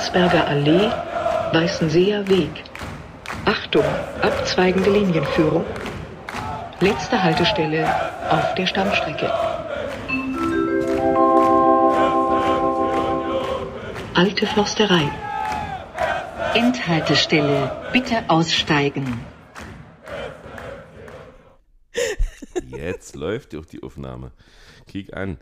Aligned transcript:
Landsberger 0.00 0.46
Allee, 0.46 0.90
Weißenseer 1.52 2.26
Weg. 2.26 2.64
Achtung, 3.44 3.84
abzweigende 4.22 4.90
Linienführung. 4.90 5.66
Letzte 6.80 7.22
Haltestelle 7.22 7.86
auf 8.30 8.54
der 8.54 8.66
Stammstrecke. 8.66 9.30
Alte 14.14 14.46
Forsterei. 14.46 15.10
Endhaltestelle. 16.54 17.70
Bitte 17.92 18.24
aussteigen. 18.28 19.20
Jetzt 22.70 23.16
läuft 23.16 23.54
auch 23.54 23.66
die 23.66 23.82
Aufnahme. 23.82 24.30
Kick 24.88 25.14
an. 25.14 25.36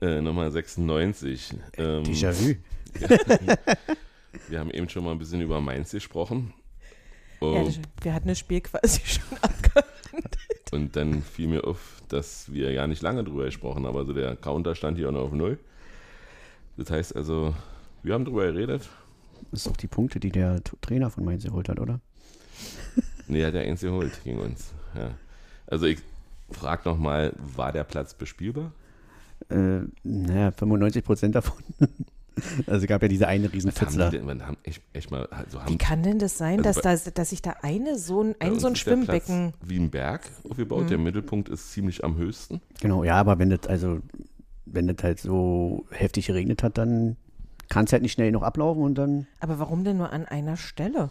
Äh, 0.00 0.20
Nummer 0.20 0.52
96. 0.52 1.54
Ähm, 1.78 2.04
Déjà-vu. 2.04 2.54
wir 4.48 4.60
haben 4.60 4.70
eben 4.70 4.88
schon 4.88 5.04
mal 5.04 5.12
ein 5.12 5.18
bisschen 5.18 5.40
über 5.40 5.60
Mainz 5.60 5.90
gesprochen. 5.90 6.52
Oh, 7.40 7.54
Ja, 7.68 7.82
wir 8.02 8.14
hatten 8.14 8.28
das 8.28 8.38
Spiel 8.38 8.60
quasi 8.60 9.00
schon 9.04 9.38
abgehandelt. 9.40 10.38
und 10.72 10.96
dann 10.96 11.22
fiel 11.22 11.48
mir 11.48 11.64
auf, 11.64 12.02
dass 12.08 12.52
wir 12.52 12.72
ja 12.72 12.86
nicht 12.86 13.02
lange 13.02 13.24
drüber 13.24 13.44
gesprochen 13.44 13.86
haben. 13.86 13.96
Also 13.96 14.12
der 14.12 14.36
Counter 14.36 14.74
stand 14.74 14.98
hier 14.98 15.08
auch 15.08 15.12
noch 15.12 15.22
auf 15.24 15.32
Null. 15.32 15.58
Das 16.76 16.90
heißt 16.90 17.14
also, 17.16 17.54
wir 18.02 18.14
haben 18.14 18.24
drüber 18.24 18.44
geredet. 18.52 18.88
Das 19.50 19.60
ist 19.66 19.68
auch 19.68 19.76
die 19.76 19.86
Punkte, 19.86 20.18
die 20.20 20.30
der 20.30 20.62
Trainer 20.80 21.10
von 21.10 21.24
Mainz 21.24 21.44
geholt 21.44 21.68
hat, 21.68 21.80
oder? 21.80 22.00
Nee, 23.26 23.42
hat 23.44 23.54
er 23.54 23.62
eins 23.62 23.80
geholt 23.80 24.12
gegen 24.22 24.38
uns. 24.38 24.72
Ja. 24.94 25.12
Also 25.66 25.86
ich 25.86 25.98
frage 26.50 26.86
nochmal, 26.86 27.32
war 27.38 27.72
der 27.72 27.84
Platz 27.84 28.12
bespielbar? 28.12 28.70
Äh, 29.48 29.80
naja, 30.02 30.50
95 30.52 31.02
Prozent 31.04 31.34
davon. 31.34 31.62
also 32.66 32.86
gab 32.86 33.02
ja 33.02 33.08
diese 33.08 33.28
eine 33.28 33.52
riesen 33.52 33.72
mal, 35.10 35.26
also 35.26 35.58
Wie 35.66 35.78
kann 35.78 36.02
denn 36.02 36.18
das 36.18 36.38
sein, 36.38 36.64
Also 36.64 36.80
dass, 36.80 37.04
da, 37.04 37.10
dass 37.10 37.30
sich 37.30 37.42
da 37.42 37.54
eine 37.62 37.98
so 37.98 38.22
ein, 38.22 38.34
ein 38.38 38.58
so 38.58 38.66
ein 38.66 38.74
ist 38.74 38.86
der 38.86 38.96
Platz 38.96 39.26
Schwimmbecken. 39.26 39.54
Wie 39.64 39.78
ein 39.78 39.90
Berg 39.90 40.22
aufgebaut. 40.48 40.90
Der 40.90 40.98
Mittelpunkt 40.98 41.48
ist 41.48 41.72
ziemlich 41.72 42.04
am 42.04 42.16
höchsten. 42.16 42.60
Genau, 42.80 43.04
ja, 43.04 43.16
aber 43.16 43.38
wenn 43.38 43.50
das, 43.50 43.66
also, 43.66 44.00
wenn 44.66 44.86
das 44.86 44.96
halt 45.02 45.20
so 45.20 45.86
heftig 45.90 46.26
geregnet 46.26 46.62
hat, 46.62 46.78
dann 46.78 47.16
kann 47.68 47.86
es 47.86 47.92
halt 47.92 48.02
nicht 48.02 48.12
schnell 48.12 48.32
noch 48.32 48.42
ablaufen 48.42 48.82
und 48.82 48.96
dann. 48.96 49.26
Aber 49.40 49.58
warum 49.58 49.84
denn 49.84 49.96
nur 49.96 50.12
an 50.12 50.26
einer 50.26 50.56
Stelle? 50.56 51.10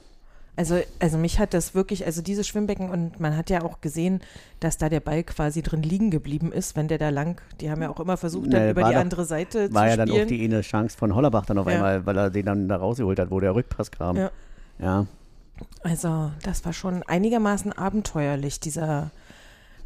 Also, 0.56 0.80
also 1.00 1.18
mich 1.18 1.40
hat 1.40 1.56
das 1.56 1.74
wirklich, 1.74 2.06
also 2.06 2.22
dieses 2.22 2.48
Schwimmbecken 2.48 2.92
und 2.92 3.20
man 3.20 3.36
hat 3.36 3.50
ja 3.50 3.64
auch 3.64 3.82
gesehen, 3.82 4.22
dass 4.60 4.78
da 4.78 4.88
der 4.88 5.00
Ball 5.00 5.24
quasi 5.24 5.64
drin 5.64 5.82
liegen 5.82 6.12
geblieben 6.12 6.52
ist, 6.52 6.76
wenn 6.76 6.88
der 6.88 7.00
da 7.00 7.10
lang, 7.10 7.42
die 7.60 7.72
haben 7.72 7.82
ja 7.82 7.90
auch 7.90 8.00
immer 8.00 8.18
versucht, 8.18 8.54
dann 8.54 8.62
Ne, 8.66 8.70
über 8.72 8.82
war 8.84 8.90
die 8.90 8.94
doch- 8.96 9.02
andere 9.02 9.26
Seite 9.26 9.74
War 9.74 9.86
zu 9.86 9.90
ja 9.90 9.98
dann 9.98 10.08
spielen. 10.10 10.24
auch 10.24 10.28
die 10.28 10.44
eine 10.44 10.62
Chance 10.62 10.96
von 10.96 11.16
Hollerbach 11.16 11.48
dann 11.48 11.58
auf 11.58 11.66
Ja. 11.68 11.74
einmal, 11.74 12.06
weil 12.06 12.18
er 12.18 12.30
den 12.30 12.46
dann 12.46 12.68
da 12.68 12.76
rausgeholt 12.76 13.18
hat, 13.20 13.32
wo 13.32 13.40
der 13.40 13.56
Rückpass 13.56 13.90
kam. 13.90 14.16
Ja. 14.16 14.32
ja. 14.78 15.08
Also, 15.82 16.32
das 16.44 16.64
war 16.66 16.74
schon 16.74 17.02
einigermaßen 17.04 17.72
abenteuerlich, 17.74 18.60
dieser 18.60 19.10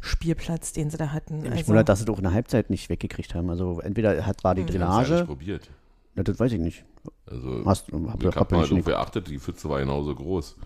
Spielplatz, 0.00 0.72
den 0.72 0.90
sie 0.90 0.96
da 0.96 1.12
hatten. 1.12 1.42
Mich 1.42 1.50
Also, 1.52 1.68
wundert, 1.68 1.88
dass 1.88 1.98
sie 2.00 2.04
doch 2.04 2.18
in 2.18 2.24
der 2.24 2.32
Halbzeit 2.34 2.70
nicht 2.70 2.88
weggekriegt 2.90 3.34
haben. 3.34 3.50
Also 3.50 3.80
entweder 3.80 4.24
hat, 4.26 4.44
war 4.44 4.54
die 4.54 4.62
ja 4.62 4.66
Drainage, 4.68 5.14
nicht 5.14 5.26
probiert. 5.26 5.70
Ja, 6.18 6.22
das 6.24 6.38
weiß 6.38 6.52
ich 6.52 6.58
nicht. 6.60 6.84
Also, 7.26 7.62
Hast, 7.64 7.92
hab, 7.92 8.20
ich 8.22 8.26
hab, 8.28 8.36
habe 8.36 8.54
mal 8.56 8.60
nicht. 8.62 8.72
darauf 8.72 8.84
geachtet, 8.84 9.28
die 9.28 9.38
Pfütze 9.38 9.68
war 9.68 9.78
genauso 9.80 10.14
groß. 10.14 10.56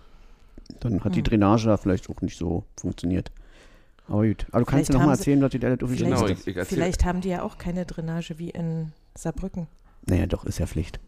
Dann 0.79 0.95
hat 0.99 1.05
Hm. 1.05 1.11
die 1.13 1.23
Drainage 1.23 1.65
da 1.67 1.77
vielleicht 1.77 2.09
auch 2.09 2.21
nicht 2.21 2.37
so 2.37 2.63
funktioniert. 2.77 3.31
Aber 4.07 4.25
gut. 4.27 4.45
Aber 4.51 4.59
du 4.61 4.65
kannst 4.65 4.89
dir 4.89 4.93
nochmal 4.93 5.15
erzählen, 5.15 5.41
was 5.41 5.51
die 5.51 5.59
da 5.59 5.73
auf 5.73 5.79
vielleicht, 5.89 6.03
Genau, 6.03 6.27
ich- 6.27 6.47
ich 6.47 6.67
vielleicht 6.67 7.05
haben 7.05 7.21
die 7.21 7.29
ja 7.29 7.43
auch 7.43 7.57
keine 7.57 7.85
Drainage 7.85 8.37
wie 8.39 8.49
in 8.49 8.91
Saarbrücken. 9.15 9.67
Naja, 10.07 10.25
doch, 10.25 10.43
ist 10.45 10.59
ja 10.59 10.65
Pflicht. 10.65 10.99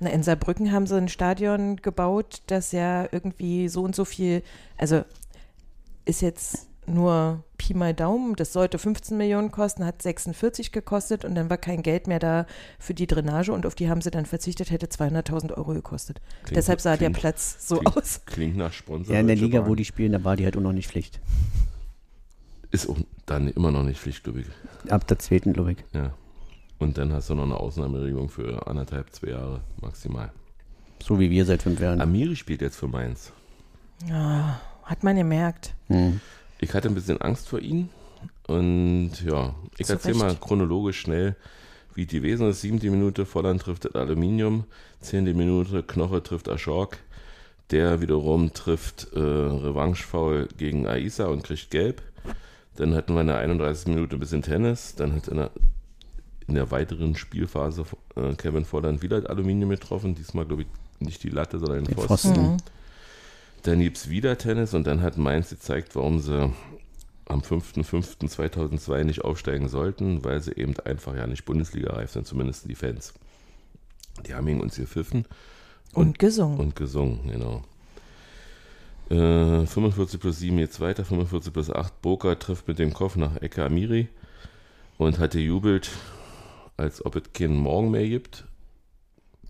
Na, 0.00 0.10
in 0.10 0.22
Saarbrücken 0.22 0.72
haben 0.72 0.86
sie 0.86 0.96
ein 0.96 1.08
Stadion 1.08 1.76
gebaut, 1.76 2.42
das 2.48 2.72
ja 2.72 3.06
irgendwie 3.12 3.68
so 3.68 3.82
und 3.82 3.94
so 3.94 4.04
viel, 4.04 4.42
also 4.76 5.04
ist 6.04 6.20
jetzt 6.22 6.68
nur 6.88 7.42
Pi 7.58 7.74
mal 7.74 7.94
Daumen, 7.94 8.34
das 8.36 8.52
sollte 8.52 8.78
15 8.78 9.16
Millionen 9.16 9.50
kosten, 9.50 9.84
hat 9.84 10.02
46 10.02 10.72
gekostet 10.72 11.24
und 11.24 11.34
dann 11.34 11.48
war 11.50 11.56
kein 11.56 11.82
Geld 11.82 12.06
mehr 12.06 12.18
da 12.18 12.46
für 12.78 12.94
die 12.94 13.06
Drainage 13.06 13.52
und 13.52 13.66
auf 13.66 13.74
die 13.74 13.88
haben 13.88 14.00
sie 14.02 14.10
dann 14.10 14.26
verzichtet, 14.26 14.70
hätte 14.70 14.86
200.000 14.86 15.52
Euro 15.56 15.72
gekostet. 15.74 16.20
Klingt- 16.44 16.56
Deshalb 16.56 16.80
sah 16.80 16.90
der 16.96 17.08
klingt- 17.08 17.18
Platz 17.18 17.66
so 17.68 17.76
klingt, 17.78 17.96
aus. 17.96 18.20
Klingt 18.26 18.56
nach 18.56 18.72
Sponsor. 18.72 19.14
Ja, 19.14 19.20
in 19.20 19.26
der 19.26 19.36
Liga, 19.36 19.60
Bahn. 19.60 19.68
wo 19.70 19.74
die 19.74 19.84
spielen, 19.84 20.12
da 20.12 20.22
war 20.24 20.36
die 20.36 20.44
halt 20.44 20.56
auch 20.56 20.60
noch 20.62 20.72
nicht 20.72 20.88
Pflicht. 20.88 21.20
Ist 22.70 22.88
auch 22.88 22.98
dann 23.26 23.48
immer 23.48 23.70
noch 23.70 23.82
nicht 23.84 24.00
pflichtgläubig. 24.00 24.46
Ab 24.88 25.06
der 25.06 25.18
zweiten, 25.18 25.52
glaube 25.52 25.72
ich. 25.72 25.78
Ja. 25.94 26.12
Und 26.78 26.98
dann 26.98 27.12
hast 27.12 27.30
du 27.30 27.34
noch 27.34 27.44
eine 27.44 27.56
Ausnahmeregelung 27.56 28.28
für 28.28 28.66
anderthalb, 28.66 29.12
zwei 29.14 29.28
Jahre 29.28 29.60
maximal. 29.80 30.30
So 31.02 31.18
wie 31.18 31.30
wir 31.30 31.44
seit 31.46 31.62
fünf 31.62 31.80
Jahren. 31.80 32.00
Amiri 32.00 32.36
spielt 32.36 32.60
jetzt 32.60 32.76
für 32.76 32.88
Mainz. 32.88 33.32
Ja, 34.08 34.60
hat 34.82 35.02
man 35.04 35.16
gemerkt. 35.16 35.74
Hm. 35.88 36.20
Ich 36.60 36.72
hatte 36.74 36.88
ein 36.88 36.94
bisschen 36.94 37.20
Angst 37.20 37.48
vor 37.48 37.60
ihm. 37.60 37.88
Und 38.46 39.12
ja, 39.24 39.54
ich 39.78 39.88
erzähle 39.90 40.16
mal 40.16 40.36
chronologisch 40.36 41.00
schnell, 41.00 41.36
wie 41.94 42.06
die 42.06 42.22
Wesen 42.22 42.48
ist. 42.48 42.60
Siebte 42.60 42.90
Minute, 42.90 43.26
Volland 43.26 43.62
trifft 43.62 43.84
das 43.84 43.94
Aluminium. 43.94 44.64
Zehnte 45.00 45.34
Minute, 45.34 45.82
Knoche 45.82 46.22
trifft 46.22 46.48
Aschork. 46.48 46.98
Der 47.70 48.00
wiederum 48.00 48.52
trifft 48.52 49.08
äh, 49.12 49.18
Revanche-Foul 49.18 50.48
gegen 50.56 50.86
Aisa 50.86 51.26
und 51.26 51.42
kriegt 51.42 51.70
gelb. 51.70 52.02
Dann 52.76 52.94
hatten 52.94 53.14
wir 53.14 53.22
in 53.22 53.26
der 53.26 53.38
31. 53.38 53.88
Minute 53.88 54.16
ein 54.16 54.20
bisschen 54.20 54.42
Tennis. 54.42 54.94
Dann 54.94 55.14
hat 55.14 55.26
in 55.28 55.38
der, 55.38 55.50
in 56.46 56.54
der 56.54 56.70
weiteren 56.70 57.16
Spielphase 57.16 57.84
äh, 58.14 58.34
Kevin 58.34 58.64
Volland 58.64 59.02
wieder 59.02 59.20
das 59.20 59.28
Aluminium 59.28 59.70
getroffen. 59.70 60.14
Diesmal, 60.14 60.44
glaube 60.44 60.62
ich, 60.62 60.68
nicht 61.00 61.22
die 61.24 61.30
Latte, 61.30 61.58
sondern 61.58 61.78
den 61.78 61.86
Den 61.86 61.96
Pfosten. 61.96 62.34
Pfosten. 62.34 62.52
Mhm. 62.52 62.56
Dann 63.66 63.80
gibt 63.80 63.96
es 63.96 64.08
wieder 64.08 64.38
Tennis 64.38 64.74
und 64.74 64.86
dann 64.86 65.02
hat 65.02 65.18
Mainz 65.18 65.50
gezeigt, 65.50 65.96
warum 65.96 66.20
sie 66.20 66.52
am 67.24 67.40
5.5.2002 67.40 69.02
nicht 69.02 69.22
aufsteigen 69.24 69.68
sollten, 69.68 70.24
weil 70.24 70.40
sie 70.40 70.52
eben 70.52 70.78
einfach 70.84 71.16
ja 71.16 71.26
nicht 71.26 71.44
Bundesliga-reif 71.44 72.12
sind, 72.12 72.28
zumindest 72.28 72.70
die 72.70 72.76
Fans. 72.76 73.12
Die 74.24 74.34
haben 74.34 74.46
gegen 74.46 74.60
uns 74.60 74.76
gepfiffen 74.76 75.26
Und 75.94 76.20
gesungen. 76.20 76.60
und 76.60 76.76
gesungen, 76.76 77.28
genau. 77.28 77.62
Äh, 79.10 79.66
45 79.66 80.20
plus 80.20 80.38
7 80.38 80.58
jetzt 80.58 80.78
weiter, 80.78 81.04
45 81.04 81.52
plus 81.52 81.68
8. 81.68 82.00
Boca 82.02 82.36
trifft 82.36 82.68
mit 82.68 82.78
dem 82.78 82.92
Kopf 82.92 83.16
nach 83.16 83.34
Ecke 83.42 83.64
Amiri 83.64 84.06
und 84.96 85.18
hat 85.18 85.32
gejubelt, 85.32 85.90
als 86.76 87.04
ob 87.04 87.16
es 87.16 87.32
keinen 87.32 87.56
Morgen 87.56 87.90
mehr 87.90 88.08
gibt. 88.08 88.44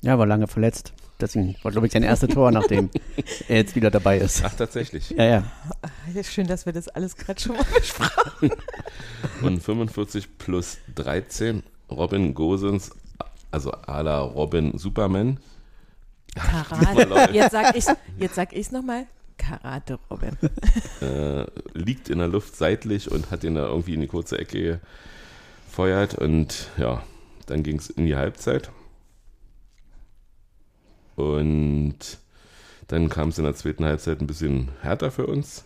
Ja, 0.00 0.19
war 0.19 0.26
lange 0.26 0.47
verletzt. 0.47 0.94
Deswegen 1.21 1.56
war, 1.62 1.72
glaube 1.72 1.87
ich, 1.87 1.93
sein 1.93 2.03
erstes 2.03 2.28
Tor, 2.31 2.50
nachdem 2.50 2.91
er 3.49 3.56
jetzt 3.56 3.75
wieder 3.75 3.91
dabei 3.91 4.19
ist. 4.19 4.43
Ach, 4.44 4.54
tatsächlich. 4.54 5.10
Ja, 5.10 5.25
ja. 5.25 5.44
Ja, 6.15 6.22
Schön, 6.22 6.47
dass 6.47 6.66
wir 6.66 6.72
das 6.72 6.88
alles 6.88 7.16
gerade 7.16 7.41
schon 7.41 7.56
mal 7.56 7.65
besprochen 7.78 8.50
Und 9.43 9.62
45 9.62 10.38
plus 10.38 10.78
13, 10.94 11.62
Robin 11.91 12.34
Gosens, 12.34 12.91
also 13.50 13.71
à 13.72 14.03
la 14.03 14.21
Robin 14.21 14.76
Superman. 14.76 15.38
Karate. 16.34 17.32
Jetzt 17.32 17.53
sag 17.53 17.75
ich 17.76 17.84
jetzt 18.19 18.34
sag 18.34 18.53
ich's 18.53 18.71
nochmal. 18.71 19.06
Karate, 19.38 19.99
Robin. 20.10 20.37
äh, 21.00 21.47
liegt 21.72 22.09
in 22.09 22.19
der 22.19 22.28
Luft 22.28 22.56
seitlich 22.56 23.10
und 23.10 23.31
hat 23.31 23.44
ihn 23.44 23.55
da 23.55 23.66
irgendwie 23.66 23.94
in 23.94 24.00
die 24.00 24.06
kurze 24.06 24.38
Ecke 24.38 24.81
gefeuert. 25.76 26.15
Und 26.15 26.71
ja, 26.78 27.03
dann 27.47 27.62
ging 27.62 27.78
es 27.78 27.91
in 27.91 28.06
die 28.06 28.16
Halbzeit. 28.16 28.71
Und 31.16 31.97
dann 32.88 33.09
kam 33.09 33.31
es 33.31 33.38
in 33.38 33.44
der 33.44 33.54
zweiten 33.54 33.84
Halbzeit 33.84 34.21
ein 34.21 34.27
bisschen 34.27 34.69
härter 34.82 35.10
für 35.10 35.27
uns. 35.27 35.65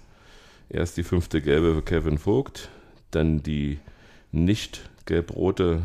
Erst 0.69 0.97
die 0.97 1.03
fünfte 1.03 1.43
gelbe 1.43 1.75
für 1.75 1.83
Kevin 1.83 2.19
Vogt, 2.19 2.69
dann 3.11 3.43
die 3.43 3.79
nicht 4.33 4.89
gelb-rote 5.07 5.83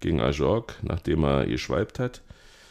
gegen 0.00 0.20
Ajorg, 0.20 0.74
nachdem 0.82 1.24
er 1.24 1.46
geschweibt 1.46 1.98
hat. 1.98 2.20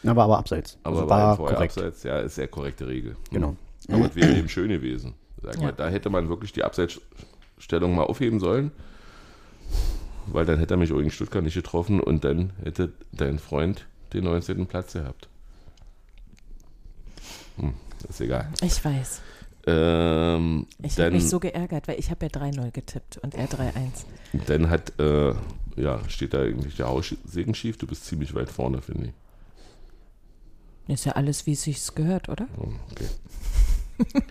Aber, 0.06 0.22
aber 0.24 0.38
abseits. 0.38 0.78
Aber 0.84 0.98
Also 0.98 1.10
war, 1.10 1.18
war 1.20 1.36
vorher 1.36 1.56
korrekt. 1.56 1.76
abseits. 1.76 2.02
Ja, 2.04 2.20
ist 2.20 2.36
sehr 2.36 2.48
korrekte 2.48 2.86
Regel. 2.86 3.16
Genau. 3.30 3.56
Aber 3.90 4.06
es 4.06 4.14
wäre 4.14 4.32
eben 4.36 4.48
schön 4.48 4.68
gewesen. 4.68 5.14
Sag 5.42 5.56
Ja. 5.56 5.62
mal, 5.62 5.72
da 5.72 5.88
hätte 5.88 6.08
man 6.10 6.28
wirklich 6.28 6.52
die 6.52 6.62
Abseitsstellung 6.62 7.94
mal 7.96 8.04
aufheben 8.04 8.38
sollen. 8.38 8.70
Weil 10.26 10.46
dann 10.46 10.58
hätte 10.58 10.74
er 10.74 10.76
mich 10.78 10.90
gegen 10.90 11.10
Stuttgart 11.10 11.42
nicht 11.42 11.54
getroffen 11.54 12.00
und 12.00 12.22
dann 12.22 12.52
hätte 12.62 12.92
dein 13.12 13.38
Freund 13.38 13.86
den 14.12 14.24
19. 14.24 14.66
Platz 14.66 14.92
gehabt. 14.92 15.28
Hm, 17.58 17.74
ist 18.08 18.20
egal. 18.20 18.48
Ich 18.62 18.84
weiß. 18.84 19.20
Ähm, 19.66 20.66
Ich 20.82 20.98
habe 20.98 21.10
mich 21.10 21.28
so 21.28 21.40
geärgert, 21.40 21.88
weil 21.88 21.98
ich 21.98 22.10
habe 22.10 22.26
ja 22.26 22.30
3-0 22.30 22.70
getippt 22.70 23.18
und 23.18 23.34
er 23.34 23.46
3-1. 23.48 23.72
dann 24.46 24.70
hat, 24.70 24.98
äh, 24.98 25.34
ja, 25.76 26.00
steht 26.08 26.32
da 26.34 26.40
eigentlich 26.42 26.76
der 26.76 26.88
Haussegen 26.88 27.54
schief. 27.54 27.76
Du 27.76 27.86
bist 27.86 28.06
ziemlich 28.06 28.34
weit 28.34 28.50
vorne, 28.50 28.80
finde 28.80 29.08
ich. 29.08 29.12
Ist 30.94 31.04
ja 31.04 31.12
alles, 31.12 31.44
wie 31.46 31.52
es 31.52 31.62
sich 31.62 31.94
gehört, 31.94 32.28
oder? 32.30 32.46
Oh, 32.56 32.68
okay. 32.92 33.08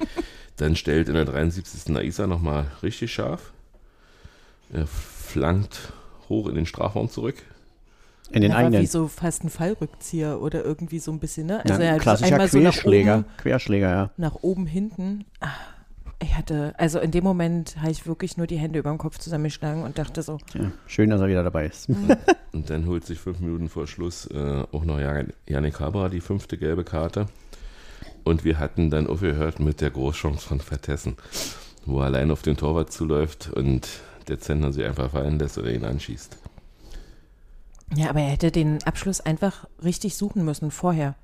Dann 0.58 0.76
stellt 0.76 1.08
in 1.08 1.14
der 1.14 1.26
73. 1.26 1.90
Naisa 1.94 2.26
nochmal 2.26 2.72
richtig 2.82 3.14
scharf. 3.14 3.52
Er 4.74 4.88
flankt 4.88 5.94
hoch 6.30 6.48
in 6.48 6.56
den 6.56 6.66
Strafraum 6.66 7.10
zurück. 7.10 7.44
In 8.32 8.42
den 8.42 8.52
war 8.52 8.60
eigenen. 8.60 8.82
wie 8.82 8.86
so 8.88 9.08
fast 9.08 9.44
ein 9.44 9.50
Fallrückzieher 9.50 10.42
oder 10.42 10.64
irgendwie 10.64 11.00
so 11.00 11.12
ein 11.12 11.20
bisschen, 11.20 11.48
ne? 11.48 11.62
ja, 11.66 11.78
er 11.78 11.94
hat 11.94 12.02
klassischer 12.02 12.34
einmal 12.34 12.48
so 12.50 12.58
nach 12.60 12.72
Querschläger. 12.74 13.16
oben, 13.20 13.26
Querschläger, 13.38 13.90
ja. 13.90 14.10
nach 14.18 14.36
oben, 14.42 14.66
hinten. 14.66 15.26
Ah, 15.40 15.48
ich 16.22 16.36
hatte, 16.36 16.74
also 16.78 17.00
in 17.00 17.12
dem 17.12 17.24
Moment 17.24 17.78
habe 17.80 17.92
ich 17.92 18.06
wirklich 18.08 18.38
nur 18.38 18.48
die 18.48 18.58
Hände 18.58 18.80
über 18.80 18.90
dem 18.90 18.98
Kopf 18.98 19.18
zusammengeschlagen 19.20 19.84
und 19.84 19.98
dachte 19.98 20.24
so, 20.24 20.40
ja. 20.56 20.72
Schön, 20.88 21.10
dass 21.12 21.22
er 21.22 21.28
wieder 21.28 21.44
dabei 21.44 21.68
ist. 21.68 21.88
Und 22.54 22.70
dann 22.72 22.88
holt 22.88 23.06
sich 23.06 23.20
fünf 23.20 23.40
Minuten 23.40 23.70
vor 23.70 23.86
Schluss 23.86 24.26
äh, 24.32 24.64
auch 24.72 24.84
noch 24.84 25.00
Jan- 25.00 25.32
Yannick 25.48 25.80
Haber 25.80 26.10
die 26.10 26.22
fünfte 26.22 26.58
gelbe 26.58 26.84
Karte. 26.84 27.28
Und 28.24 28.44
wir 28.44 28.58
hatten 28.58 28.90
dann 28.90 29.06
aufgehört 29.06 29.60
mit 29.60 29.80
der 29.80 29.92
Großchance 29.92 30.48
von 30.48 30.60
Vertessen, 30.60 31.18
wo 31.86 32.00
er 32.00 32.06
allein 32.08 32.32
auf 32.32 32.42
den 32.42 32.58
Torwart 32.58 32.92
zuläuft 32.92 33.52
und 33.54 33.88
der 34.28 34.40
Zentner 34.40 34.74
sich 34.74 34.84
einfach 34.86 35.12
fallen 35.12 35.38
lässt 35.38 35.58
oder 35.60 35.70
ihn 35.72 35.86
anschießt. 35.86 36.36
Ja, 37.96 38.10
aber 38.10 38.20
er 38.22 38.30
hätte 38.32 38.52
den 38.52 38.84
Abschluss 38.84 39.22
einfach 39.22 39.68
richtig 39.84 40.18
suchen 40.18 40.44
müssen 40.44 40.72
vorher. 40.72 41.16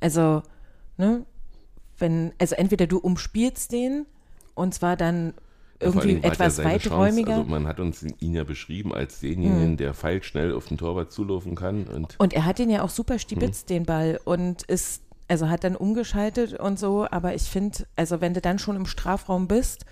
Also, 0.00 0.42
ne, 0.98 1.24
wenn, 1.98 2.32
also 2.38 2.54
entweder 2.54 2.86
du 2.86 2.98
umspielst 2.98 3.72
den 3.72 4.06
und 4.54 4.74
zwar 4.74 4.96
dann 4.96 5.34
irgendwie 5.80 6.12
ja 6.14 6.18
etwas 6.20 6.56
Chance. 6.56 6.64
weiträumiger. 6.64 7.36
Also 7.36 7.50
man 7.50 7.66
hat 7.66 7.80
uns 7.80 8.02
ihn 8.20 8.34
ja 8.34 8.44
beschrieben 8.44 8.94
als 8.94 9.20
denjenigen, 9.20 9.70
Hm. 9.70 9.76
der 9.76 9.94
feilschnell 9.94 10.54
auf 10.54 10.66
den 10.66 10.78
Torwart 10.78 11.12
zulaufen 11.12 11.54
kann. 11.54 11.84
Und 11.84 12.14
und 12.18 12.32
er 12.32 12.44
hat 12.46 12.58
den 12.58 12.70
ja 12.70 12.82
auch 12.82 12.88
super 12.90 13.14
Hm. 13.14 13.18
stibitzt, 13.20 13.68
den 13.70 13.84
Ball, 13.84 14.20
und 14.24 14.62
ist, 14.62 15.02
also 15.28 15.48
hat 15.48 15.64
dann 15.64 15.76
umgeschaltet 15.76 16.58
und 16.58 16.78
so, 16.78 17.06
aber 17.10 17.34
ich 17.34 17.42
finde, 17.42 17.86
also 17.96 18.20
wenn 18.20 18.32
du 18.32 18.40
dann 18.40 18.58
schon 18.58 18.76
im 18.76 18.86
Strafraum 18.86 19.48
bist, 19.48 19.84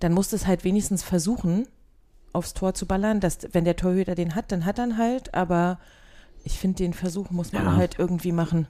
dann 0.00 0.12
musst 0.12 0.32
du 0.32 0.36
es 0.36 0.46
halt 0.46 0.64
wenigstens 0.64 1.02
versuchen, 1.02 1.68
aufs 2.32 2.54
Tor 2.54 2.74
zu 2.74 2.86
ballern. 2.86 3.20
Dass, 3.20 3.38
wenn 3.52 3.64
der 3.64 3.76
Torhüter 3.76 4.14
den 4.14 4.34
hat, 4.34 4.52
dann 4.52 4.64
hat 4.64 4.78
er 4.78 4.86
ihn 4.86 4.98
halt, 4.98 5.34
aber 5.34 5.78
ich 6.44 6.58
finde, 6.58 6.76
den 6.78 6.92
Versuch 6.94 7.30
muss 7.30 7.52
man 7.52 7.64
Ja. 7.64 7.76
halt 7.76 7.98
irgendwie 7.98 8.32
machen. 8.32 8.66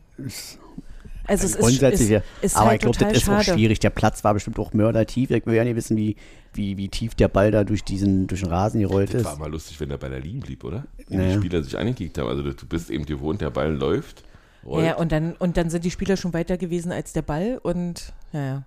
Also 1.27 1.45
es 1.45 1.53
ist, 1.57 1.59
Grundsätzlich, 1.61 2.01
ist, 2.01 2.09
ja. 2.11 2.23
ist 2.41 2.57
aber 2.57 2.69
halt 2.71 2.77
ich 2.77 2.81
glaube, 2.91 2.99
das 3.13 3.23
ist 3.23 3.29
auch 3.29 3.43
schade. 3.43 3.59
schwierig. 3.59 3.81
Der 3.81 3.91
Platz 3.91 4.25
war 4.25 4.33
bestimmt 4.33 4.59
auch 4.59 4.73
mördertief. 4.73 5.29
Wir 5.29 5.45
werden 5.45 5.69
ja 5.69 5.77
wissen, 5.77 5.95
wie, 5.99 6.17
wie, 6.55 6.79
wie 6.79 6.89
tief 6.89 7.15
der 7.15 7.29
Ball 7.29 7.51
da 7.51 7.65
durch 7.65 7.85
diesen 7.85 8.27
durch 8.27 8.41
den 8.41 8.49
Rasen 8.49 8.81
gerollt 8.81 9.13
das 9.13 9.21
ist. 9.21 9.27
war 9.27 9.39
mal 9.39 9.51
lustig, 9.51 9.79
wenn 9.79 9.91
der 9.91 9.99
bei 9.99 10.09
der 10.09 10.21
Linie 10.21 10.41
blieb, 10.41 10.65
oder? 10.65 10.87
Wie 11.09 11.17
Naja. 11.17 11.33
die 11.33 11.39
Spieler 11.39 11.63
sich 11.63 11.77
angekickt 11.77 12.17
haben. 12.17 12.29
Also 12.29 12.43
du 12.43 12.67
bist 12.67 12.89
eben 12.89 13.05
gewohnt, 13.05 13.43
der 13.43 13.51
Ball 13.51 13.75
läuft. 13.75 14.25
rollt. 14.65 14.87
Ja, 14.87 14.97
und 14.97 15.13
dann, 15.13 15.35
und 15.35 15.59
dann 15.59 15.69
sind 15.69 15.85
die 15.85 15.91
Spieler 15.91 16.17
schon 16.17 16.33
weiter 16.33 16.57
gewesen 16.57 16.93
als 16.93 17.13
der 17.13 17.23
Ball 17.23 17.59
und 17.63 18.15
ja, 18.33 18.41
ja. 18.45 18.63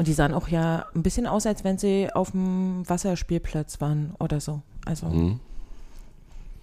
Und 0.00 0.06
die 0.06 0.14
sahen 0.14 0.32
auch 0.32 0.48
ja 0.48 0.86
ein 0.94 1.02
bisschen 1.02 1.26
aus, 1.26 1.44
als 1.44 1.62
wenn 1.62 1.76
sie 1.76 2.08
auf 2.10 2.30
dem 2.30 2.88
Wasserspielplatz 2.88 3.82
waren 3.82 4.14
oder 4.18 4.40
so. 4.40 4.62
Also 4.86 5.04
Mhm. 5.08 5.40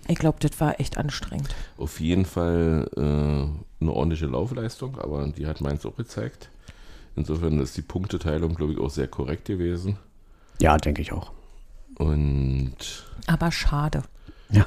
ich 0.08 0.18
glaube, 0.18 0.40
das 0.40 0.60
war 0.60 0.80
echt 0.80 0.98
anstrengend. 0.98 1.54
Auf 1.78 2.00
jeden 2.00 2.26
Fall 2.26 2.90
äh, 2.98 3.00
eine 3.84 3.92
ordentliche 3.94 4.26
Laufleistung, 4.26 4.98
aber 4.98 5.28
die 5.28 5.46
hat 5.46 5.62
Mainz 5.62 5.86
auch 5.86 5.96
gezeigt. 5.96 6.50
Insofern 7.16 7.60
ist 7.60 7.78
die 7.78 7.84
Punkteteilung, 7.84 8.56
glaube 8.56 8.74
ich, 8.74 8.80
auch 8.80 8.90
sehr 8.90 9.08
korrekt 9.08 9.46
gewesen. 9.46 9.98
Ja, 10.60 10.76
denke 10.78 11.04
ich 11.04 11.12
auch. 11.12 11.32
Und 12.00 13.06
Aber 13.28 13.52
schade. 13.52 14.02
Ja. 14.50 14.66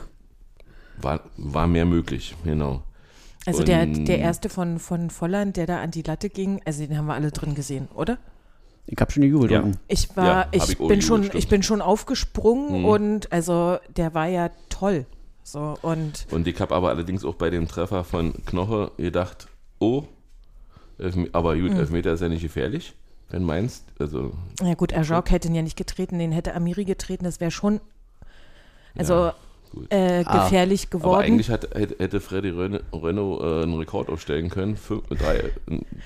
war, 1.03 1.23
war 1.37 1.67
mehr 1.67 1.87
möglich, 1.87 2.37
genau. 2.45 2.85
Also 3.47 3.65
der, 3.65 3.85
der 3.87 4.21
erste 4.21 4.49
von, 4.49 4.79
von 4.79 5.11
Volland, 5.11 5.57
der 5.57 5.67
da 5.67 5.83
an 5.83 5.91
die 5.91 6.03
Latte 6.03 6.31
ging, 6.31 6.61
also 6.65 6.87
den 6.87 6.97
haben 6.97 7.07
wir 7.07 7.15
alle 7.15 7.33
drin 7.33 7.57
gesehen, 7.57 7.89
oder? 7.97 8.17
Ich 8.87 8.99
habe 9.01 9.11
schon 9.13 9.23
gejubelt 9.23 9.53
Ja. 9.53 9.61
unten. 9.61 9.79
Ich 9.89 10.17
war, 10.17 10.25
Ja, 10.27 10.47
ich, 10.51 10.69
ich 10.71 10.79
bin 10.79 11.01
schon, 11.03 11.21
gejubelt, 11.23 11.35
ich 11.35 11.43
stimmt. 11.45 11.51
bin 11.51 11.63
schon 11.63 11.81
aufgesprungen 11.83 12.81
Mhm. 12.81 12.85
und 12.85 13.33
also 13.33 13.79
der 13.97 14.15
war 14.15 14.27
ja 14.27 14.51
toll. 14.69 15.07
So 15.43 15.77
und 15.83 16.27
Und 16.31 16.47
ich 16.47 16.61
habe 16.61 16.75
aber 16.75 16.89
allerdings 16.91 17.25
auch 17.25 17.35
bei 17.35 17.51
dem 17.51 17.67
Treffer 17.69 18.05
von 18.05 18.35
Knoche 18.47 18.91
gedacht, 18.97 19.49
oh, 19.79 20.05
aber 21.33 21.57
gut, 21.57 21.71
Mhm. 21.73 21.79
Elfmeter 21.79 22.13
ist 22.13 22.21
ja 22.21 22.29
nicht 22.29 22.43
gefährlich, 22.43 22.95
wenn 23.31 23.43
meinst. 23.45 23.85
Also, 23.99 24.33
Ja 24.63 24.75
gut, 24.75 24.93
Ajok 24.93 25.31
hätte 25.31 25.49
ihn 25.49 25.55
ja 25.55 25.63
nicht 25.63 25.77
getreten, 25.77 26.19
den 26.19 26.33
hätte 26.33 26.55
Amiri 26.55 26.85
getreten, 26.85 27.25
das 27.25 27.41
wäre 27.41 27.51
schon 27.51 27.81
also 28.97 29.15
Ja, 29.15 29.35
äh, 29.91 30.25
Ah, 30.27 30.43
gefährlich 30.45 30.89
aber 30.91 30.99
geworden. 30.99 31.23
eigentlich 31.23 31.49
hat, 31.49 31.75
hätte, 31.75 31.97
hätte 31.99 32.21
Freddy 32.21 32.51
Renault 32.51 33.41
äh, 33.41 33.63
einen 33.63 33.75
Rekord 33.79 34.09
aufstellen 34.09 34.51
können. 34.51 34.77
Fünf, 34.77 35.07
drei, 35.09 35.45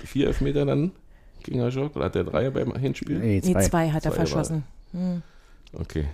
vier 0.05 0.27
Elfmeter 0.27 0.65
dann 0.65 0.91
gegen 1.45 1.61
Ajok. 1.61 1.95
Oder 1.95 2.05
hat 2.05 2.15
der 2.15 2.23
drei 2.25 2.49
beim 2.49 2.75
Hinspiel? 2.75 3.19
Nee, 3.19 3.41
nee, 3.43 3.53
zwei. 3.53 3.63
zwei 3.63 3.89
hat 3.91 4.05
er 4.05 4.11
Zwei 4.11 4.17
war- 4.19 4.25
verschossen. 4.27 4.63
Hm. 4.91 5.21
Okay. 5.73 6.05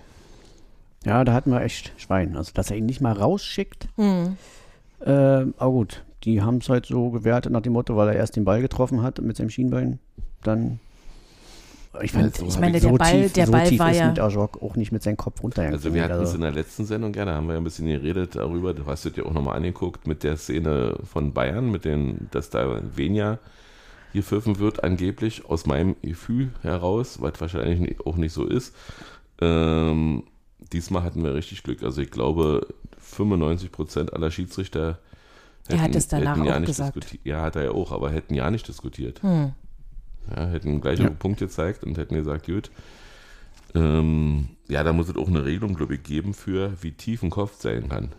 Ja, 1.06 1.24
da 1.24 1.34
hatten 1.34 1.52
wir 1.52 1.62
echt 1.62 1.94
Schwein. 1.98 2.36
Also, 2.38 2.52
dass 2.54 2.70
er 2.70 2.78
ihn 2.78 2.86
nicht 2.86 3.02
mal 3.02 3.14
rausschickt. 3.14 3.88
Hm. 3.96 4.38
Äh, 5.00 5.10
aber 5.10 5.72
gut, 5.72 6.04
die 6.24 6.42
haben 6.42 6.58
es 6.58 6.70
halt 6.70 6.86
so 6.86 7.10
gewertet 7.10 7.52
nach 7.52 7.62
dem 7.62 7.74
Motto, 7.74 7.96
weil 7.96 8.10
er 8.10 8.16
erst 8.16 8.36
den 8.36 8.46
Ball 8.46 8.62
getroffen 8.62 9.02
hat 9.02 9.20
mit 9.22 9.36
seinem 9.38 9.50
Schienbein. 9.50 10.00
Dann. 10.44 10.80
Ich, 12.02 12.12
fand, 12.14 12.26
Also, 12.26 12.46
Ich 12.46 12.58
meine, 12.60 12.78
ich 12.78 12.84
der 12.84 12.92
so 12.92 12.98
Ball, 12.98 13.12
tief, 13.24 13.34
der 13.34 13.46
so 13.48 13.52
Ball 13.52 13.68
tief 13.68 13.80
war 13.80 13.92
ist 13.92 13.98
ja. 13.98 14.08
mit 14.08 14.20
Ajok 14.20 14.62
auch 14.64 14.76
nicht 14.78 14.92
mit 14.94 15.04
seinem 15.04 15.18
Kopf 15.18 15.44
runtergegangen. 15.44 15.74
Also 15.76 15.94
wir 15.94 16.04
hatten 16.04 16.14
es 16.14 16.20
also, 16.20 16.36
in 16.36 16.42
der 16.42 16.52
letzten 16.52 16.86
Sendung, 16.86 17.14
ja, 17.16 17.26
da 17.26 17.34
haben 17.36 17.48
wir 17.50 17.58
ein 17.58 17.64
bisschen 17.66 17.88
geredet 17.88 18.36
darüber, 18.36 18.74
du 18.74 18.86
hast 18.86 19.06
es 19.06 19.12
dir 19.12 19.26
auch 19.26 19.34
nochmal 19.34 19.58
angeguckt, 19.58 20.08
mit 20.08 20.24
der 20.24 20.38
Szene 20.38 20.96
von 21.04 21.34
Bayern, 21.34 21.70
mit 21.70 21.84
den, 21.84 22.30
dass 22.32 22.50
da 22.50 22.80
Venia 22.96 23.40
gepfiffen 24.14 24.60
wird, 24.60 24.84
angeblich, 24.84 25.46
aus 25.46 25.66
meinem 25.66 25.96
Gefühl 26.02 26.50
heraus, 26.62 27.22
was 27.22 27.40
wahrscheinlich 27.40 27.80
nicht- 27.80 28.06
auch 28.06 28.16
nicht 28.18 28.34
so 28.34 28.46
ist. 28.46 28.76
Ähm, 29.42 30.24
diesmal 30.74 31.04
hatten 31.04 31.24
wir 31.24 31.34
richtig 31.34 31.64
Glück. 31.64 31.84
Also 31.84 32.02
ich 32.02 32.12
glaube, 32.12 32.68
95 33.00 33.72
Prozent 33.72 34.14
aller 34.14 34.32
Schiedsrichter 34.32 35.00
Er 35.68 35.82
hat 35.82 35.96
es 35.96 36.08
danach 36.08 36.36
hätten 36.38 36.46
ja 36.46 36.56
auch 36.56 36.60
nicht 36.60 36.68
gesagt. 36.68 36.96
diskutiert. 36.96 37.26
Ja, 37.26 37.42
hat 37.42 37.56
er 37.56 37.64
ja 37.66 37.72
auch, 37.72 37.92
aber 37.92 38.12
hätten 38.12 38.34
ja 38.36 38.50
nicht 38.52 38.68
diskutiert. 38.68 39.22
Hm. 39.24 39.54
Ja, 40.36 40.46
hätten 40.48 40.82
gleich 40.82 41.00
Ja. 41.00 41.08
einen 41.08 41.18
Punkt 41.18 41.40
gezeigt 41.40 41.84
und 41.84 41.98
hätten 41.98 42.16
gesagt, 42.16 42.46
gut. 42.46 42.70
Ähm, 43.74 44.50
ja, 44.68 44.84
da 44.84 44.94
muss 44.94 45.10
es 45.10 45.16
auch 45.16 45.28
eine 45.28 45.46
Regelung, 45.46 45.74
glaube 45.76 45.96
ich, 45.96 46.04
geben 46.04 46.34
für, 46.34 46.74
wie 46.82 46.92
tief 46.92 47.24
ein 47.24 47.30
Kopf 47.30 47.60
sein 47.62 47.90
kann. 47.90 48.10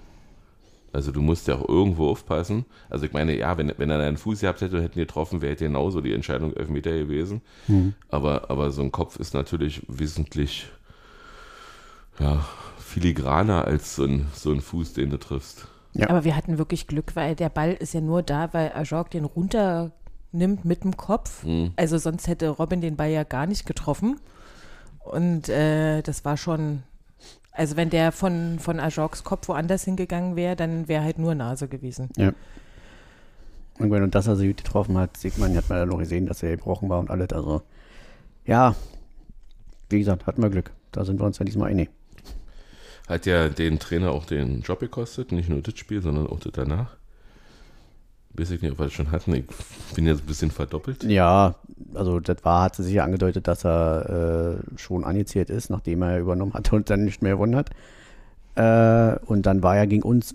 Also 0.92 1.10
du 1.10 1.22
musst 1.22 1.48
ja 1.48 1.56
auch 1.56 1.68
irgendwo 1.68 2.10
aufpassen. 2.10 2.66
Also 2.90 3.06
ich 3.06 3.12
meine, 3.12 3.36
ja, 3.36 3.56
wenn, 3.56 3.72
wenn 3.76 3.90
er 3.90 4.00
einen 4.00 4.18
Fuß 4.18 4.40
gehabt 4.40 4.60
hätte 4.60 4.76
und 4.76 4.82
hätten 4.82 4.98
getroffen, 4.98 5.40
wäre 5.40 5.56
genauso 5.56 6.00
die 6.00 6.12
Entscheidung 6.12 6.54
Elfmeter 6.54 6.92
gewesen. 6.92 7.40
hm. 7.66 7.94
Aber, 8.08 8.50
aber 8.50 8.70
so 8.70 8.82
ein 8.82 8.92
Kopf 8.92 9.16
ist 9.16 9.34
natürlich 9.34 9.82
wesentlich 9.88 10.66
ja, 12.18 12.44
filigraner 12.78 13.64
als 13.64 13.96
so 13.96 14.04
ein, 14.04 14.26
so 14.34 14.52
ein 14.52 14.60
Fuß, 14.60 14.92
den 14.92 15.10
du 15.10 15.18
triffst. 15.18 15.66
Ja. 15.94 16.08
Aber 16.10 16.24
wir 16.24 16.36
hatten 16.36 16.58
wirklich 16.58 16.86
Glück, 16.86 17.16
weil 17.16 17.34
der 17.34 17.48
Ball 17.48 17.72
ist 17.72 17.94
ja 17.94 18.00
nur 18.00 18.22
da, 18.22 18.52
weil 18.52 18.72
Ajok 18.74 19.10
den 19.10 19.24
runternimmt 19.24 20.64
mit 20.64 20.84
dem 20.84 20.96
Kopf. 20.96 21.42
Hm. 21.42 21.72
Also 21.76 21.98
sonst 21.98 22.28
hätte 22.28 22.48
Robin 22.48 22.80
den 22.80 22.96
Ball 22.96 23.10
ja 23.10 23.24
gar 23.24 23.46
nicht 23.46 23.66
getroffen. 23.66 24.20
Und 25.04 25.48
äh, 25.48 26.02
das 26.02 26.24
war 26.24 26.36
schon, 26.36 26.82
also 27.52 27.76
wenn 27.76 27.90
der 27.90 28.12
von, 28.12 28.58
von 28.58 28.80
Ajoks 28.80 29.24
Kopf 29.24 29.48
woanders 29.48 29.84
hingegangen 29.84 30.36
wäre, 30.36 30.56
dann 30.56 30.88
wäre 30.88 31.04
halt 31.04 31.18
nur 31.18 31.34
Nase 31.34 31.68
gewesen. 31.68 32.08
Und 33.78 33.90
wenn 33.90 34.02
und 34.02 34.14
dass 34.14 34.26
er 34.26 34.36
sie 34.36 34.48
gut 34.48 34.58
getroffen 34.58 34.96
hat, 34.98 35.16
sieht 35.16 35.38
man, 35.38 35.56
hat 35.56 35.68
man 35.68 35.78
ja 35.78 35.86
noch 35.86 35.98
gesehen, 35.98 36.26
dass 36.26 36.42
er 36.42 36.52
gebrochen 36.52 36.88
war 36.88 36.98
und 36.98 37.10
alles. 37.10 37.30
Also, 37.32 37.62
ja, 38.46 38.74
wie 39.88 39.98
gesagt, 39.98 40.26
hatten 40.26 40.42
wir 40.42 40.50
Glück. 40.50 40.70
Da 40.92 41.04
sind 41.04 41.20
wir 41.20 41.26
uns 41.26 41.38
ja 41.38 41.44
diesmal 41.44 41.70
einig. 41.70 41.90
Hat 43.08 43.26
ja 43.26 43.48
den 43.48 43.78
Trainer 43.78 44.12
auch 44.12 44.24
den 44.24 44.60
Job 44.60 44.80
gekostet, 44.80 45.32
nicht 45.32 45.48
nur 45.48 45.60
das 45.60 45.78
Spiel, 45.78 46.02
sondern 46.02 46.26
auch 46.26 46.40
das 46.40 46.52
danach. 46.52 46.96
Weiß 48.34 48.50
ich 48.50 48.62
nicht, 48.62 48.72
ob 48.72 48.78
wir 48.78 48.84
das 48.86 48.94
schon 48.94 49.10
hatten. 49.10 49.34
Ich 49.34 49.44
bin 49.94 50.06
jetzt 50.06 50.22
ein 50.22 50.26
bisschen 50.26 50.50
verdoppelt. 50.50 51.04
Ja, 51.04 51.54
also 51.94 52.18
das 52.20 52.38
war, 52.44 52.62
hat 52.62 52.76
sich 52.76 52.94
ja 52.94 53.04
angedeutet, 53.04 53.46
dass 53.46 53.64
er 53.64 54.58
äh, 54.74 54.78
schon 54.78 55.04
angezählt 55.04 55.50
ist, 55.50 55.68
nachdem 55.68 56.02
er 56.02 56.18
übernommen 56.18 56.54
hat 56.54 56.72
und 56.72 56.88
dann 56.88 57.04
nicht 57.04 57.20
mehr 57.22 57.32
gewonnen 57.32 57.56
hat. 57.56 57.70
Äh, 58.54 59.18
und 59.26 59.44
dann 59.46 59.62
war 59.62 59.76
er 59.76 59.86
gegen 59.86 60.02
uns, 60.02 60.34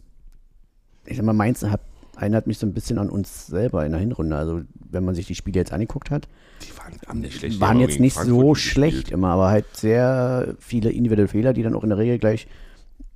ich 1.06 1.18
sag 1.18 1.25
mal, 1.25 1.34
Mainz 1.34 1.63
hat, 1.63 1.82
erinnert 2.20 2.48
mich 2.48 2.58
so 2.60 2.68
ein 2.68 2.74
bisschen 2.74 2.98
an 3.00 3.10
uns 3.10 3.48
selber 3.48 3.86
in 3.86 3.92
der 3.92 4.01
Hinrunde. 4.01 4.36
Also 4.36 4.62
wenn 4.92 5.04
man 5.04 5.16
sich 5.16 5.27
die 5.27 5.36
Spiele 5.36 5.60
jetzt 5.60 5.72
angeguckt 5.74 6.12
hat, 6.12 6.27
Die 6.63 6.77
waren, 6.77 6.94
haben 7.08 7.20
nicht 7.20 7.38
schlecht. 7.39 7.60
waren 7.60 7.80
jetzt 7.80 8.00
nicht 8.00 8.13
Frankfurt 8.16 8.39
so 8.42 8.56
schlecht 8.56 8.96
gespielt. 8.98 9.13
immer, 9.13 9.30
aber 9.30 9.50
halt 9.50 9.66
sehr 9.75 10.56
viele 10.60 10.92
individuelle 10.92 11.27
Fehler, 11.27 11.54
die 11.54 11.63
dann 11.63 11.75
auch 11.75 11.84
in 11.84 11.89
der 11.89 11.98
Regel 11.98 12.18
gleich 12.20 12.48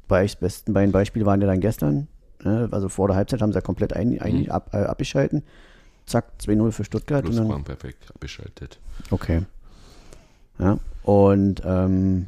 bei 0.08 0.26
ich 0.26 0.38
besten 0.40 0.74
beiden 0.74 0.92
Beispiele 0.92 1.26
waren 1.26 1.40
ja 1.42 1.48
dann 1.48 1.62
gestern. 1.62 2.08
Ne? 2.44 2.68
Also 2.72 2.90
vor 2.90 3.08
der 3.08 3.16
Halbzeit 3.18 3.42
haben 3.42 3.52
sie 3.52 3.58
ja 3.58 3.62
komplett 3.62 3.94
ein, 3.94 4.20
eigentlich 4.22 4.52
ab, 4.52 4.70
äh, 4.74 4.78
abgeschalten. 4.78 5.44
Zack, 6.06 6.26
2-0 6.44 6.72
für 6.72 6.84
Stuttgart. 6.84 7.24
Plus 7.24 7.38
und 7.38 7.44
dann, 7.44 7.52
waren 7.54 7.64
perfekt 7.64 8.10
abgeschaltet. 8.14 8.80
okay. 9.12 9.44
Ja, 10.60 10.78
und 11.04 11.62
ähm, 11.66 12.28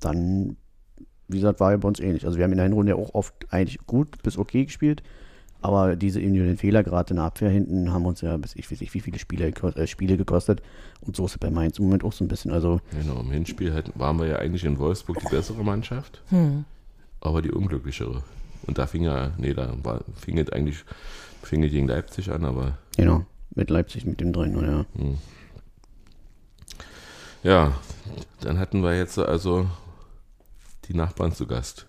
dann, 0.00 0.56
wie 1.28 1.38
gesagt, 1.40 1.60
war 1.60 1.72
ja 1.72 1.76
bei 1.76 1.88
uns 1.88 1.98
ähnlich. 2.00 2.24
Also 2.24 2.36
wir 2.38 2.44
haben 2.44 2.52
in 2.52 2.58
der 2.58 2.66
Hinrunde 2.66 2.90
ja 2.92 2.96
auch 2.98 3.14
oft 3.14 3.34
eigentlich 3.50 3.78
gut 3.86 4.22
bis 4.22 4.38
okay 4.38 4.64
gespielt. 4.64 5.02
Aber 5.60 5.94
diese 5.94 6.20
individuellen 6.20 6.58
Fehler, 6.58 6.82
gerade 6.82 7.10
in 7.10 7.16
der 7.16 7.24
Abwehr 7.24 7.48
hinten, 7.50 7.92
haben 7.92 8.04
uns 8.04 8.20
ja 8.20 8.36
bis 8.36 8.56
ich 8.56 8.70
weiß 8.70 8.80
nicht, 8.80 8.94
wie 8.94 9.00
viele 9.00 9.18
Spiele, 9.20 9.46
äh, 9.46 9.86
Spiele 9.86 10.16
gekostet. 10.16 10.60
Und 11.00 11.14
so 11.16 11.24
ist 11.24 11.32
es 11.32 11.38
bei 11.38 11.50
Mainz 11.50 11.78
im 11.78 11.84
Moment 11.84 12.02
auch 12.04 12.12
so 12.12 12.24
ein 12.24 12.28
bisschen. 12.28 12.50
Also 12.50 12.80
Genau, 13.00 13.20
im 13.20 13.30
Hinspiel 13.30 13.72
hatten, 13.72 13.92
waren 13.98 14.18
wir 14.18 14.26
ja 14.26 14.36
eigentlich 14.38 14.64
in 14.64 14.78
Wolfsburg 14.78 15.18
die 15.20 15.28
bessere 15.28 15.62
Mannschaft, 15.64 16.20
Hm. 16.30 16.64
aber 17.20 17.42
die 17.42 17.52
unglücklichere. 17.52 18.22
Und 18.66 18.78
da 18.78 18.86
fing 18.86 19.04
er, 19.04 19.32
nee, 19.38 19.54
da 19.54 19.74
war, 19.82 20.04
fing 20.14 20.38
es 20.38 20.50
eigentlich, 20.50 20.84
fing 21.42 21.62
es 21.64 21.70
gegen 21.70 21.88
Leipzig 21.88 22.30
an, 22.30 22.44
aber 22.44 22.78
Genau, 22.96 23.24
mit 23.54 23.70
Leipzig 23.70 24.04
mit 24.04 24.20
dem 24.20 24.32
3-0, 24.32 24.66
ja. 24.66 24.86
ja, 27.42 27.72
dann 28.40 28.58
hatten 28.58 28.82
wir 28.82 28.96
jetzt 28.96 29.18
also 29.18 29.68
die 30.86 30.94
Nachbarn 30.94 31.32
zu 31.32 31.46
Gast. 31.46 31.86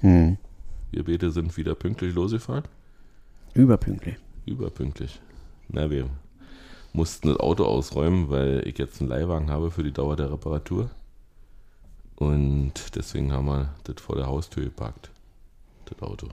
Hm. 0.00 0.36
Wir 0.90 1.04
beide 1.04 1.30
sind 1.30 1.56
wieder 1.56 1.74
pünktlich 1.74 2.14
losgefahren. 2.14 2.64
Überpünktlich. 3.54 4.16
Überpünktlich. 4.46 5.20
Na, 5.68 5.90
wir 5.90 6.08
mussten 6.92 7.28
das 7.28 7.38
Auto 7.38 7.64
ausräumen, 7.64 8.28
weil 8.28 8.62
ich 8.66 8.78
jetzt 8.78 9.00
einen 9.00 9.10
Leihwagen 9.10 9.50
habe 9.50 9.70
für 9.70 9.82
die 9.82 9.92
Dauer 9.92 10.16
der 10.16 10.30
Reparatur. 10.30 10.90
Und 12.16 12.72
deswegen 12.94 13.32
haben 13.32 13.46
wir 13.46 13.74
das 13.84 14.00
vor 14.00 14.16
der 14.16 14.26
Haustür 14.26 14.64
geparkt, 14.64 15.10
das 15.86 16.00
Auto. 16.02 16.28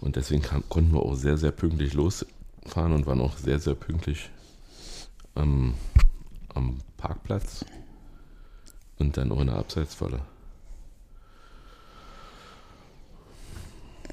Und 0.00 0.16
deswegen 0.16 0.42
kam, 0.42 0.62
konnten 0.68 0.92
wir 0.92 1.00
auch 1.00 1.14
sehr, 1.14 1.36
sehr 1.36 1.52
pünktlich 1.52 1.94
losfahren 1.94 2.92
und 2.92 3.06
waren 3.06 3.20
auch 3.20 3.36
sehr, 3.36 3.58
sehr 3.58 3.74
pünktlich 3.74 4.30
am, 5.34 5.74
am 6.54 6.78
Parkplatz 6.96 7.64
und 8.98 9.16
dann 9.16 9.32
auch 9.32 9.40
in 9.40 9.46
der 9.48 9.56
Abseitsfalle. 9.56 10.20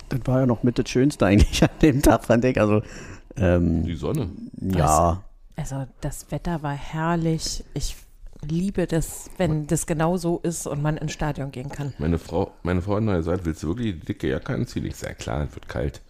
Das 0.10 0.20
war 0.26 0.40
ja 0.40 0.46
noch 0.46 0.64
mit 0.64 0.80
das 0.80 0.90
Schönste 0.90 1.26
eigentlich 1.26 1.64
an 1.64 1.70
dem 1.82 2.02
Tag, 2.02 2.26
fand 2.26 2.46
ich. 2.46 2.60
Also, 2.60 2.82
ähm, 3.36 3.84
Die 3.84 3.96
Sonne. 3.96 4.30
ja, 4.60 5.24
Also 5.56 5.86
das 6.02 6.32
Wetter 6.32 6.64
war 6.64 6.74
herrlich. 6.74 7.64
Ich 7.74 7.96
liebe 8.48 8.88
das, 8.88 9.30
wenn 9.38 9.68
das 9.68 9.86
genau 9.86 10.18
so 10.18 10.40
ist 10.44 10.66
und 10.68 10.82
man 10.82 10.98
ins 10.98 11.12
Stadion 11.12 11.52
gehen 11.52 11.70
kann. 11.70 11.94
Meine 12.00 12.18
Frau, 12.18 12.52
meine 12.64 12.82
Frau 12.82 12.96
hat 12.96 13.04
noch 13.04 13.14
gesagt, 13.14 13.46
willst 13.46 13.64
du 13.64 13.68
wirklich 13.68 14.00
die 14.00 14.06
dicke 14.06 14.30
Jacke 14.30 14.54
anziehen? 14.54 14.86
Ich 14.86 14.96
sage, 14.96 15.16
klar, 15.16 15.44
es 15.44 15.54
wird 15.56 15.68
kalt. 15.68 16.02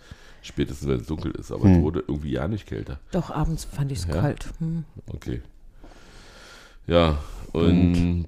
Spätestens, 0.42 0.88
wenn 0.88 1.00
es 1.02 1.08
dunkel 1.08 1.32
ist. 1.32 1.52
Aber 1.52 1.66
es 1.70 1.82
wurde 1.82 2.00
irgendwie 2.08 2.32
ja 2.32 2.48
nicht 2.48 2.66
kälter. 2.66 3.00
Doch 3.12 3.30
abends 3.30 3.66
fand 3.66 3.92
ich 3.92 4.00
es 4.00 4.06
Ja? 4.06 4.14
kalt. 4.22 4.46
Hm. 4.60 4.86
Okay. 5.08 5.42
Ja, 6.88 7.18
und, 7.52 8.28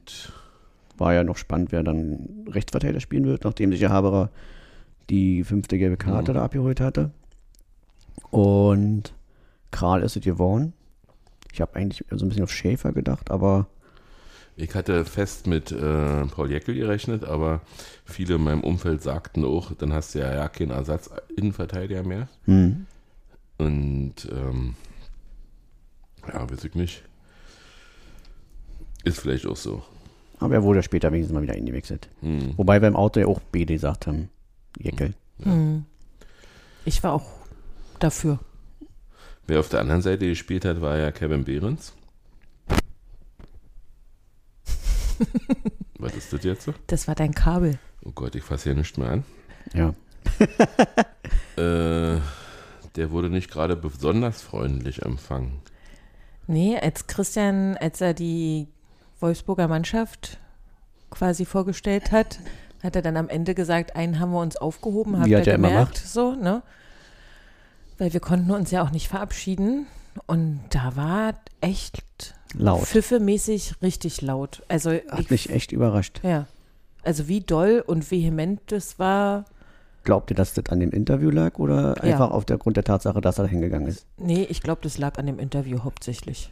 war 0.98 1.14
ja 1.14 1.24
noch 1.24 1.38
spannend, 1.38 1.72
wer 1.72 1.84
dann 1.84 2.46
Rechtsverteidiger 2.50 3.00
spielen 3.00 3.26
wird, 3.26 3.44
nachdem 3.46 3.72
sich 3.72 3.80
der 3.80 3.92
Haberer 3.92 4.30
die 5.10 5.44
fünfte 5.44 5.78
gelbe 5.78 5.98
Karte 5.98 6.32
Mhm. 6.32 6.36
da 6.36 6.44
abgeholt 6.44 6.80
hatte. 6.82 7.12
Und 8.30 9.14
Kral 9.72 10.04
ist 10.04 10.16
es 10.18 10.24
geworden. 10.24 10.74
Ich 11.54 11.62
habe 11.62 11.76
eigentlich 11.76 12.06
so 12.12 12.26
ein 12.26 12.30
bisschen 12.30 12.44
auf 12.44 12.52
Schäfer 12.52 12.92
gedacht, 12.94 13.32
aber 13.32 13.68
ich 14.62 14.76
hatte 14.76 15.06
fest 15.06 15.48
mit 15.48 15.72
äh, 15.72 16.26
Paul 16.28 16.52
Jäckel 16.52 16.76
gerechnet, 16.76 17.24
aber 17.24 17.62
viele 18.06 18.36
in 18.36 18.44
meinem 18.44 18.62
Umfeld 18.62 19.02
sagten 19.02 19.44
auch, 19.44 19.72
dann 19.74 19.92
hast 19.94 20.14
du 20.16 20.20
ja, 20.20 20.34
ja 20.34 20.48
keinen 20.50 20.72
Ersatz-Innenverteidiger 20.72 22.04
mehr. 22.04 22.28
hm, 22.46 22.86
Und 23.58 24.16
ähm, 24.32 24.76
ja, 26.28 26.50
weiß 26.50 26.64
ich 26.64 26.76
nicht. 26.76 27.04
Ist 29.04 29.20
vielleicht 29.20 29.48
auch 29.48 29.56
so. 29.58 29.84
aber 30.40 30.54
er 30.56 30.64
wurde 30.64 30.84
später 30.84 31.12
wenigstens 31.12 31.34
mal 31.34 31.42
wieder 31.42 31.54
eingewechselt. 31.56 32.08
Hm. 32.22 32.54
Wobei 32.58 32.82
wir 32.82 32.88
im 32.88 32.96
Auto 32.96 33.20
ja 33.20 33.26
auch 33.28 33.40
BD 33.40 33.74
gesagt 33.76 34.06
haben. 34.08 34.30
Jeckel. 34.78 35.14
Hm. 35.42 35.86
Ich 36.86 37.04
war 37.04 37.14
auch 37.14 37.26
dafür. 38.00 38.40
Wer 39.48 39.60
auf 39.60 39.70
der 39.70 39.80
anderen 39.82 40.02
Seite 40.04 40.28
gespielt 40.28 40.66
hat, 40.66 40.82
war 40.82 40.98
ja 40.98 41.12
Kevin 41.12 41.44
Behrens. 41.46 41.94
Was 46.00 46.16
ist 46.16 46.34
das 46.34 46.44
jetzt 46.44 46.64
so? 46.64 46.74
Das 46.88 47.08
war 47.08 47.16
dein 47.16 47.34
Kabel. 47.34 47.78
Oh 48.04 48.12
Gott, 48.14 48.36
ich 48.36 48.44
fasse 48.44 48.66
hier 48.66 48.76
nicht 48.76 48.98
mehr 48.98 49.10
an. 49.10 49.24
Ja. 49.74 49.94
Äh, 51.58 52.18
der 52.96 53.12
wurde 53.12 53.30
nicht 53.30 53.52
gerade 53.52 53.76
besonders 53.76 54.42
freundlich 54.42 55.02
empfangen. 55.04 55.62
Nee, 56.48 56.78
als 56.78 57.08
Christian, 57.08 57.78
als 57.78 58.00
er 58.02 58.14
die 58.14 58.68
Wolfsburger 59.20 59.68
Mannschaft 59.68 60.40
quasi 61.10 61.46
vorgestellt 61.46 62.12
hat, 62.12 62.40
hat 62.82 62.96
er 62.96 63.02
dann 63.02 63.18
am 63.18 63.30
Ende 63.30 63.54
gesagt, 63.54 63.96
einen 63.96 64.20
haben 64.20 64.32
wir 64.32 64.40
uns 64.40 64.56
aufgehoben, 64.58 65.18
habt 65.18 65.28
Wie 65.28 65.32
ihr 65.32 65.40
hat 65.40 65.48
er 65.48 65.56
immer 65.56 65.68
gemerkt, 65.70 65.96
gemacht. 65.96 66.08
so, 66.08 66.36
ne? 66.36 66.64
Weil 67.98 68.14
wir 68.14 68.20
konnten 68.22 68.52
uns 68.52 68.72
ja 68.72 68.82
auch 68.82 68.92
nicht 68.92 69.08
verabschieden 69.10 69.88
und 70.26 70.62
da 70.70 70.96
war 70.96 71.34
echt 71.60 72.34
Laut. 72.58 72.82
pfiffemäßig 72.86 73.76
richtig 73.82 74.22
laut. 74.22 74.64
Also 74.68 74.92
Hat 74.92 75.20
ich, 75.20 75.30
mich 75.30 75.50
echt 75.50 75.72
überrascht. 75.72 76.20
ja, 76.24 76.48
also 77.04 77.28
wie 77.28 77.42
doll 77.42 77.84
und 77.86 78.10
vehement 78.12 78.60
das 78.68 79.00
war, 79.00 79.46
Glaubt 80.04 80.32
ihr, 80.32 80.36
dass 80.36 80.54
das 80.56 80.66
an 80.70 80.80
dem 80.80 80.90
Interview 80.92 81.30
lag 81.30 81.60
oder 81.60 81.96
Ja. 81.98 82.14
einfach 82.14 82.32
auf 82.32 82.44
der 82.46 82.58
Grund 82.58 82.76
der 82.76 82.84
Tatsache, 82.84 83.22
dass 83.22 83.38
er 83.38 83.44
da 83.44 83.50
hingegangen 83.50 83.88
ist? 83.88 84.06
nee, 84.18 84.44
ich 84.50 84.62
glaube, 84.62 84.82
das 84.84 84.98
lag 84.98 85.18
an 85.20 85.28
dem 85.28 85.38
Interview 85.40 85.84
hauptsächlich. 85.84 86.52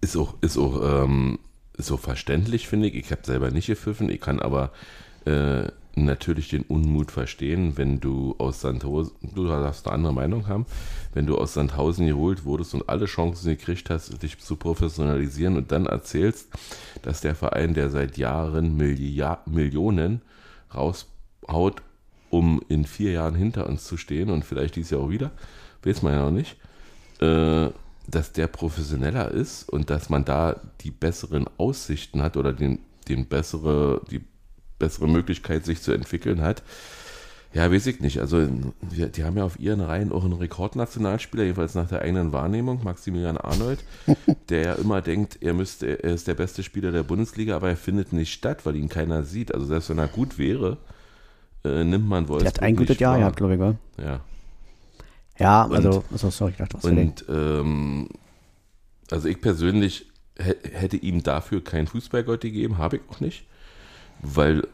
Ist 0.00 0.16
auch, 0.16 0.34
ist 0.40 0.56
auch, 0.58 1.04
ähm, 1.04 1.38
ist 1.76 1.92
auch 1.92 2.00
verständlich, 2.00 2.66
finde 2.68 2.88
ich. 2.88 2.94
Ich 2.94 3.10
habe 3.10 3.22
selber 3.24 3.50
nicht 3.50 3.66
gepfiffen. 3.66 4.08
Ich 4.10 4.20
kann 4.20 4.40
aber 4.40 4.70
äh, 5.26 5.64
natürlich 5.96 6.48
den 6.48 6.62
Unmut 6.62 7.10
verstehen, 7.10 7.76
wenn 7.76 8.00
du 8.00 8.34
aus 8.38 8.60
Sandhausen, 8.60 9.12
du 9.34 9.46
darfst 9.46 9.86
eine 9.86 9.94
andere 9.94 10.12
Meinung 10.12 10.48
haben, 10.48 10.66
wenn 11.12 11.26
du 11.26 11.36
aus 11.38 11.54
Sandhausen 11.54 12.06
geholt 12.06 12.44
wurdest 12.44 12.74
und 12.74 12.88
alle 12.88 13.06
Chancen 13.06 13.50
gekriegt 13.50 13.90
hast, 13.90 14.22
dich 14.22 14.38
zu 14.38 14.56
professionalisieren 14.56 15.56
und 15.56 15.70
dann 15.72 15.86
erzählst, 15.86 16.48
dass 17.02 17.20
der 17.20 17.34
Verein, 17.34 17.74
der 17.74 17.90
seit 17.90 18.16
Jahren 18.18 18.76
Milliard 18.76 19.46
Millionen 19.46 20.22
raushaut, 20.74 21.82
um 22.30 22.60
in 22.68 22.84
vier 22.84 23.12
Jahren 23.12 23.36
hinter 23.36 23.68
uns 23.68 23.84
zu 23.84 23.96
stehen 23.96 24.30
und 24.30 24.44
vielleicht 24.44 24.76
dieses 24.76 24.90
Jahr 24.90 25.02
auch 25.02 25.10
wieder, 25.10 25.30
weiß 25.84 26.02
man 26.02 26.14
ja 26.14 26.24
noch 26.24 26.30
nicht, 26.32 26.56
äh, 27.20 27.70
dass 28.08 28.32
der 28.32 28.48
professioneller 28.48 29.30
ist 29.30 29.68
und 29.68 29.90
dass 29.90 30.10
man 30.10 30.24
da 30.24 30.60
die 30.80 30.90
besseren 30.90 31.46
Aussichten 31.56 32.22
hat 32.22 32.36
oder 32.36 32.52
den, 32.52 32.80
den 33.08 33.26
bessere, 33.26 34.02
die 34.10 34.20
bessere 34.78 35.08
Möglichkeit, 35.08 35.64
sich 35.64 35.82
zu 35.82 35.92
entwickeln 35.92 36.42
hat. 36.42 36.62
Ja, 37.52 37.70
weiß 37.70 37.86
ich 37.86 38.00
nicht. 38.00 38.18
Also, 38.20 38.44
die, 38.80 39.08
die 39.12 39.22
haben 39.22 39.36
ja 39.36 39.44
auf 39.44 39.60
ihren 39.60 39.80
Reihen 39.80 40.10
auch 40.10 40.24
einen 40.24 40.32
Rekordnationalspieler, 40.32 41.44
jedenfalls 41.44 41.76
nach 41.76 41.88
der 41.88 42.02
eigenen 42.02 42.32
Wahrnehmung, 42.32 42.82
Maximilian 42.82 43.36
Arnold, 43.36 43.78
der 44.48 44.60
ja 44.62 44.72
immer 44.74 45.00
denkt, 45.02 45.38
er 45.40 45.54
müsste, 45.54 46.02
er 46.02 46.14
ist 46.14 46.26
der 46.26 46.34
beste 46.34 46.64
Spieler 46.64 46.90
der 46.90 47.04
Bundesliga, 47.04 47.54
aber 47.54 47.68
er 47.68 47.76
findet 47.76 48.12
nicht 48.12 48.32
statt, 48.32 48.66
weil 48.66 48.74
ihn 48.74 48.88
keiner 48.88 49.22
sieht. 49.22 49.54
Also, 49.54 49.66
selbst 49.66 49.88
wenn 49.90 49.98
er 49.98 50.08
gut 50.08 50.36
wäre, 50.36 50.78
äh, 51.64 51.84
nimmt 51.84 52.08
man 52.08 52.26
Wolfsburg 52.28 52.40
Der 52.54 52.62
hat 52.62 52.62
ein 52.68 52.74
gutes 52.76 52.98
Jahr 52.98 53.18
gehabt, 53.18 53.36
glaube 53.36 53.54
ich, 53.54 53.60
war. 53.60 53.76
Ja. 54.02 54.20
Ja, 55.38 55.62
Und- 55.64 55.76
also, 55.76 56.04
achso, 56.12 56.30
sorry, 56.30 56.50
ich 56.52 56.56
dachte, 56.58 56.74
was. 56.76 56.84
Und 56.84 57.24
ähm, 57.28 58.08
also 59.12 59.28
ich 59.28 59.40
persönlich 59.40 60.06
hä- 60.36 60.56
hätte 60.72 60.96
ihm 60.96 61.22
dafür 61.22 61.62
keinen 61.62 61.86
Fußballgott 61.86 62.40
gegeben, 62.40 62.78
habe 62.78 62.96
ich 62.96 63.02
auch 63.10 63.20
nicht, 63.20 63.44
weil 64.22 64.66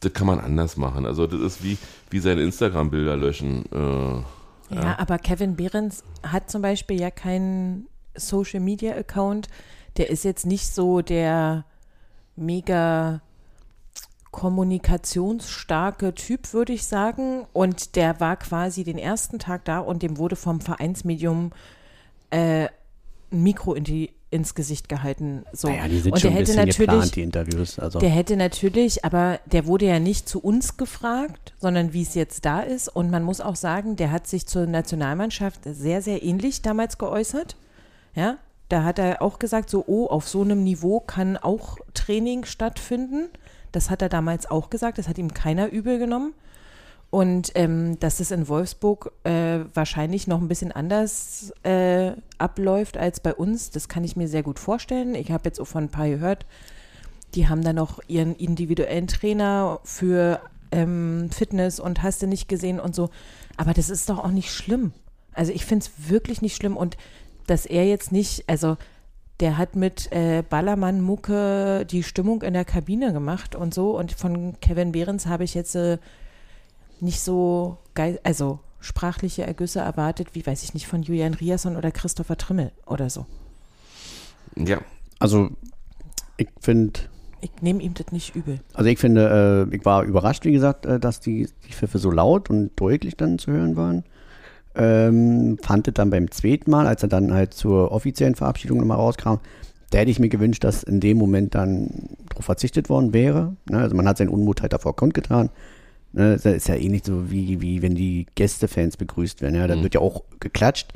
das 0.00 0.12
kann 0.12 0.26
man 0.26 0.40
anders 0.40 0.76
machen. 0.76 1.06
Also 1.06 1.26
das 1.26 1.40
ist 1.40 1.62
wie, 1.62 1.78
wie 2.10 2.18
seine 2.18 2.42
Instagram-Bilder 2.42 3.16
löschen. 3.16 3.64
Äh, 3.72 4.74
Ja, 4.74 4.98
aber 4.98 5.18
Kevin 5.18 5.56
Behrens 5.56 6.02
hat 6.22 6.50
zum 6.50 6.62
Beispiel 6.62 7.00
ja 7.00 7.10
keinen 7.10 7.88
Social 8.14 8.60
Media 8.60 8.94
Account. 8.94 9.48
Der 9.96 10.10
ist 10.10 10.24
jetzt 10.24 10.46
nicht 10.46 10.74
so 10.74 11.02
der 11.02 11.64
mega 12.36 13.20
kommunikationsstarke 14.30 16.14
Typ, 16.14 16.52
würde 16.52 16.72
ich 16.72 16.84
sagen. 16.84 17.46
Und 17.52 17.96
der 17.96 18.18
war 18.18 18.36
quasi 18.36 18.82
den 18.82 18.98
ersten 18.98 19.38
Tag 19.38 19.64
da 19.66 19.78
und 19.78 20.02
dem 20.02 20.16
wurde 20.16 20.36
vom 20.36 20.60
Vereinsmedium 20.60 21.52
äh, 22.30 22.68
ein 23.30 23.42
Mikro 23.42 23.74
in 23.74 23.84
die, 23.84 24.10
ins 24.32 24.54
Gesicht 24.54 24.88
gehalten. 24.88 25.44
So. 25.52 25.68
Naja, 25.68 25.88
die 25.88 25.98
sind 25.98 26.12
und 26.12 26.20
schon 26.20 26.30
der 26.30 26.40
ein 26.40 26.46
hätte 26.46 26.52
bisschen 26.52 26.66
natürlich, 26.66 26.88
geplant, 26.88 27.16
die 27.16 27.22
Interviews. 27.22 27.78
Also, 27.78 27.98
der 27.98 28.08
hätte 28.08 28.36
natürlich, 28.36 29.04
aber 29.04 29.38
der 29.46 29.66
wurde 29.66 29.86
ja 29.86 29.98
nicht 29.98 30.28
zu 30.28 30.40
uns 30.40 30.76
gefragt, 30.76 31.54
sondern 31.58 31.92
wie 31.92 32.02
es 32.02 32.14
jetzt 32.14 32.44
da 32.44 32.60
ist. 32.60 32.88
Und 32.88 33.10
man 33.10 33.22
muss 33.22 33.40
auch 33.40 33.56
sagen, 33.56 33.96
der 33.96 34.10
hat 34.10 34.26
sich 34.26 34.46
zur 34.46 34.66
Nationalmannschaft 34.66 35.60
sehr, 35.64 36.00
sehr 36.00 36.22
ähnlich 36.22 36.62
damals 36.62 36.98
geäußert. 36.98 37.56
Ja, 38.14 38.38
da 38.68 38.84
hat 38.84 38.98
er 38.98 39.20
auch 39.20 39.38
gesagt, 39.38 39.68
so, 39.68 39.84
oh, 39.86 40.06
auf 40.06 40.28
so 40.28 40.40
einem 40.40 40.64
Niveau 40.64 41.00
kann 41.00 41.36
auch 41.36 41.76
Training 41.92 42.44
stattfinden. 42.44 43.28
Das 43.70 43.90
hat 43.90 44.00
er 44.00 44.08
damals 44.08 44.50
auch 44.50 44.70
gesagt, 44.70 44.98
das 44.98 45.08
hat 45.08 45.18
ihm 45.18 45.34
keiner 45.34 45.70
übel 45.70 45.98
genommen. 45.98 46.32
Und 47.12 47.52
ähm, 47.56 48.00
dass 48.00 48.20
es 48.20 48.30
in 48.30 48.48
Wolfsburg 48.48 49.12
äh, 49.24 49.58
wahrscheinlich 49.74 50.28
noch 50.28 50.40
ein 50.40 50.48
bisschen 50.48 50.72
anders 50.72 51.52
äh, 51.62 52.12
abläuft 52.38 52.96
als 52.96 53.20
bei 53.20 53.34
uns, 53.34 53.70
das 53.70 53.90
kann 53.90 54.02
ich 54.02 54.16
mir 54.16 54.28
sehr 54.28 54.42
gut 54.42 54.58
vorstellen. 54.58 55.14
Ich 55.14 55.30
habe 55.30 55.44
jetzt 55.44 55.60
auch 55.60 55.66
von 55.66 55.84
ein 55.84 55.90
paar 55.90 56.08
gehört, 56.08 56.46
die 57.34 57.50
haben 57.50 57.62
dann 57.62 57.76
noch 57.76 58.00
ihren 58.08 58.34
individuellen 58.34 59.08
Trainer 59.08 59.80
für 59.84 60.40
ähm, 60.70 61.28
Fitness 61.30 61.80
und 61.80 62.02
hast 62.02 62.22
du 62.22 62.26
nicht 62.26 62.48
gesehen 62.48 62.80
und 62.80 62.94
so. 62.94 63.10
Aber 63.58 63.74
das 63.74 63.90
ist 63.90 64.08
doch 64.08 64.18
auch 64.18 64.30
nicht 64.30 64.50
schlimm. 64.50 64.92
Also 65.34 65.52
ich 65.52 65.66
finde 65.66 65.84
es 65.84 66.10
wirklich 66.10 66.40
nicht 66.40 66.56
schlimm 66.56 66.78
und 66.78 66.96
dass 67.46 67.66
er 67.66 67.86
jetzt 67.86 68.10
nicht, 68.10 68.48
also 68.48 68.78
der 69.40 69.58
hat 69.58 69.76
mit 69.76 70.10
äh, 70.12 70.42
Ballermann-Mucke 70.48 71.84
die 71.84 72.04
Stimmung 72.04 72.40
in 72.40 72.54
der 72.54 72.64
Kabine 72.64 73.12
gemacht 73.12 73.54
und 73.54 73.74
so. 73.74 73.98
Und 73.98 74.12
von 74.12 74.58
Kevin 74.60 74.92
Behrens 74.92 75.26
habe 75.26 75.44
ich 75.44 75.52
jetzt 75.52 75.74
äh, 75.74 75.98
nicht 77.02 77.20
so 77.20 77.78
geil, 77.94 78.20
also 78.24 78.60
sprachliche 78.80 79.44
Ergüsse 79.44 79.80
erwartet, 79.80 80.28
wie 80.32 80.44
weiß 80.44 80.62
ich 80.62 80.74
nicht, 80.74 80.86
von 80.86 81.02
Julian 81.02 81.34
Riasson 81.34 81.76
oder 81.76 81.90
Christopher 81.90 82.36
Trimmel 82.36 82.72
oder 82.86 83.10
so. 83.10 83.26
Ja, 84.56 84.80
Also, 85.18 85.50
ich 86.36 86.48
finde, 86.60 87.00
Ich 87.40 87.50
nehme 87.60 87.82
ihm 87.82 87.94
das 87.94 88.12
nicht 88.12 88.34
übel. 88.34 88.60
also 88.74 88.88
ich 88.88 88.98
finde, 88.98 89.68
äh, 89.70 89.74
ich 89.76 89.84
war 89.84 90.04
überrascht, 90.04 90.44
wie 90.44 90.52
gesagt, 90.52 90.86
äh, 90.86 90.98
dass 90.98 91.20
die, 91.20 91.48
die 91.66 91.72
Pfiffe 91.72 91.98
so 91.98 92.10
laut 92.10 92.50
und 92.50 92.70
deutlich 92.76 93.16
dann 93.16 93.38
zu 93.38 93.52
hören 93.52 93.76
waren. 93.76 94.04
Ähm, 94.74 95.58
fand 95.62 95.86
es 95.88 95.94
dann 95.94 96.10
beim 96.10 96.30
zweiten 96.30 96.70
Mal, 96.70 96.86
als 96.86 97.02
er 97.02 97.08
dann 97.08 97.32
halt 97.32 97.52
zur 97.52 97.92
offiziellen 97.92 98.34
Verabschiedung 98.34 98.78
nochmal 98.78 98.96
rauskam, 98.96 99.34
da 99.90 99.98
hätte 99.98 100.10
ich 100.10 100.18
mir 100.18 100.30
gewünscht, 100.30 100.64
dass 100.64 100.82
in 100.82 101.00
dem 101.00 101.18
Moment 101.18 101.54
dann 101.54 102.08
darauf 102.30 102.46
verzichtet 102.46 102.88
worden 102.88 103.12
wäre. 103.12 103.54
Ne? 103.68 103.78
Also 103.78 103.94
man 103.94 104.08
hat 104.08 104.16
seinen 104.16 104.30
Unmut 104.30 104.62
halt 104.62 104.72
davor 104.72 104.96
kundgetan. 104.96 105.50
Ne? 106.12 106.32
Das 106.34 106.44
ist 106.44 106.68
ja 106.68 106.76
ähnlich 106.76 107.02
so 107.04 107.30
wie, 107.30 107.60
wie 107.60 107.82
wenn 107.82 107.94
die 107.94 108.26
Gästefans 108.34 108.96
begrüßt 108.96 109.42
werden. 109.42 109.54
Ja? 109.54 109.66
Da 109.66 109.82
wird 109.82 109.94
ja 109.94 110.00
auch 110.00 110.22
geklatscht. 110.40 110.92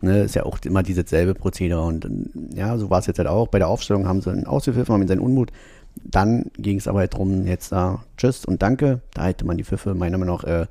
Ne? 0.00 0.22
Ist 0.22 0.34
ja 0.34 0.44
auch 0.44 0.58
immer 0.64 0.82
dieses 0.82 1.08
selbe 1.08 1.34
Prozedere. 1.34 1.82
Und 1.82 2.08
ja, 2.54 2.76
so 2.78 2.90
war 2.90 2.98
es 3.00 3.06
jetzt 3.06 3.18
halt 3.18 3.28
auch. 3.28 3.48
Bei 3.48 3.58
der 3.58 3.68
Aufstellung 3.68 4.06
haben 4.06 4.20
sie 4.20 4.30
einen 4.30 4.46
ausgepfiffen, 4.46 4.92
haben 4.92 5.02
ihn 5.02 5.08
seinen 5.08 5.20
Unmut. 5.20 5.50
Dann 6.02 6.50
ging 6.58 6.78
es 6.78 6.88
aber 6.88 7.00
halt 7.00 7.14
darum, 7.14 7.46
jetzt 7.46 7.72
da 7.72 8.04
Tschüss 8.16 8.44
und 8.44 8.62
Danke. 8.62 9.00
Da 9.12 9.26
hätte 9.26 9.44
man 9.44 9.56
die 9.56 9.64
Pfiffe 9.64 9.94
meiner 9.94 10.18
Meinung 10.18 10.36
nach 10.36 10.44
äh, 10.44 10.66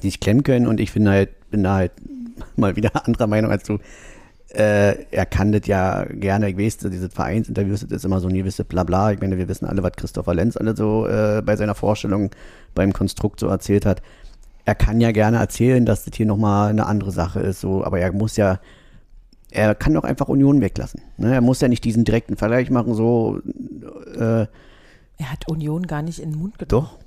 sich 0.00 0.20
klemmen 0.20 0.42
können. 0.42 0.66
Und 0.66 0.80
ich 0.80 0.90
finde 0.90 1.10
halt, 1.10 1.50
bin 1.50 1.64
da 1.64 1.74
halt 1.74 1.92
mal 2.56 2.76
wieder 2.76 3.06
anderer 3.06 3.26
Meinung 3.26 3.50
als 3.50 3.64
du. 3.64 3.78
Äh, 4.54 5.06
er 5.10 5.26
kann 5.26 5.50
das 5.50 5.66
ja 5.66 6.04
gerne, 6.04 6.48
ich 6.48 6.56
weiß, 6.56 6.78
diese 6.78 7.10
Vereinsinterviews, 7.10 7.80
das 7.80 7.90
ist 7.90 8.04
immer 8.04 8.20
so 8.20 8.28
ein 8.28 8.34
gewisses 8.34 8.64
Blabla. 8.64 9.10
Ich 9.10 9.20
meine, 9.20 9.36
wir 9.36 9.48
wissen 9.48 9.66
alle, 9.66 9.82
was 9.82 9.92
Christopher 9.92 10.34
Lenz 10.34 10.56
alle 10.56 10.76
so 10.76 11.08
äh, 11.08 11.42
bei 11.44 11.56
seiner 11.56 11.74
Vorstellung 11.74 12.30
beim 12.74 12.92
Konstrukt 12.92 13.40
so 13.40 13.48
erzählt 13.48 13.84
hat. 13.84 14.00
Er 14.64 14.76
kann 14.76 15.00
ja 15.00 15.10
gerne 15.10 15.38
erzählen, 15.38 15.84
dass 15.84 16.04
das 16.04 16.16
hier 16.16 16.26
nochmal 16.26 16.70
eine 16.70 16.86
andere 16.86 17.10
Sache 17.10 17.40
ist, 17.40 17.60
so, 17.60 17.84
aber 17.84 17.98
er 17.98 18.12
muss 18.12 18.36
ja, 18.36 18.60
er 19.50 19.74
kann 19.74 19.92
doch 19.92 20.04
einfach 20.04 20.28
Union 20.28 20.60
weglassen. 20.60 21.02
Ne? 21.16 21.34
Er 21.34 21.40
muss 21.40 21.60
ja 21.60 21.68
nicht 21.68 21.84
diesen 21.84 22.04
direkten 22.04 22.36
Vergleich 22.36 22.70
machen, 22.70 22.94
so, 22.94 23.40
äh, 24.14 24.46
Er 25.18 25.32
hat 25.32 25.48
Union 25.48 25.86
gar 25.86 26.02
nicht 26.02 26.20
in 26.20 26.30
den 26.30 26.38
Mund 26.38 26.58
genommen. 26.58 26.86
doch, 26.86 26.98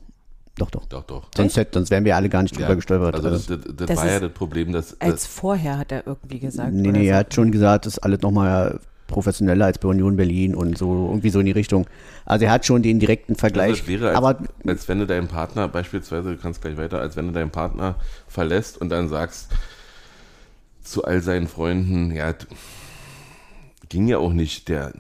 doch, 0.58 0.70
doch. 0.70 0.86
doch, 0.86 1.04
doch. 1.04 1.30
Sonst, 1.36 1.58
hätt, 1.58 1.74
sonst 1.74 1.90
wären 1.90 2.06
wir 2.06 2.16
alle 2.16 2.30
gar 2.30 2.42
nicht 2.44 2.56
drüber 2.56 2.70
Ja, 2.70 2.76
gestolpert. 2.76 3.16
Also 3.16 3.30
das, 3.30 3.46
das, 3.46 3.60
das, 3.76 3.88
Das 3.88 3.98
war 3.98 4.08
ja 4.08 4.20
das 4.20 4.32
Problem, 4.32 4.72
dass, 4.74 5.00
Als 5.00 5.26
vorher 5.26 5.78
hat 5.78 5.92
er 5.92 6.06
irgendwie 6.06 6.40
gesagt. 6.40 6.74
Nee, 6.74 6.92
nee, 6.92 7.06
so. 7.06 7.12
er 7.12 7.18
hat 7.18 7.34
schon 7.34 7.52
gesagt, 7.52 7.86
das 7.86 7.94
ist 7.94 8.00
alles 8.00 8.22
nochmal 8.22 8.80
professioneller 9.08 9.66
als 9.66 9.78
bei 9.80 9.88
Union 9.88 10.18
Berlin 10.18 10.54
und 10.54 10.78
so 10.78 11.08
irgendwie 11.08 11.30
so 11.30 11.40
in 11.40 11.46
die 11.46 11.54
Richtung. 11.54 11.88
Also 12.26 12.46
er 12.46 12.52
hat 12.52 12.66
schon 12.66 12.84
den 12.84 13.00
direkten 13.00 13.36
Vergleich. 13.36 13.80
das 13.80 13.88
wäre, 13.88 14.10
als, 14.10 14.18
aber 14.18 14.38
als 14.66 14.88
wenn 14.90 15.00
du 15.00 15.08
deinen 15.08 15.28
Partner 15.30 15.68
beispielsweise, 15.70 16.32
du 16.32 16.38
kannst 16.38 16.62
gleich 16.62 16.78
weiter, 16.78 17.00
als 17.00 17.16
wenn 17.16 17.28
du 17.28 17.34
deinen 17.34 17.52
Partner 17.52 17.96
verlässt 18.28 18.80
und 18.80 18.90
dann 18.90 19.08
sagst 19.08 19.50
zu 20.84 21.04
all 21.06 21.22
seinen 21.22 21.48
Freunden, 21.48 22.12
ja, 22.12 22.34
ging 23.90 24.08
ja 24.08 24.18
auch 24.18 24.34
nicht, 24.34 24.68
der, 24.68 24.92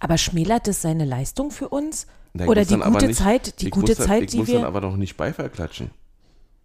Aber 0.00 0.18
schmälert 0.18 0.66
es 0.68 0.82
seine 0.82 1.04
Leistung 1.04 1.50
für 1.50 1.68
uns? 1.68 2.06
Na, 2.34 2.46
Oder 2.46 2.64
die 2.64 2.78
dann 2.78 2.92
gute 2.92 3.06
nicht- 3.08 3.18
Zeit, 3.18 3.60
die 3.60 3.70
gute 3.70 3.92
muss 3.92 3.98
dann, 3.98 4.06
Zeit, 4.06 4.22
ich 4.22 4.30
die 4.30 4.38
muss 4.38 4.46
dann 4.48 4.60
wir. 4.62 4.66
aber 4.66 4.80
doch 4.80 4.96
nicht 4.96 5.16
Beifall 5.16 5.50
klatschen. 5.50 5.90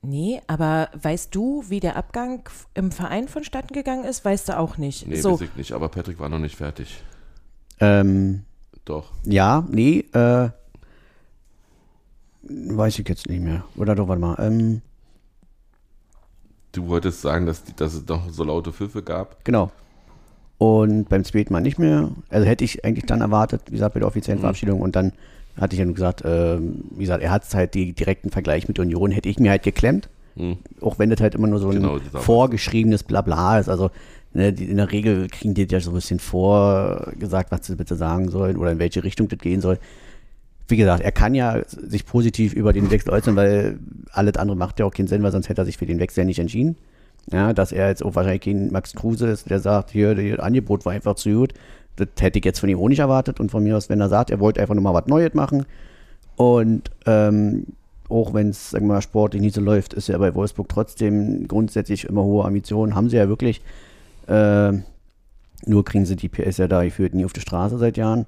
Nee, 0.01 0.41
aber 0.47 0.89
weißt 1.01 1.33
du, 1.35 1.63
wie 1.67 1.79
der 1.81 1.95
Abgang 1.97 2.47
im 2.75 2.91
Verein 2.91 3.27
vonstatten 3.27 3.73
gegangen 3.73 4.05
ist? 4.05 4.23
Weißt 4.23 4.47
du 4.47 4.57
auch 4.57 4.77
nicht. 4.77 5.07
Nee, 5.07 5.19
so, 5.19 5.33
weiß 5.33 5.41
ich 5.41 5.55
nicht, 5.55 5.71
aber 5.73 5.89
Patrick 5.89 6.19
war 6.19 6.29
noch 6.29 6.39
nicht 6.39 6.55
fertig. 6.55 7.01
ähm, 7.79 8.43
Doch. 8.85 9.11
ja, 9.25 9.65
nee, 9.69 10.05
äh, 10.13 10.49
weiß 12.43 12.99
ich 12.99 13.09
jetzt 13.09 13.27
nicht 13.27 13.41
mehr. 13.41 13.63
Oder 13.75 13.95
doch, 13.95 14.07
warte 14.07 14.21
mal. 14.21 14.35
Ähm, 14.39 14.81
Du 16.73 16.87
wolltest 16.87 17.21
sagen, 17.21 17.45
dass, 17.47 17.63
die, 17.63 17.75
dass 17.75 17.93
es 17.95 18.05
noch 18.07 18.29
so 18.29 18.43
laute 18.43 18.71
Pfiffe 18.71 19.01
gab. 19.01 19.43
genau. 19.43 19.71
Und 20.59 21.07
beim 21.09 21.23
zweiten 21.23 21.53
Mal 21.53 21.61
nicht 21.61 21.77
mehr. 21.77 22.09
Also 22.29 22.47
hätte 22.47 22.63
ich 22.63 22.83
eigentlich 22.83 23.05
dann 23.05 23.21
erwartet, 23.21 23.61
wie 23.67 23.71
gesagt, 23.73 23.93
bei 23.93 23.99
der 23.99 24.07
Mhm. 24.07 24.11
offiziellen 24.11 24.39
Verabschiedung. 24.39 24.81
Und 24.81 24.95
dann 24.95 25.11
hatte 25.59 25.73
ich 25.73 25.79
ja 25.79 25.85
nur 25.85 25.95
gesagt, 25.95 26.23
ähm, 26.25 26.83
wie 26.91 27.01
gesagt, 27.01 27.23
er 27.23 27.31
hat 27.31 27.51
halt 27.53 27.73
die 27.73 27.93
direkten 27.93 28.29
Vergleich 28.29 28.67
mit 28.67 28.79
Union, 28.79 29.11
hätte 29.11 29.29
ich 29.29 29.39
mir 29.39 29.51
halt 29.51 29.63
geklemmt. 29.63 30.09
Hm. 30.37 30.57
auch 30.81 30.99
wenn 30.99 31.09
das 31.09 31.19
halt 31.19 31.33
immer 31.33 31.47
nur 31.47 31.57
so 31.57 31.69
ein 31.69 31.81
Genau, 31.81 31.97
vorgeschriebenes 32.13 33.01
Blabla 33.01 33.59
ist. 33.59 33.69
Also 33.69 33.89
ne, 34.33 34.53
die, 34.53 34.65
in 34.65 34.77
der 34.77 34.91
Regel 34.91 35.27
kriegen 35.29 35.55
die 35.55 35.67
ja 35.69 35.79
so 35.79 35.91
ein 35.91 35.95
bisschen 35.95 36.19
vorgesagt, 36.19 37.51
was 37.51 37.65
sie 37.65 37.75
bitte 37.75 37.95
sagen 37.95 38.29
sollen 38.29 38.57
oder 38.57 38.71
in 38.71 38.79
welche 38.79 39.03
Richtung 39.03 39.27
das 39.27 39.39
gehen 39.39 39.61
soll. 39.61 39.79
Wie 40.67 40.77
gesagt, 40.77 41.01
er 41.01 41.11
kann 41.11 41.33
ja 41.33 41.63
sich 41.65 42.05
positiv 42.05 42.53
über 42.53 42.71
den 42.71 42.91
Wechsel 42.91 43.11
äußern, 43.11 43.35
weil 43.35 43.79
alles 44.11 44.35
andere 44.35 44.57
macht 44.57 44.79
ja 44.79 44.85
auch 44.85 44.93
keinen 44.93 45.07
Sinn, 45.07 45.23
weil 45.23 45.31
sonst 45.31 45.49
hätte 45.49 45.61
er 45.61 45.65
sich 45.65 45.77
für 45.77 45.85
den 45.85 45.99
Wechsel 45.99 46.21
ja 46.21 46.25
nicht 46.25 46.39
entschieden. 46.39 46.75
Ja, 47.31 47.51
dass 47.53 47.71
er 47.71 47.89
jetzt 47.89 48.03
auch 48.05 48.15
wahrscheinlich 48.15 48.41
kein 48.41 48.71
Max 48.71 48.93
Kruse 48.93 49.27
ist, 49.27 49.49
der 49.49 49.59
sagt, 49.59 49.91
hier, 49.91 50.13
das 50.13 50.39
Angebot 50.39 50.85
war 50.85 50.93
einfach 50.93 51.15
zu 51.15 51.31
gut. 51.31 51.53
Das 51.97 52.07
hätte 52.19 52.39
ich 52.39 52.45
jetzt 52.45 52.59
von 52.59 52.69
ihm 52.69 52.79
auch 52.79 52.87
nicht 52.87 52.99
erwartet. 52.99 53.39
Und 53.41 53.51
von 53.51 53.63
mir 53.63 53.75
aus, 53.75 53.89
wenn 53.89 53.99
er 53.99 54.07
sagt, 54.09 54.31
er 54.31 54.39
wollte 54.39 54.61
einfach 54.61 54.73
nur 54.75 54.83
mal 54.83 54.93
was 54.93 55.07
Neues 55.07 55.33
machen, 55.33 55.65
und 56.37 56.91
ähm, 57.05 57.65
auch 58.09 58.33
wenn 58.33 58.49
es, 58.49 58.69
sagen 58.69 58.85
wir 58.87 58.93
mal, 58.93 59.01
sportlich 59.01 59.41
nicht 59.41 59.55
so 59.55 59.61
läuft, 59.61 59.93
ist 59.93 60.07
ja 60.07 60.17
bei 60.17 60.33
Wolfsburg 60.35 60.69
trotzdem 60.69 61.47
grundsätzlich 61.47 62.05
immer 62.05 62.23
hohe 62.23 62.45
Ambitionen. 62.45 62.95
Haben 62.95 63.09
sie 63.09 63.17
ja 63.17 63.27
wirklich. 63.27 63.61
Ähm, 64.29 64.83
nur 65.65 65.83
kriegen 65.83 66.05
sie 66.05 66.15
die 66.15 66.29
PS 66.29 66.57
ja 66.57 66.67
da 66.67 66.83
geführt 66.83 67.15
nie 67.15 67.25
auf 67.25 67.33
die 67.33 67.41
Straße 67.41 67.77
seit 67.79 67.97
Jahren. 67.97 68.27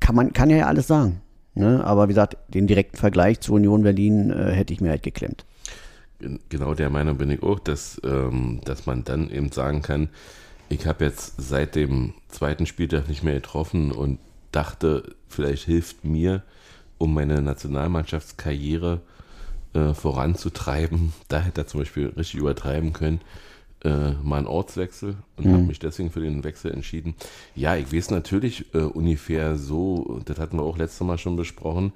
Kann 0.00 0.14
man, 0.14 0.32
kann 0.34 0.50
ja 0.50 0.66
alles 0.66 0.86
sagen. 0.86 1.22
Ne? 1.54 1.82
Aber 1.84 2.04
wie 2.04 2.12
gesagt, 2.12 2.36
den 2.52 2.66
direkten 2.66 2.98
Vergleich 2.98 3.40
zu 3.40 3.54
Union 3.54 3.82
Berlin 3.82 4.30
äh, 4.30 4.52
hätte 4.52 4.74
ich 4.74 4.82
mir 4.82 4.90
halt 4.90 5.02
geklemmt. 5.02 5.46
Gen- 6.18 6.40
Genau 6.50 6.74
der 6.74 6.90
Meinung 6.90 7.16
bin 7.16 7.30
ich 7.30 7.42
auch, 7.42 7.58
dass, 7.58 7.98
ähm, 8.04 8.60
dass 8.64 8.84
man 8.84 9.04
dann 9.04 9.30
eben 9.30 9.50
sagen 9.50 9.80
kann, 9.80 10.10
ich 10.68 10.86
habe 10.86 11.04
jetzt 11.04 11.34
seit 11.38 11.74
dem 11.74 12.14
zweiten 12.28 12.66
Spieltag 12.66 13.08
nicht 13.08 13.22
mehr 13.22 13.34
getroffen 13.34 13.92
und 13.92 14.18
dachte, 14.52 15.14
vielleicht 15.28 15.64
hilft 15.64 16.04
mir, 16.04 16.42
um 16.98 17.14
meine 17.14 17.42
Nationalmannschaftskarriere 17.42 19.00
äh, 19.74 19.94
voranzutreiben. 19.94 21.12
Da 21.28 21.40
hätte 21.40 21.62
er 21.62 21.66
zum 21.66 21.80
Beispiel 21.80 22.08
richtig 22.16 22.40
übertreiben 22.40 22.92
können, 22.92 23.20
äh, 23.84 24.12
mal 24.22 24.38
einen 24.38 24.46
Ortswechsel 24.46 25.16
und 25.36 25.46
habe 25.46 25.62
mich 25.62 25.78
deswegen 25.78 26.10
für 26.10 26.20
den 26.20 26.44
Wechsel 26.44 26.72
entschieden. 26.72 27.14
Ja, 27.54 27.76
ich 27.76 27.92
weiß 27.92 28.10
natürlich 28.10 28.74
äh, 28.74 28.78
ungefähr 28.78 29.56
so, 29.56 30.20
das 30.24 30.38
hatten 30.38 30.56
wir 30.56 30.62
auch 30.62 30.78
letztes 30.78 31.06
Mal 31.06 31.18
schon 31.18 31.36
besprochen, 31.36 31.92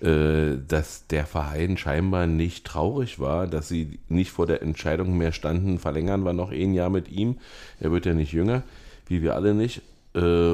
dass 0.00 1.06
der 1.08 1.26
Verein 1.26 1.76
scheinbar 1.76 2.26
nicht 2.26 2.66
traurig 2.66 3.18
war, 3.18 3.46
dass 3.46 3.68
sie 3.68 3.98
nicht 4.08 4.30
vor 4.30 4.46
der 4.46 4.62
Entscheidung 4.62 5.18
mehr 5.18 5.32
standen, 5.32 5.78
verlängern 5.78 6.24
wir 6.24 6.32
noch 6.32 6.52
ein 6.52 6.72
Jahr 6.72 6.88
mit 6.88 7.10
ihm. 7.10 7.36
Er 7.80 7.92
wird 7.92 8.06
ja 8.06 8.14
nicht 8.14 8.32
jünger, 8.32 8.62
wie 9.06 9.20
wir 9.20 9.34
alle 9.34 9.52
nicht. 9.52 9.82
Äh, 10.14 10.52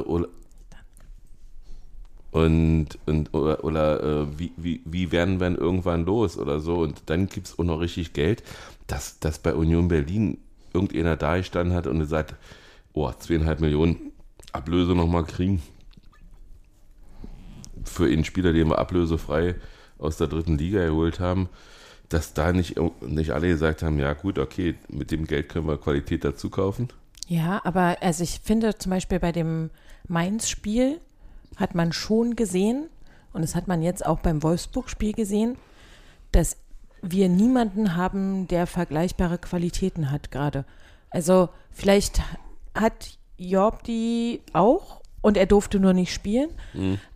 und, 2.37 2.99
und 3.07 3.33
oder, 3.33 3.65
oder 3.65 4.03
äh, 4.03 4.27
wie, 4.37 4.53
wie, 4.57 4.81
wie 4.85 5.13
werden 5.13 5.41
wir 5.41 5.49
denn 5.49 5.57
irgendwann 5.57 6.05
los 6.05 6.37
oder 6.37 6.61
so 6.61 6.81
und 6.81 7.03
dann 7.07 7.29
gibt 7.29 7.47
es 7.47 7.59
auch 7.59 7.65
noch 7.65 7.81
richtig 7.81 8.13
Geld, 8.13 8.43
dass, 8.89 9.21
dass 9.21 9.39
bei 9.39 9.55
Union 9.55 9.89
Berlin 9.89 10.39
irgendeiner 10.75 11.17
da 11.17 11.37
gestanden 11.39 11.75
hat 11.75 11.87
und 11.87 11.99
gesagt, 11.99 12.35
oh, 12.93 13.11
zweieinhalb 13.13 13.61
Millionen 13.61 14.13
Ablöse 14.53 14.95
nochmal 14.95 15.25
kriegen 15.25 15.63
für 17.87 18.07
einen 18.07 18.25
Spieler, 18.25 18.53
den 18.53 18.69
wir 18.69 18.79
ablösefrei 18.79 19.55
aus 19.99 20.17
der 20.17 20.27
dritten 20.27 20.59
Liga 20.59 20.85
geholt 20.85 21.21
haben, 21.21 21.49
dass 22.09 22.35
da 22.35 22.53
nicht, 22.53 22.77
nicht 23.01 23.31
alle 23.31 23.49
gesagt 23.49 23.83
haben, 23.83 23.99
ja 23.99 24.13
gut, 24.13 24.39
okay, 24.39 24.75
mit 24.89 25.11
dem 25.11 25.27
Geld 25.27 25.49
können 25.49 25.67
wir 25.67 25.79
Qualität 25.79 26.25
dazu 26.25 26.51
kaufen. 26.51 26.89
Ja, 27.27 27.61
aber 27.65 27.97
also 28.01 28.23
ich 28.23 28.41
finde 28.43 28.79
zum 28.79 28.91
Beispiel 28.91 29.19
bei 29.19 29.33
dem 29.33 29.71
Mainz-Spiel 30.07 31.01
hat 31.57 31.75
man 31.75 31.93
schon 31.93 32.37
gesehen, 32.37 32.89
und 33.33 33.43
das 33.43 33.55
hat 33.55 33.67
man 33.67 33.83
jetzt 33.83 34.07
auch 34.07 34.21
beim 34.21 34.43
Wolfsburg-Spiel 34.43 35.13
gesehen, 35.13 35.57
dass 36.33 36.57
wir 37.03 37.29
niemanden 37.29 37.97
haben, 37.97 38.49
der 38.49 38.67
vergleichbare 38.67 39.39
Qualitäten 39.39 40.11
hat 40.11 40.31
gerade. 40.31 40.65
Also 41.11 41.49
vielleicht 41.71 42.21
hat 42.75 43.19
Job 43.39 43.83
die 43.85 44.41
auch 44.53 45.03
und 45.27 45.37
er 45.37 45.47
durfte 45.47 45.81
nur 45.81 45.93
nicht 45.93 46.15
spielen, 46.15 46.51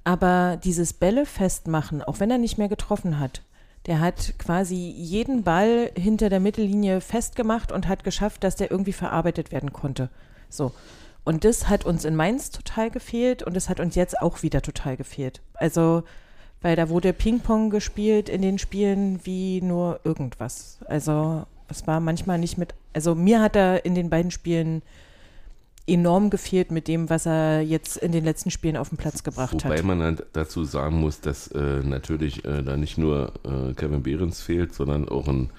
aber 0.03 0.59
dieses 0.65 0.93
Bälle 0.93 1.27
festmachen, 1.27 2.03
auch 2.03 2.19
wenn 2.19 2.29
er 2.33 2.39
nicht 2.39 2.59
mehr 2.59 2.69
getroffen 2.69 3.21
hat, 3.21 3.43
der 3.87 4.01
hat 4.01 4.35
quasi 4.37 4.75
jeden 4.75 5.45
Ball 5.45 5.93
hinter 5.95 6.29
der 6.29 6.41
Mittellinie 6.41 7.01
festgemacht 7.01 7.71
und 7.71 7.87
hat 7.87 8.03
geschafft, 8.03 8.43
dass 8.43 8.57
der 8.57 8.69
irgendwie 8.69 8.93
verarbeitet 8.93 9.53
werden 9.53 9.73
konnte. 9.73 10.09
So. 10.49 10.73
Und 11.23 11.45
das 11.45 11.69
hat 11.69 11.85
uns 11.87 12.05
in 12.05 12.17
Mainz 12.17 12.51
total 12.51 12.91
gefehlt 12.91 13.45
und 13.45 13.57
es 13.57 13.69
hat 13.69 13.79
uns 13.79 13.95
jetzt 13.95 14.21
auch 14.21 14.43
wieder 14.43 14.61
total 14.61 14.97
gefehlt. 14.97 15.41
Also, 15.55 16.03
weil 16.63 16.75
da 16.75 16.89
wurde 16.89 17.13
Ping-Pong 17.13 17.71
gespielt 17.71 18.29
in 18.29 18.43
den 18.43 18.59
Spielen 18.59 19.21
wie 19.23 19.63
nur 19.63 20.01
irgendwas. 20.03 20.81
Also, 20.87 21.45
es 21.69 21.87
war 21.87 22.01
manchmal 22.01 22.41
nicht 22.41 22.59
mit, 22.59 22.75
also 22.93 23.15
mir 23.15 23.41
hat 23.41 23.55
er 23.55 23.85
in 23.85 23.95
den 23.95 24.11
beiden 24.11 24.33
Spielen 24.33 24.83
enorm 25.91 26.31
gefehlt 26.31 26.71
mit 26.71 26.89
dem, 26.89 27.11
was 27.11 27.27
er 27.27 27.63
jetzt 27.63 27.97
in 27.97 28.13
den 28.13 28.25
letzten 28.25 28.51
Spielen 28.51 28.77
auf 28.77 28.89
den 28.91 28.99
Platz 28.99 29.23
gebracht 29.23 29.53
Wobei 29.53 29.79
hat. 29.79 29.85
man 29.85 30.03
halt 30.03 30.27
dazu 30.33 30.65
sagen 30.65 31.01
muss, 31.01 31.21
dass 31.21 31.49
äh, 31.49 31.81
natürlich 31.83 32.45
äh, 32.45 32.63
da 32.63 32.77
nicht 32.77 32.97
nur 32.97 33.33
äh, 33.45 33.75
Kevin 33.75 34.03
Behrens 34.03 34.41
fehlt, 34.41 34.75
sondern 34.75 35.09
auch 35.09 35.29
ein 35.29 35.51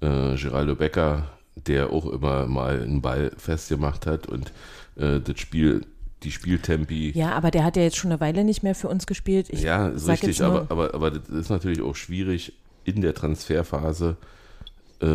äh, 0.00 0.36
Geraldo 0.36 0.76
Becker, 0.76 1.28
der 1.56 1.90
auch 1.90 2.06
immer 2.06 2.46
mal 2.46 2.82
einen 2.82 3.02
Ball 3.02 3.32
festgemacht 3.36 4.06
hat 4.06 4.26
und 4.26 4.52
äh, 4.96 5.20
das 5.20 5.38
Spiel, 5.40 5.82
die 6.22 6.30
Spieltempi. 6.30 7.12
Ja, 7.14 7.32
aber 7.32 7.50
der 7.50 7.64
hat 7.64 7.76
ja 7.76 7.82
jetzt 7.82 7.96
schon 7.96 8.12
eine 8.12 8.20
Weile 8.20 8.44
nicht 8.44 8.62
mehr 8.62 8.74
für 8.74 8.88
uns 8.88 9.06
gespielt. 9.06 9.48
Ich 9.50 9.62
ja, 9.62 9.88
ist 9.88 10.08
richtig, 10.08 10.42
aber, 10.42 10.66
aber, 10.68 10.94
aber 10.94 11.10
das 11.10 11.28
ist 11.28 11.50
natürlich 11.50 11.82
auch 11.82 11.96
schwierig 11.96 12.54
in 12.84 13.00
der 13.00 13.14
Transferphase 13.14 14.16
äh, 15.00 15.06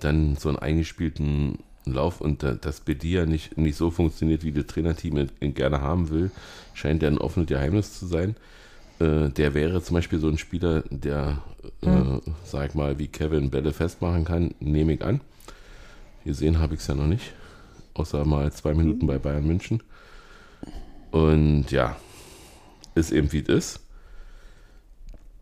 dann 0.00 0.36
so 0.38 0.48
einen 0.48 0.58
eingespielten 0.58 1.58
Lauf 1.86 2.20
und 2.20 2.42
da, 2.42 2.52
dass 2.54 2.80
Bedia 2.80 3.26
nicht, 3.26 3.58
nicht 3.58 3.76
so 3.76 3.90
funktioniert, 3.90 4.42
wie 4.42 4.52
das 4.52 4.66
Trainerteam 4.66 5.28
ihn- 5.40 5.54
gerne 5.54 5.80
haben 5.80 6.08
will, 6.10 6.30
scheint 6.72 7.02
ja 7.02 7.08
ein 7.08 7.18
offenes 7.18 7.48
Geheimnis 7.48 7.98
zu 7.98 8.06
sein. 8.06 8.36
Äh, 9.00 9.28
der 9.30 9.54
wäre 9.54 9.82
zum 9.82 9.94
Beispiel 9.94 10.18
so 10.18 10.28
ein 10.28 10.38
Spieler, 10.38 10.82
der, 10.90 11.42
Hm. 11.82 12.20
äh, 12.24 12.30
sag 12.44 12.74
mal, 12.74 12.98
wie 12.98 13.08
Kevin 13.08 13.50
Bälle 13.50 13.72
festmachen 13.72 14.24
kann, 14.24 14.54
nehme 14.60 14.94
ich 14.94 15.04
an. 15.04 15.20
Gesehen 16.24 16.58
habe 16.58 16.74
ich 16.74 16.80
es 16.80 16.86
ja 16.86 16.94
noch 16.94 17.06
nicht, 17.06 17.32
außer 17.94 18.24
mal 18.24 18.50
zwei 18.52 18.72
Minuten 18.74 19.06
bei 19.06 19.18
Bayern 19.18 19.46
München. 19.46 19.82
Und 21.10 21.70
ja, 21.70 21.96
ist 22.94 23.12
eben 23.12 23.30
wie 23.32 23.40
es 23.40 23.48
ist. 23.48 23.80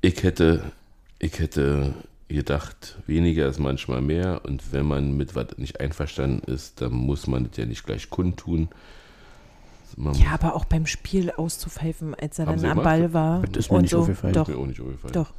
Ich 0.00 0.22
hätte, 0.24 0.72
ich 1.20 1.38
hätte 1.38 1.94
gedacht, 2.32 2.98
weniger 3.06 3.46
ist 3.48 3.58
manchmal 3.58 4.00
mehr 4.00 4.42
und 4.44 4.72
wenn 4.72 4.86
man 4.86 5.16
mit 5.16 5.34
was 5.34 5.56
nicht 5.58 5.80
einverstanden 5.80 6.50
ist, 6.50 6.80
dann 6.80 6.92
muss 6.92 7.26
man 7.26 7.48
das 7.48 7.56
ja 7.56 7.66
nicht 7.66 7.84
gleich 7.84 8.10
kundtun. 8.10 8.68
Man 9.96 10.14
Ja, 10.14 10.30
aber 10.32 10.54
auch 10.54 10.64
beim 10.64 10.86
Spiel 10.86 11.30
auszupfeifen, 11.30 12.14
als 12.14 12.38
er 12.38 12.46
dann 12.46 12.54
am 12.56 12.60
gemacht? 12.62 12.84
Ball 12.84 13.12
war. 13.12 13.42
Das 13.42 13.66
ist 13.66 13.70
mir 13.70 13.76
und 13.76 13.82
nicht 13.82 13.90
so. 13.90 14.00
aufgefallen. 14.00 14.32
Doch, 14.34 14.48
mir 14.48 14.56
auch 14.56 14.66
nicht 14.66 14.80
aufgefallen. 14.80 15.12
doch. 15.12 15.32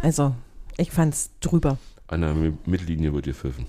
Also, 0.00 0.34
ich 0.76 0.90
fand's 0.92 1.30
drüber. 1.40 1.78
An 2.08 2.20
der 2.20 2.34
Mi- 2.34 2.56
Mittellinie 2.66 3.12
wird 3.12 3.24
gepfiffen. 3.24 3.66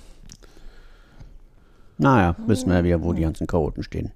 Naja, 1.98 2.36
wissen 2.46 2.70
wir 2.70 2.78
ja 2.78 2.84
wieder, 2.84 3.02
wo 3.02 3.14
die 3.14 3.24
ganzen 3.24 3.48
Chaoten 3.48 3.82
stehen. 3.82 4.12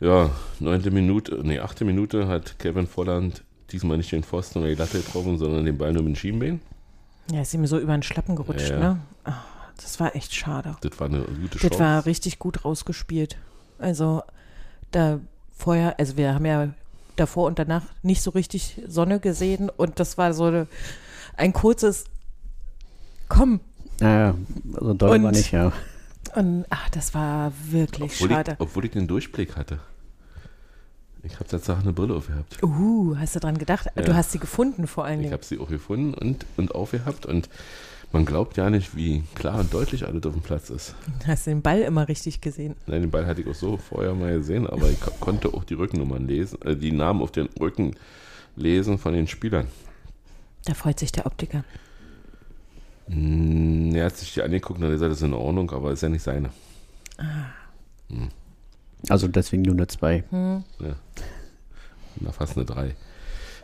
Ja, 0.00 0.30
neunte 0.58 0.90
Minute, 0.90 1.40
nee, 1.42 1.58
achte 1.60 1.84
Minute 1.84 2.26
hat 2.26 2.58
Kevin 2.58 2.86
Volland 2.86 3.42
diesmal 3.72 3.96
nicht 3.96 4.12
den 4.12 4.22
Pfosten 4.22 4.58
oder 4.60 4.68
die 4.68 4.74
Latte 4.74 4.98
getroffen, 5.00 5.38
sondern 5.38 5.64
den 5.64 5.78
Ball 5.78 5.92
nur 5.92 6.02
mit 6.02 6.14
dem 6.14 6.16
Schienbein. 6.16 6.60
Ja, 7.32 7.42
ist 7.42 7.54
ihm 7.54 7.66
so 7.66 7.78
über 7.78 7.92
den 7.92 8.02
Schlappen 8.02 8.36
gerutscht, 8.36 8.70
Ja. 8.70 8.78
ne? 8.78 8.98
Ah, 9.24 9.34
das 9.76 10.00
war 10.00 10.14
echt 10.16 10.34
schade. 10.34 10.76
Das 10.80 10.98
war 10.98 11.06
eine 11.06 11.20
gute 11.20 11.58
Chance. 11.58 11.68
Das 11.70 11.78
war 11.78 12.06
richtig 12.06 12.38
gut 12.38 12.64
rausgespielt. 12.64 13.36
Also, 13.78 14.22
da 14.90 15.20
vorher, 15.56 15.98
also 15.98 16.16
wir 16.16 16.34
haben 16.34 16.44
ja 16.46 16.68
davor 17.16 17.46
und 17.46 17.58
danach 17.58 17.82
nicht 18.02 18.22
so 18.22 18.30
richtig 18.30 18.80
Sonne 18.88 19.20
gesehen 19.20 19.68
und 19.70 20.00
das 20.00 20.18
war 20.18 20.32
so 20.34 20.44
eine, 20.44 20.66
ein 21.36 21.52
kurzes 21.52 22.04
Komm. 23.28 23.60
Naja, 24.00 24.34
also 24.74 24.94
doll 24.94 25.10
Und- 25.16 25.22
war 25.24 25.32
nicht, 25.32 25.52
ja. 25.52 25.72
Und 26.34 26.64
ach, 26.70 26.88
das 26.90 27.12
war 27.14 27.52
wirklich 27.70 28.12
obwohl, 28.14 28.28
schade. 28.30 28.52
ich, 28.52 28.60
obwohl 28.60 28.84
ich 28.84 28.90
den 28.92 29.06
Durchblick 29.08 29.56
hatte. 29.56 29.80
Ich 31.22 31.34
habe 31.34 31.44
tatsächlich 31.46 31.84
eine 31.84 31.92
Brille 31.92 32.14
aufgehabt. 32.14 32.62
Uh, 32.62 33.14
hast 33.18 33.36
du 33.36 33.40
dran 33.40 33.58
gedacht? 33.58 33.88
Du 33.94 34.02
Ja. 34.02 34.14
hast 34.14 34.32
sie 34.32 34.38
gefunden 34.38 34.86
vor 34.86 35.04
allen 35.04 35.20
Ich 35.20 35.24
Dingen. 35.24 35.32
habe 35.34 35.44
sie 35.44 35.58
auch 35.58 35.68
gefunden 35.68 36.14
und, 36.14 36.46
und 36.56 36.74
aufgehabt 36.74 37.26
und 37.26 37.48
man 38.12 38.24
glaubt 38.24 38.56
ja 38.56 38.70
nicht, 38.70 38.96
wie 38.96 39.22
klar 39.34 39.60
und 39.60 39.72
deutlich 39.72 40.06
alles 40.06 40.24
auf 40.24 40.32
dem 40.32 40.42
Platz 40.42 40.70
ist. 40.70 40.94
Hast 41.26 41.46
den 41.46 41.62
Ball 41.62 41.80
immer 41.82 42.08
richtig 42.08 42.40
gesehen. 42.40 42.74
Nein, 42.86 43.02
den 43.02 43.10
Ball 43.10 43.26
hatte 43.26 43.42
ich 43.42 43.48
auch 43.48 43.54
so 43.54 43.76
vorher 43.76 44.14
mal 44.14 44.36
gesehen, 44.38 44.66
aber 44.66 44.88
ich 44.90 45.00
ko- 45.00 45.12
konnte 45.20 45.52
auch 45.54 45.62
die 45.64 45.74
Rückennummern 45.74 46.26
lesen, 46.26 46.60
äh, 46.62 46.74
die 46.74 46.90
Namen 46.92 47.20
auf 47.22 47.30
den 47.32 47.48
Rücken 47.60 47.94
lesen 48.56 48.98
von 48.98 49.12
den 49.12 49.26
Spielern. 49.28 49.66
Da 50.64 50.74
freut 50.74 50.98
sich 50.98 51.12
der 51.12 51.26
Optiker. 51.26 51.64
Hm, 53.08 53.94
Er 53.94 54.06
hat 54.06 54.16
sich 54.16 54.32
die 54.34 54.42
angeguckt 54.42 54.78
und 54.80 54.86
hat 54.86 54.92
gesagt, 54.92 55.10
das 55.12 55.18
ist 55.18 55.24
in 55.24 55.34
Ordnung, 55.34 55.70
aber 55.70 55.92
ist 55.92 56.02
ja 56.02 56.08
nicht 56.08 56.22
seine. 56.22 56.50
Also 59.08 59.28
deswegen 59.28 59.62
nur 59.62 59.74
eine 59.74 59.86
zwei. 59.86 60.24
Hm. 60.30 60.64
Ja. 60.80 60.96
Na, 62.20 62.32
fast 62.32 62.56
eine 62.56 62.66
3. 62.66 62.94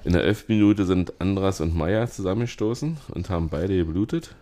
In 0.05 0.13
der 0.13 0.23
11. 0.25 0.49
Minute 0.49 0.87
sind 0.87 1.21
Andras 1.21 1.61
und 1.61 1.75
Meier 1.75 2.09
zusammengestoßen 2.09 2.97
und 3.13 3.29
haben 3.29 3.49
beide 3.49 3.77
geblutet. 3.77 4.35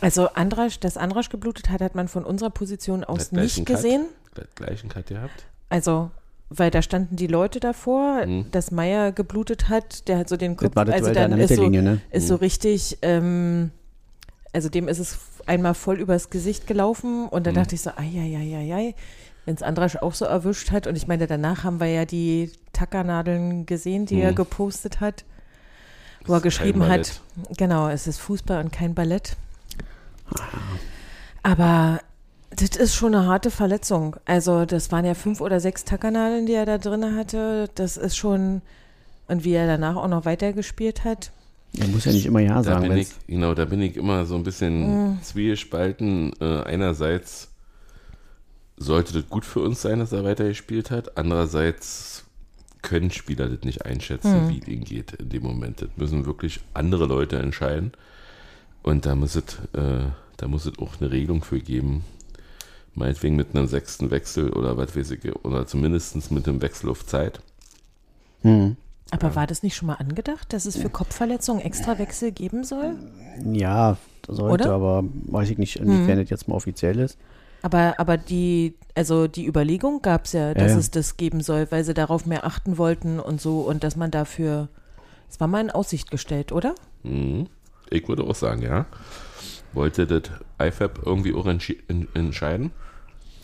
Also 0.00 0.28
Andrasch, 0.28 0.78
dass 0.80 0.96
Andrasch 0.96 1.28
geblutet 1.30 1.70
hat, 1.70 1.80
hat 1.80 1.94
man 1.94 2.08
von 2.08 2.24
unserer 2.24 2.50
Position 2.50 3.02
aus 3.04 3.32
einen 3.32 3.42
nicht 3.42 3.56
Cut. 3.58 3.66
gesehen. 3.66 4.06
Gleich- 4.34 4.54
Gleichen 4.54 4.88
Cut 4.90 5.06
gehabt. 5.06 5.44
Also, 5.68 6.10
weil 6.50 6.70
da 6.70 6.82
standen 6.82 7.16
die 7.16 7.26
Leute 7.26 7.60
davor, 7.60 8.26
Mhm. 8.26 8.50
dass 8.50 8.70
Meier 8.70 9.12
geblutet 9.12 9.68
hat, 9.68 10.06
der 10.08 10.18
hat 10.18 10.28
so 10.28 10.36
den 10.36 10.52
Das 10.56 10.64
Kopf, 10.64 10.76
war 10.76 10.84
das 10.84 10.96
also 10.96 11.12
dann 11.12 11.30
der 11.32 11.40
ist 11.40 11.56
so, 11.56 11.68
ne? 11.68 12.00
ist 12.10 12.28
so 12.28 12.36
richtig, 12.36 12.98
ähm, 13.02 13.70
also 14.52 14.68
dem 14.68 14.86
ist 14.88 14.98
es 14.98 15.18
einmal 15.46 15.74
voll 15.74 16.00
übers 16.00 16.30
Gesicht 16.30 16.66
gelaufen 16.66 17.26
und 17.28 17.46
da 17.46 17.50
Mhm. 17.50 17.54
dachte 17.56 17.74
ich 17.74 17.82
so, 17.82 17.90
ai, 17.90 18.94
wenn 19.44 19.54
es 19.54 19.62
Andrasch 19.62 19.96
auch 19.96 20.14
so 20.14 20.24
erwischt 20.24 20.70
hat 20.72 20.86
und 20.86 20.96
ich 20.96 21.06
meine, 21.06 21.26
danach 21.26 21.62
haben 21.64 21.78
wir 21.80 21.86
ja 21.86 22.04
die 22.04 22.50
Tackernadeln 22.72 23.64
gesehen, 23.66 24.06
die 24.06 24.20
er 24.20 24.32
Mhm. 24.32 24.36
gepostet 24.36 25.00
hat, 25.00 25.24
wo 26.26 26.34
er 26.34 26.40
geschrieben 26.40 26.86
hat, 26.88 27.20
genau, 27.56 27.88
es 27.88 28.06
ist 28.06 28.18
Fußball 28.18 28.62
und 28.64 28.72
kein 28.72 28.94
Ballett. 28.94 29.36
Aber 31.42 32.00
das 32.50 32.70
ist 32.76 32.94
schon 32.94 33.14
eine 33.14 33.26
harte 33.26 33.50
Verletzung. 33.50 34.16
Also 34.24 34.64
das 34.64 34.90
waren 34.90 35.04
ja 35.04 35.14
fünf 35.14 35.40
oder 35.40 35.60
sechs 35.60 35.84
Tackernadeln, 35.84 36.46
die 36.46 36.54
er 36.54 36.66
da 36.66 36.78
drin 36.78 37.16
hatte. 37.16 37.68
Das 37.74 37.96
ist 37.96 38.16
schon, 38.16 38.62
und 39.28 39.44
wie 39.44 39.52
er 39.52 39.66
danach 39.66 39.96
auch 39.96 40.08
noch 40.08 40.24
weitergespielt 40.24 41.04
hat. 41.04 41.30
Man 41.78 41.92
muss 41.92 42.04
ja 42.04 42.12
nicht 42.12 42.26
immer 42.26 42.40
Ja 42.40 42.56
Da 42.56 42.62
sagen, 42.62 42.96
ich, 42.96 43.08
genau, 43.26 43.54
da 43.54 43.64
bin 43.64 43.82
ich 43.82 43.96
immer 43.96 44.24
so 44.26 44.34
ein 44.36 44.42
bisschen 44.42 45.18
zwiegespalten. 45.22 46.32
Äh, 46.40 46.62
einerseits 46.62 47.48
sollte 48.76 49.14
das 49.14 49.28
gut 49.28 49.44
für 49.44 49.60
uns 49.60 49.82
sein, 49.82 49.98
dass 49.98 50.12
er 50.12 50.24
weitergespielt 50.24 50.90
hat. 50.90 51.16
Andererseits 51.16 52.24
können 52.82 53.10
Spieler 53.10 53.48
das 53.48 53.64
nicht 53.64 53.84
einschätzen, 53.84 54.48
wie 54.48 54.60
es 54.60 54.68
ihnen 54.68 54.84
geht 54.84 55.12
in 55.12 55.28
dem 55.28 55.42
Moment. 55.42 55.82
Das 55.82 55.88
müssen 55.96 56.26
wirklich 56.26 56.60
andere 56.72 57.06
Leute 57.06 57.36
entscheiden. 57.36 57.92
Und 58.82 59.06
da 59.06 59.14
muss 59.16 59.34
es, 59.34 59.56
äh, 59.72 60.06
da 60.36 60.48
muss 60.48 60.66
es 60.66 60.78
auch 60.78 61.00
eine 61.00 61.10
Regelung 61.10 61.42
für 61.42 61.60
geben. 61.60 62.04
Meinetwegen 62.94 63.36
mit 63.36 63.54
einem 63.54 63.66
sechsten 63.66 64.10
Wechsel 64.10 64.50
oder 64.50 64.76
was 64.76 64.96
weiß 64.96 65.10
ich, 65.10 65.44
oder 65.44 65.66
zumindest 65.66 66.30
mit 66.30 66.48
einem 66.48 66.62
Wechsel 66.62 66.88
auf 66.88 67.04
Zeit. 67.04 67.40
hm. 68.42 68.76
Aber 69.10 69.36
war 69.36 69.46
das 69.46 69.62
nicht 69.62 69.76
schon 69.76 69.86
mal 69.86 69.94
angedacht, 69.94 70.52
dass 70.52 70.66
es 70.66 70.76
für 70.76 70.90
Kopfverletzungen 70.90 71.62
extra 71.62 71.98
Wechsel 71.98 72.32
geben 72.32 72.64
soll? 72.64 72.96
Ja, 73.44 73.96
sollte, 74.26 74.64
Oder? 74.64 74.74
aber 74.74 75.04
weiß 75.26 75.50
ich 75.50 75.58
nicht, 75.58 75.76
inwiefern 75.76 76.18
das 76.18 76.28
jetzt 76.30 76.48
mal 76.48 76.56
offiziell 76.56 76.98
ist. 76.98 77.16
Aber, 77.62 77.94
aber 77.98 78.16
die, 78.16 78.74
also 78.94 79.28
die 79.28 79.46
Überlegung 79.46 80.02
gab 80.02 80.24
es 80.24 80.32
ja, 80.32 80.54
dass 80.54 80.72
ja. 80.72 80.78
es 80.78 80.90
das 80.90 81.16
geben 81.16 81.40
soll, 81.40 81.68
weil 81.70 81.84
sie 81.84 81.94
darauf 81.94 82.26
mehr 82.26 82.44
achten 82.44 82.78
wollten 82.78 83.20
und 83.20 83.40
so 83.40 83.60
und 83.60 83.84
dass 83.84 83.96
man 83.96 84.10
dafür, 84.10 84.68
es 85.30 85.38
war 85.40 85.46
mal 85.46 85.60
in 85.60 85.70
Aussicht 85.70 86.10
gestellt, 86.10 86.50
oder? 86.52 86.74
Mhm. 87.04 87.46
Ich 87.90 88.08
würde 88.08 88.24
auch 88.24 88.34
sagen, 88.34 88.62
ja. 88.62 88.86
Wollte 89.72 90.06
das 90.06 90.22
IFAB 90.60 91.00
irgendwie 91.04 91.34
auch 91.34 91.46
entscheiden? 91.46 92.70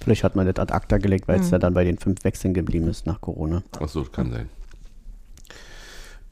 Vielleicht 0.00 0.24
hat 0.24 0.34
man 0.34 0.46
das 0.46 0.56
ad 0.56 0.72
acta 0.72 0.98
gelegt, 0.98 1.28
weil 1.28 1.38
es 1.38 1.46
Hm. 1.46 1.52
ja 1.52 1.58
dann 1.58 1.74
bei 1.74 1.84
den 1.84 1.98
fünf 1.98 2.24
Wechseln 2.24 2.54
geblieben 2.54 2.88
ist 2.88 3.06
nach 3.06 3.20
Corona. 3.20 3.62
Achso, 3.78 4.02
kann 4.04 4.30
sein. 4.32 4.48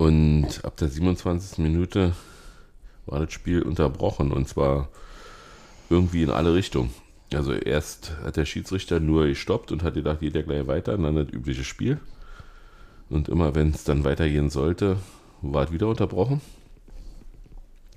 Und 0.00 0.64
ab 0.64 0.78
der 0.78 0.88
27. 0.88 1.58
Minute 1.58 2.14
war 3.04 3.20
das 3.20 3.34
Spiel 3.34 3.60
unterbrochen 3.60 4.32
und 4.32 4.48
zwar 4.48 4.88
irgendwie 5.90 6.22
in 6.22 6.30
alle 6.30 6.54
Richtungen. 6.54 6.88
Also 7.34 7.52
erst 7.52 8.16
hat 8.24 8.38
der 8.38 8.46
Schiedsrichter 8.46 8.98
nur 8.98 9.26
gestoppt 9.26 9.72
und 9.72 9.82
hat 9.82 9.92
gedacht, 9.92 10.20
geht 10.20 10.34
ja 10.34 10.40
gleich 10.40 10.66
weiter, 10.66 10.94
und 10.94 11.02
dann 11.02 11.16
das 11.16 11.28
übliche 11.28 11.64
Spiel. 11.64 12.00
Und 13.10 13.28
immer 13.28 13.54
wenn 13.54 13.72
es 13.72 13.84
dann 13.84 14.04
weitergehen 14.04 14.48
sollte, 14.48 14.96
war 15.42 15.64
es 15.64 15.70
wieder 15.70 15.88
unterbrochen. 15.88 16.40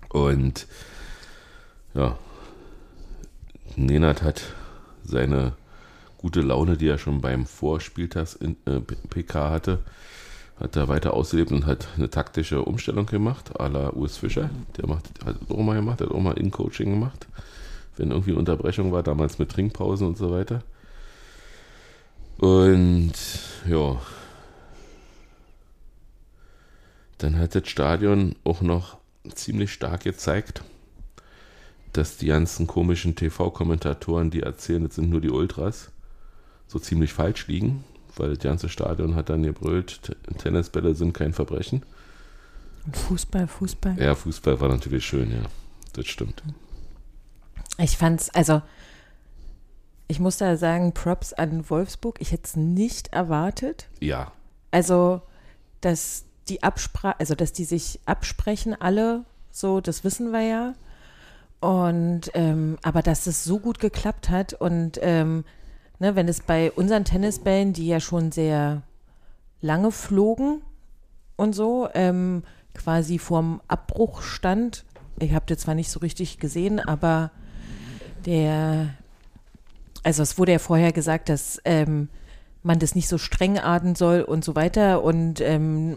Und 0.09 0.67
ja, 1.93 2.17
Nenad 3.77 4.23
hat 4.23 4.41
seine 5.05 5.53
gute 6.17 6.41
Laune, 6.41 6.75
die 6.75 6.89
er 6.89 6.97
schon 6.97 7.21
beim 7.21 7.45
Vorspieltags 7.45 8.33
in 8.33 8.57
äh, 8.65 8.81
PK 8.81 9.51
hatte, 9.51 9.79
hat 10.59 10.75
er 10.75 10.87
weiter 10.87 11.13
ausgelebt 11.13 11.51
und 11.51 11.65
hat 11.65 11.87
eine 11.97 12.09
taktische 12.09 12.61
Umstellung 12.61 13.05
gemacht, 13.05 13.59
à 13.59 13.69
la 13.69 13.91
Urs 13.91 14.17
Fischer. 14.17 14.49
Der 14.77 14.87
macht, 14.87 15.09
hat 15.25 15.35
auch 15.49 15.57
mal 15.57 15.75
gemacht, 15.75 16.01
hat 16.01 16.11
auch 16.11 16.19
mal 16.19 16.37
In-Coaching 16.37 16.91
gemacht, 16.91 17.27
wenn 17.97 18.11
irgendwie 18.11 18.33
Unterbrechung 18.33 18.91
war, 18.91 19.03
damals 19.03 19.39
mit 19.39 19.49
Trinkpausen 19.51 20.07
und 20.07 20.17
so 20.17 20.31
weiter. 20.31 20.63
Und 22.37 23.13
ja, 23.67 23.99
dann 27.17 27.37
hat 27.37 27.55
das 27.55 27.67
Stadion 27.67 28.35
auch 28.43 28.61
noch 28.61 28.97
ziemlich 29.33 29.71
stark 29.71 30.03
gezeigt, 30.03 30.63
dass 31.93 32.17
die 32.17 32.27
ganzen 32.27 32.67
komischen 32.67 33.15
TV-Kommentatoren, 33.15 34.31
die 34.31 34.41
erzählen, 34.41 34.83
das 34.83 34.95
sind 34.95 35.09
nur 35.09 35.21
die 35.21 35.29
Ultras, 35.29 35.91
so 36.67 36.79
ziemlich 36.79 37.13
falsch 37.13 37.47
liegen, 37.47 37.83
weil 38.17 38.29
das 38.29 38.39
ganze 38.39 38.69
Stadion 38.69 39.15
hat 39.15 39.29
dann 39.29 39.43
gebrüllt, 39.43 40.15
Tennisbälle 40.37 40.95
sind 40.95 41.13
kein 41.13 41.33
Verbrechen. 41.33 41.83
Und 42.85 42.97
Fußball, 42.97 43.47
Fußball. 43.47 43.95
Ja, 43.99 44.15
Fußball 44.15 44.59
war 44.59 44.69
natürlich 44.69 45.05
schön, 45.05 45.31
ja. 45.31 45.43
Das 45.93 46.07
stimmt. 46.07 46.43
Ich 47.77 47.97
fand's, 47.97 48.29
also 48.31 48.61
ich 50.07 50.19
muss 50.19 50.37
da 50.37 50.57
sagen, 50.57 50.93
Props 50.93 51.33
an 51.33 51.69
Wolfsburg. 51.69 52.19
Ich 52.19 52.31
hätte 52.31 52.43
es 52.45 52.55
nicht 52.55 53.13
erwartet. 53.13 53.87
Ja, 53.99 54.31
Also, 54.71 55.21
dass 55.81 56.25
die 56.49 56.61
Absprache, 56.63 57.19
also 57.19 57.35
dass 57.35 57.53
die 57.53 57.63
sich 57.65 57.99
absprechen, 58.05 58.75
alle, 58.79 59.23
so, 59.51 59.81
das 59.81 60.03
wissen 60.03 60.31
wir 60.31 60.41
ja. 60.41 60.73
Und 61.61 62.31
ähm, 62.33 62.77
aber 62.81 63.01
dass 63.01 63.25
es 63.27 63.43
so 63.45 63.59
gut 63.59 63.79
geklappt 63.79 64.29
hat 64.29 64.53
und 64.53 64.99
ähm, 65.01 65.45
ne, 66.03 66.15
wenn 66.17 66.27
es 66.27 66.41
bei 66.41 66.71
unseren 66.71 67.05
Tennisbällen, 67.05 67.71
die 67.71 67.87
ja 67.87 68.01
schon 68.01 68.31
sehr 68.31 68.83
lange 69.61 69.89
flogen 69.91 70.61
und 71.37 71.55
so, 71.55 71.87
ähm, 71.93 72.43
quasi 72.73 73.17
vorm 73.17 73.61
Abbruch 73.69 74.21
stand. 74.21 74.83
Ich 75.19 75.33
habe 75.33 75.45
das 75.47 75.59
zwar 75.59 75.75
nicht 75.75 75.89
so 75.89 76.01
richtig 76.01 76.39
gesehen, 76.39 76.81
aber 76.81 77.31
der, 78.25 78.95
also 80.03 80.21
es 80.23 80.37
wurde 80.37 80.51
ja 80.51 80.59
vorher 80.59 80.91
gesagt, 80.91 81.29
dass 81.29 81.61
ähm, 81.63 82.09
man 82.63 82.79
das 82.79 82.95
nicht 82.95 83.07
so 83.07 83.17
streng 83.17 83.57
ahnden 83.57 83.95
soll 83.95 84.23
und 84.23 84.43
so 84.43 84.55
weiter. 84.55 85.03
Und 85.03 85.39
ähm, 85.39 85.95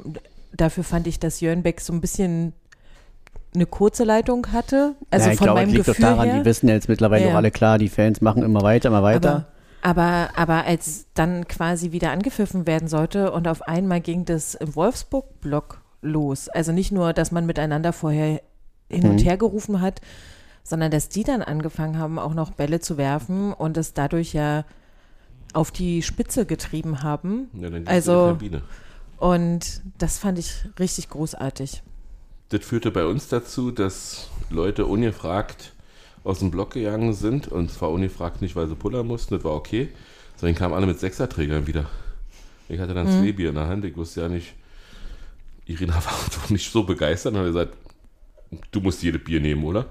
dafür 0.53 0.85
fand 0.85 1.09
ich, 1.09 1.19
dass 1.19 1.41
Jörn 1.41 1.65
Beck 1.65 1.81
so 1.81 1.93
ein 1.93 2.01
bisschen 2.01 2.53
eine 3.55 3.67
kurze 3.67 4.05
Leitung 4.05 4.53
hatte. 4.53 4.95
Also 5.11 5.27
ja, 5.27 5.33
ich 5.33 5.39
von 5.39 5.47
glaube, 5.47 5.61
meinem 5.61 5.71
es 5.71 5.75
liegt 5.75 5.87
Gefühl 5.87 6.03
doch 6.05 6.11
daran, 6.11 6.29
her. 6.29 6.39
die 6.39 6.45
wissen 6.45 6.69
jetzt 6.69 6.89
mittlerweile 6.89 7.23
Ja, 7.23 7.29
doch 7.29 7.33
ja. 7.33 7.39
alle 7.39 7.51
klar, 7.51 7.79
die 7.79 7.89
Fans 7.89 8.21
machen 8.21 8.45
immer 8.45 8.63
weiter, 8.63 8.89
immer 8.91 9.03
weiter. 9.03 9.31
Aber, 9.31 9.56
aber, 9.87 10.31
aber 10.35 10.65
als 10.65 11.07
dann 11.15 11.47
quasi 11.47 11.93
wieder 11.93 12.11
angepfiffen 12.11 12.67
werden 12.67 12.89
sollte 12.89 13.31
und 13.31 13.47
auf 13.47 13.63
einmal 13.63 14.01
ging 14.01 14.25
das 14.25 14.57
im 14.57 14.75
Wolfsburg-Block 14.75 15.81
los. 16.03 16.49
Also 16.49 16.73
nicht 16.73 16.91
nur, 16.91 17.13
dass 17.13 17.31
man 17.31 17.47
miteinander 17.47 17.93
vorher 17.93 18.41
hin 18.91 19.05
und 19.09 19.15
Mhm. 19.21 19.25
her 19.25 19.37
gerufen 19.37 19.81
hat, 19.81 20.01
sondern 20.65 20.91
dass 20.91 21.09
die 21.09 21.23
dann 21.23 21.41
angefangen 21.41 22.01
haben, 22.01 22.19
auch 22.19 22.35
noch 22.35 22.51
Bälle 22.51 22.81
zu 22.81 22.97
werfen 22.97 23.53
und 23.53 23.77
es 23.77 23.95
dadurch 23.95 24.33
ja 24.33 24.65
auf 25.53 25.71
die 25.71 26.03
Spitze 26.03 26.47
getrieben 26.47 27.05
haben. 27.05 27.49
ja 27.55 27.71
dann 27.71 27.87
Also- 27.87 28.31
in 28.31 28.39
die 28.41 28.49
Kabine. 28.51 28.63
Und 29.19 29.83
das 29.99 30.19
fand 30.19 30.41
ich 30.41 30.65
richtig 30.81 31.11
großartig. 31.11 31.85
Das 32.49 32.65
führte 32.65 32.91
bei 32.91 33.07
uns 33.07 33.29
dazu, 33.29 33.71
dass 33.71 34.31
Leute 34.51 34.85
ungefragt 34.87 35.75
aus 36.27 36.41
dem 36.41 36.51
Block 36.51 36.73
gegangen 36.73 37.13
sind 37.15 37.49
und 37.49 37.71
zwar 37.71 37.91
ungefragt 37.91 38.43
nicht, 38.43 38.57
weil 38.57 38.67
sie 38.69 38.75
pullern 38.75 39.07
mussten, 39.07 39.35
das 39.35 39.45
war 39.45 39.53
okay, 39.55 39.89
sondern 40.37 40.57
kamen 40.57 40.75
alle 40.75 40.87
mit 40.87 40.99
Sechserträgern 40.99 41.67
wieder. 41.67 41.87
Ich 42.69 42.81
hatte 42.81 42.95
dann 42.95 43.07
zwei 43.09 43.31
Bier 43.33 43.51
in 43.51 43.55
der 43.55 43.69
Hand, 43.69 43.85
ich 43.85 43.97
wusste 43.97 44.23
ja 44.23 44.29
nicht, 44.29 44.55
Irina 45.67 45.95
war 46.05 46.13
doch 46.35 46.51
nicht 46.51 46.71
so 46.71 46.83
begeistert 46.83 47.35
und 47.35 47.41
hat 47.41 47.47
gesagt, 47.47 47.75
du 48.73 48.81
musst 48.81 49.03
jede 49.03 49.19
Bier 49.19 49.41
nehmen, 49.41 49.65
oder? 49.65 49.87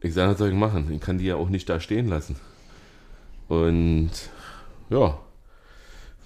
Ich 0.00 0.12
sage, 0.14 0.32
was 0.32 0.38
soll 0.38 0.48
ich 0.48 0.54
machen? 0.54 0.90
Ich 0.92 1.00
kann 1.00 1.18
die 1.18 1.26
ja 1.26 1.36
auch 1.36 1.48
nicht 1.48 1.68
da 1.68 1.80
stehen 1.80 2.08
lassen. 2.08 2.36
Und 3.48 4.10
ja, 4.90 5.18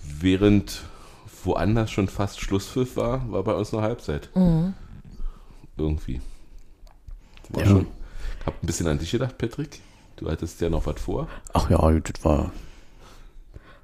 während 0.02 0.82
woanders 1.44 1.90
schon 1.90 2.08
fast 2.08 2.40
Schlusspfiff 2.40 2.96
war, 2.96 3.30
war 3.30 3.42
bei 3.44 3.54
uns 3.54 3.72
noch 3.72 3.82
Halbzeit. 3.82 4.30
Irgendwie. 5.76 6.20
War 7.50 7.62
Ja. 7.62 7.68
schon. 7.70 7.86
Hab 8.46 8.62
ein 8.62 8.66
bisschen 8.66 8.86
an 8.86 8.98
dich 8.98 9.10
gedacht, 9.10 9.36
Patrick. 9.38 9.80
Du 10.16 10.30
hattest 10.30 10.60
ja 10.60 10.70
noch 10.70 10.86
was 10.86 11.00
vor. 11.00 11.28
Ach 11.52 11.68
ja, 11.68 11.90
das 12.00 12.24
war 12.24 12.52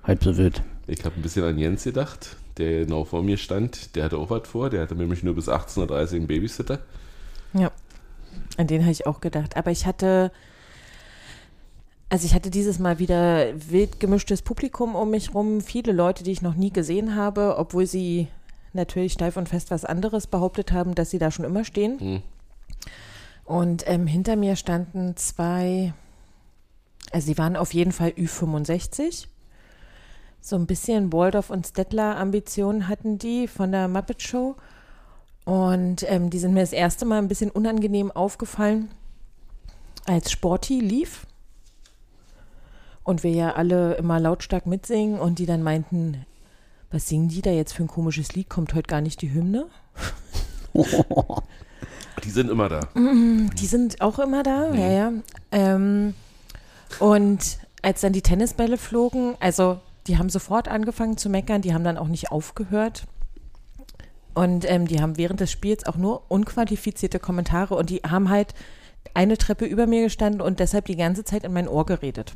halb 0.04 0.22
so 0.22 0.36
wild. 0.36 0.62
Ich 0.86 1.04
habe 1.04 1.16
ein 1.16 1.22
bisschen 1.22 1.44
an 1.44 1.58
Jens 1.58 1.84
gedacht, 1.84 2.36
der 2.56 2.84
genau 2.84 3.04
vor 3.04 3.22
mir 3.22 3.36
stand. 3.36 3.94
Der 3.96 4.04
hatte 4.04 4.16
auch 4.16 4.30
was 4.30 4.48
vor. 4.48 4.70
Der 4.70 4.80
hatte 4.80 4.94
nämlich 4.94 5.22
nur 5.22 5.34
bis 5.34 5.48
18.30 5.48 5.88
Uhr 5.88 6.12
einen 6.12 6.26
Babysitter. 6.26 6.78
Ja, 7.52 7.70
an 8.56 8.66
den 8.66 8.82
habe 8.82 8.92
ich 8.92 9.06
auch 9.06 9.20
gedacht. 9.20 9.56
Aber 9.56 9.70
ich 9.70 9.84
hatte, 9.84 10.32
also 12.08 12.24
ich 12.24 12.34
hatte 12.34 12.50
dieses 12.50 12.78
Mal 12.78 12.98
wieder 12.98 13.52
wild 13.70 14.00
gemischtes 14.00 14.42
Publikum 14.42 14.94
um 14.94 15.10
mich 15.10 15.34
rum. 15.34 15.60
Viele 15.60 15.92
Leute, 15.92 16.24
die 16.24 16.32
ich 16.32 16.42
noch 16.42 16.54
nie 16.54 16.72
gesehen 16.72 17.14
habe, 17.16 17.56
obwohl 17.58 17.86
sie 17.86 18.28
natürlich 18.72 19.12
steif 19.12 19.36
und 19.36 19.48
fest 19.48 19.70
was 19.70 19.84
anderes 19.84 20.26
behauptet 20.26 20.72
haben, 20.72 20.94
dass 20.94 21.10
sie 21.10 21.18
da 21.18 21.30
schon 21.30 21.44
immer 21.44 21.64
stehen. 21.64 22.00
Hm. 22.00 22.22
Und 23.44 23.84
ähm, 23.86 24.06
hinter 24.06 24.36
mir 24.36 24.56
standen 24.56 25.16
zwei, 25.16 25.94
also 27.10 27.26
sie 27.26 27.38
waren 27.38 27.56
auf 27.56 27.74
jeden 27.74 27.92
Fall 27.92 28.10
Ü65. 28.10 29.26
So 30.40 30.56
ein 30.56 30.66
bisschen 30.66 31.12
Waldorf 31.12 31.50
und 31.50 31.66
Stettler 31.66 32.16
Ambitionen 32.16 32.88
hatten 32.88 33.18
die 33.18 33.46
von 33.46 33.72
der 33.72 33.88
Muppet 33.88 34.22
Show. 34.22 34.56
Und 35.44 36.04
ähm, 36.08 36.30
die 36.30 36.38
sind 36.38 36.54
mir 36.54 36.60
das 36.60 36.72
erste 36.72 37.04
Mal 37.04 37.18
ein 37.18 37.28
bisschen 37.28 37.50
unangenehm 37.50 38.10
aufgefallen, 38.10 38.90
als 40.04 40.30
Sporty 40.30 40.80
lief. 40.80 41.26
Und 43.04 43.24
wir 43.24 43.32
ja 43.32 43.52
alle 43.54 43.94
immer 43.94 44.20
lautstark 44.20 44.66
mitsingen 44.66 45.18
und 45.18 45.40
die 45.40 45.46
dann 45.46 45.62
meinten, 45.62 46.24
was 46.92 47.08
singen 47.08 47.28
die 47.28 47.42
da 47.42 47.50
jetzt 47.50 47.72
für 47.72 47.82
ein 47.82 47.88
komisches 47.88 48.34
Lied? 48.34 48.48
Kommt 48.48 48.74
heute 48.74 48.86
gar 48.86 49.00
nicht 49.00 49.22
die 49.22 49.32
Hymne? 49.32 49.66
Die 52.24 52.30
sind 52.30 52.50
immer 52.50 52.68
da. 52.68 52.80
Die 52.94 53.66
sind 53.66 54.00
auch 54.00 54.18
immer 54.18 54.42
da, 54.42 54.72
ja, 54.74 54.90
ja. 54.90 55.12
Ähm, 55.50 56.14
und 56.98 57.58
als 57.82 58.00
dann 58.00 58.12
die 58.12 58.22
Tennisbälle 58.22 58.78
flogen, 58.78 59.34
also 59.40 59.80
die 60.06 60.18
haben 60.18 60.28
sofort 60.28 60.68
angefangen 60.68 61.16
zu 61.16 61.28
meckern, 61.28 61.62
die 61.62 61.74
haben 61.74 61.84
dann 61.84 61.98
auch 61.98 62.08
nicht 62.08 62.30
aufgehört. 62.30 63.06
Und 64.34 64.68
ähm, 64.70 64.86
die 64.86 65.00
haben 65.00 65.18
während 65.18 65.40
des 65.40 65.50
Spiels 65.50 65.84
auch 65.84 65.96
nur 65.96 66.22
unqualifizierte 66.28 67.18
Kommentare 67.18 67.74
und 67.74 67.90
die 67.90 67.98
haben 67.98 68.30
halt 68.30 68.54
eine 69.14 69.36
Treppe 69.36 69.66
über 69.66 69.86
mir 69.86 70.04
gestanden 70.04 70.40
und 70.40 70.58
deshalb 70.58 70.86
die 70.86 70.96
ganze 70.96 71.24
Zeit 71.24 71.44
in 71.44 71.52
mein 71.52 71.68
Ohr 71.68 71.84
geredet. 71.84 72.34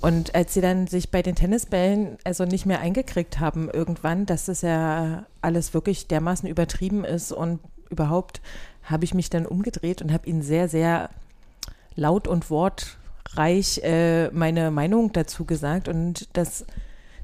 Und 0.00 0.34
als 0.34 0.54
sie 0.54 0.60
dann 0.60 0.86
sich 0.86 1.10
bei 1.10 1.22
den 1.22 1.34
Tennisbällen 1.34 2.18
also 2.22 2.44
nicht 2.44 2.66
mehr 2.66 2.80
eingekriegt 2.80 3.40
haben 3.40 3.70
irgendwann, 3.70 4.26
dass 4.26 4.44
das 4.44 4.62
ja 4.62 5.24
alles 5.40 5.74
wirklich 5.74 6.06
dermaßen 6.06 6.48
übertrieben 6.48 7.04
ist 7.04 7.32
und 7.32 7.60
überhaupt 7.90 8.40
habe 8.82 9.04
ich 9.04 9.14
mich 9.14 9.30
dann 9.30 9.46
umgedreht 9.46 10.02
und 10.02 10.12
habe 10.12 10.28
ihnen 10.28 10.42
sehr, 10.42 10.68
sehr 10.68 11.10
laut 11.94 12.28
und 12.28 12.50
wortreich 12.50 13.80
äh, 13.82 14.30
meine 14.30 14.70
Meinung 14.70 15.12
dazu 15.12 15.44
gesagt 15.44 15.88
und 15.88 16.28
dass 16.36 16.64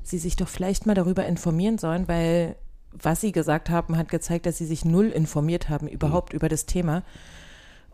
sie 0.02 0.18
sich 0.18 0.36
doch 0.36 0.48
vielleicht 0.48 0.86
mal 0.86 0.94
darüber 0.94 1.26
informieren 1.26 1.78
sollen, 1.78 2.08
weil 2.08 2.56
was 2.92 3.20
sie 3.20 3.32
gesagt 3.32 3.70
haben, 3.70 3.96
hat 3.96 4.08
gezeigt, 4.08 4.46
dass 4.46 4.58
sie 4.58 4.66
sich 4.66 4.84
null 4.84 5.06
informiert 5.06 5.68
haben 5.68 5.88
überhaupt 5.88 6.32
über 6.32 6.48
das 6.48 6.66
Thema. 6.66 7.02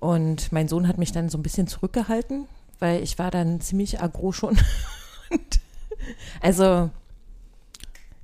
Und 0.00 0.52
mein 0.52 0.68
Sohn 0.68 0.88
hat 0.88 0.98
mich 0.98 1.12
dann 1.12 1.28
so 1.28 1.38
ein 1.38 1.42
bisschen 1.42 1.66
zurückgehalten, 1.66 2.46
weil 2.78 3.02
ich 3.02 3.18
war 3.18 3.31
dann 3.31 3.61
ziemlich 3.61 4.00
aggro 4.00 4.33
schon. 4.33 4.57
Und 5.31 5.61
also 6.40 6.90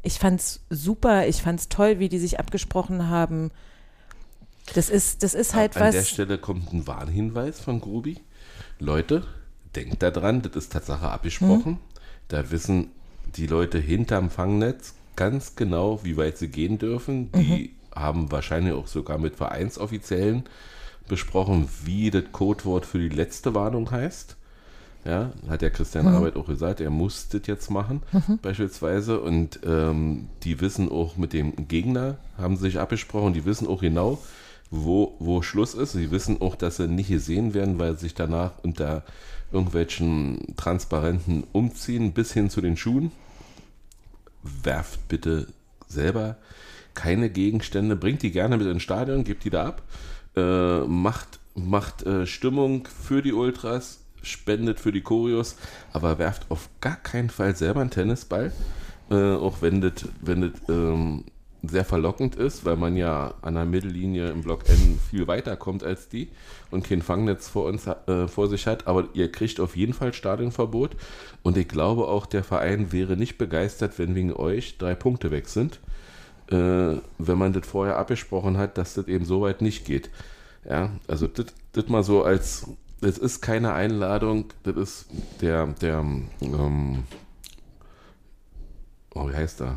ich 0.02 0.18
fand's 0.18 0.60
super, 0.70 1.26
ich 1.26 1.42
fand's 1.42 1.68
toll, 1.68 1.98
wie 1.98 2.08
die 2.08 2.18
sich 2.18 2.38
abgesprochen 2.38 3.08
haben. 3.08 3.50
Das 4.72 4.88
ist, 4.88 5.22
das 5.22 5.34
ist 5.34 5.54
halt 5.54 5.76
An 5.76 5.82
was. 5.82 5.94
der 5.94 6.02
Stelle 6.04 6.38
kommt 6.38 6.72
ein 6.72 6.86
Warnhinweis 6.86 7.60
von 7.60 7.80
Grubi. 7.80 8.18
Leute, 8.78 9.24
denkt 9.76 10.02
da 10.02 10.10
dran, 10.10 10.42
das 10.42 10.56
ist 10.56 10.72
Tatsache 10.72 11.08
abgesprochen. 11.08 11.78
Da 12.28 12.50
wissen 12.50 12.90
die 13.36 13.46
Leute 13.46 13.78
hinterm 13.78 14.30
Fangnetz 14.30 14.94
ganz 15.16 15.54
genau, 15.56 16.00
wie 16.02 16.16
weit 16.16 16.38
sie 16.38 16.48
gehen 16.48 16.78
dürfen. 16.78 17.30
Die 17.32 17.74
haben 17.94 18.32
wahrscheinlich 18.32 18.72
auch 18.74 18.86
sogar 18.86 19.18
mit 19.18 19.36
Vereinsoffiziellen 19.36 20.44
besprochen, 21.08 21.68
wie 21.84 22.10
das 22.10 22.24
Codewort 22.32 22.86
für 22.86 22.98
die 22.98 23.14
letzte 23.14 23.54
Warnung 23.54 23.90
heißt. 23.90 24.36
Ja, 25.04 25.32
hat 25.50 25.60
der 25.60 25.70
Christian 25.70 26.08
Arbeit 26.08 26.34
auch 26.34 26.46
gesagt, 26.46 26.80
er 26.80 26.88
muss 26.88 27.28
das 27.28 27.42
jetzt 27.44 27.70
machen, 27.70 28.02
beispielsweise. 28.40 29.20
Und 29.20 29.60
ähm, 29.66 30.28
die 30.44 30.62
wissen 30.62 30.90
auch 30.90 31.18
mit 31.18 31.34
dem 31.34 31.68
Gegner, 31.68 32.16
haben 32.38 32.56
sich 32.56 32.78
abgesprochen, 32.78 33.34
die 33.34 33.44
wissen 33.44 33.68
auch 33.68 33.82
genau, 33.82 34.18
wo, 34.74 35.14
wo 35.20 35.42
Schluss 35.42 35.74
ist. 35.74 35.92
Sie 35.92 36.10
wissen 36.10 36.40
auch, 36.40 36.56
dass 36.56 36.76
sie 36.76 36.88
nicht 36.88 37.08
gesehen 37.08 37.54
werden, 37.54 37.78
weil 37.78 37.94
sie 37.94 38.00
sich 38.00 38.14
danach 38.14 38.52
unter 38.62 39.04
irgendwelchen 39.52 40.54
Transparenten 40.56 41.44
umziehen, 41.52 42.12
bis 42.12 42.32
hin 42.32 42.50
zu 42.50 42.60
den 42.60 42.76
Schuhen. 42.76 43.12
Werft 44.42 45.08
bitte 45.08 45.46
selber 45.86 46.36
keine 46.94 47.30
Gegenstände, 47.30 47.96
bringt 47.96 48.22
die 48.22 48.32
gerne 48.32 48.56
mit 48.56 48.66
ins 48.66 48.82
Stadion, 48.82 49.24
gebt 49.24 49.44
die 49.44 49.50
da 49.50 49.66
ab, 49.66 49.82
äh, 50.36 50.80
macht, 50.80 51.38
macht 51.54 52.04
äh, 52.04 52.26
Stimmung 52.26 52.86
für 52.86 53.22
die 53.22 53.32
Ultras, 53.32 54.00
spendet 54.22 54.80
für 54.80 54.92
die 54.92 55.02
Choreos, 55.02 55.56
aber 55.92 56.18
werft 56.18 56.50
auf 56.50 56.68
gar 56.80 56.96
keinen 56.96 57.30
Fall 57.30 57.56
selber 57.56 57.80
einen 57.80 57.90
Tennisball, 57.90 58.52
äh, 59.10 59.34
auch 59.34 59.60
wenn 59.60 59.80
das, 59.80 59.92
ähm, 60.68 61.24
sehr 61.68 61.84
verlockend 61.84 62.36
ist, 62.36 62.64
weil 62.64 62.76
man 62.76 62.96
ja 62.96 63.34
an 63.42 63.54
der 63.54 63.64
Mittellinie 63.64 64.28
im 64.28 64.42
Block 64.42 64.68
N 64.68 64.98
viel 65.10 65.26
weiter 65.26 65.56
kommt 65.56 65.82
als 65.82 66.08
die 66.08 66.28
und 66.70 66.84
kein 66.84 67.02
Fangnetz 67.02 67.48
vor 67.48 67.64
uns 67.66 67.86
äh, 67.86 68.28
vor 68.28 68.48
sich 68.48 68.66
hat. 68.66 68.86
Aber 68.86 69.08
ihr 69.14 69.30
kriegt 69.30 69.60
auf 69.60 69.76
jeden 69.76 69.92
Fall 69.92 70.12
Stadionverbot. 70.12 70.96
Und 71.42 71.56
ich 71.56 71.68
glaube 71.68 72.08
auch, 72.08 72.26
der 72.26 72.44
Verein 72.44 72.92
wäre 72.92 73.16
nicht 73.16 73.38
begeistert, 73.38 73.98
wenn 73.98 74.14
wegen 74.14 74.32
euch 74.32 74.78
drei 74.78 74.94
Punkte 74.94 75.30
weg 75.30 75.48
sind. 75.48 75.80
Äh, 76.50 76.98
wenn 77.18 77.38
man 77.38 77.52
das 77.52 77.66
vorher 77.66 77.96
abgesprochen 77.98 78.58
hat, 78.58 78.76
dass 78.76 78.94
das 78.94 79.08
eben 79.08 79.24
so 79.24 79.40
weit 79.40 79.62
nicht 79.62 79.84
geht. 79.84 80.10
Ja, 80.68 80.90
also 81.08 81.26
das 81.26 81.88
mal 81.88 82.02
so 82.02 82.22
als, 82.22 82.66
das 83.00 83.18
ist 83.18 83.40
keine 83.40 83.74
Einladung, 83.74 84.46
das 84.62 84.76
ist 84.76 85.06
der, 85.40 85.66
der, 85.66 85.98
ähm, 86.40 87.04
oh, 89.14 89.28
wie 89.28 89.34
heißt 89.34 89.60
er? 89.60 89.76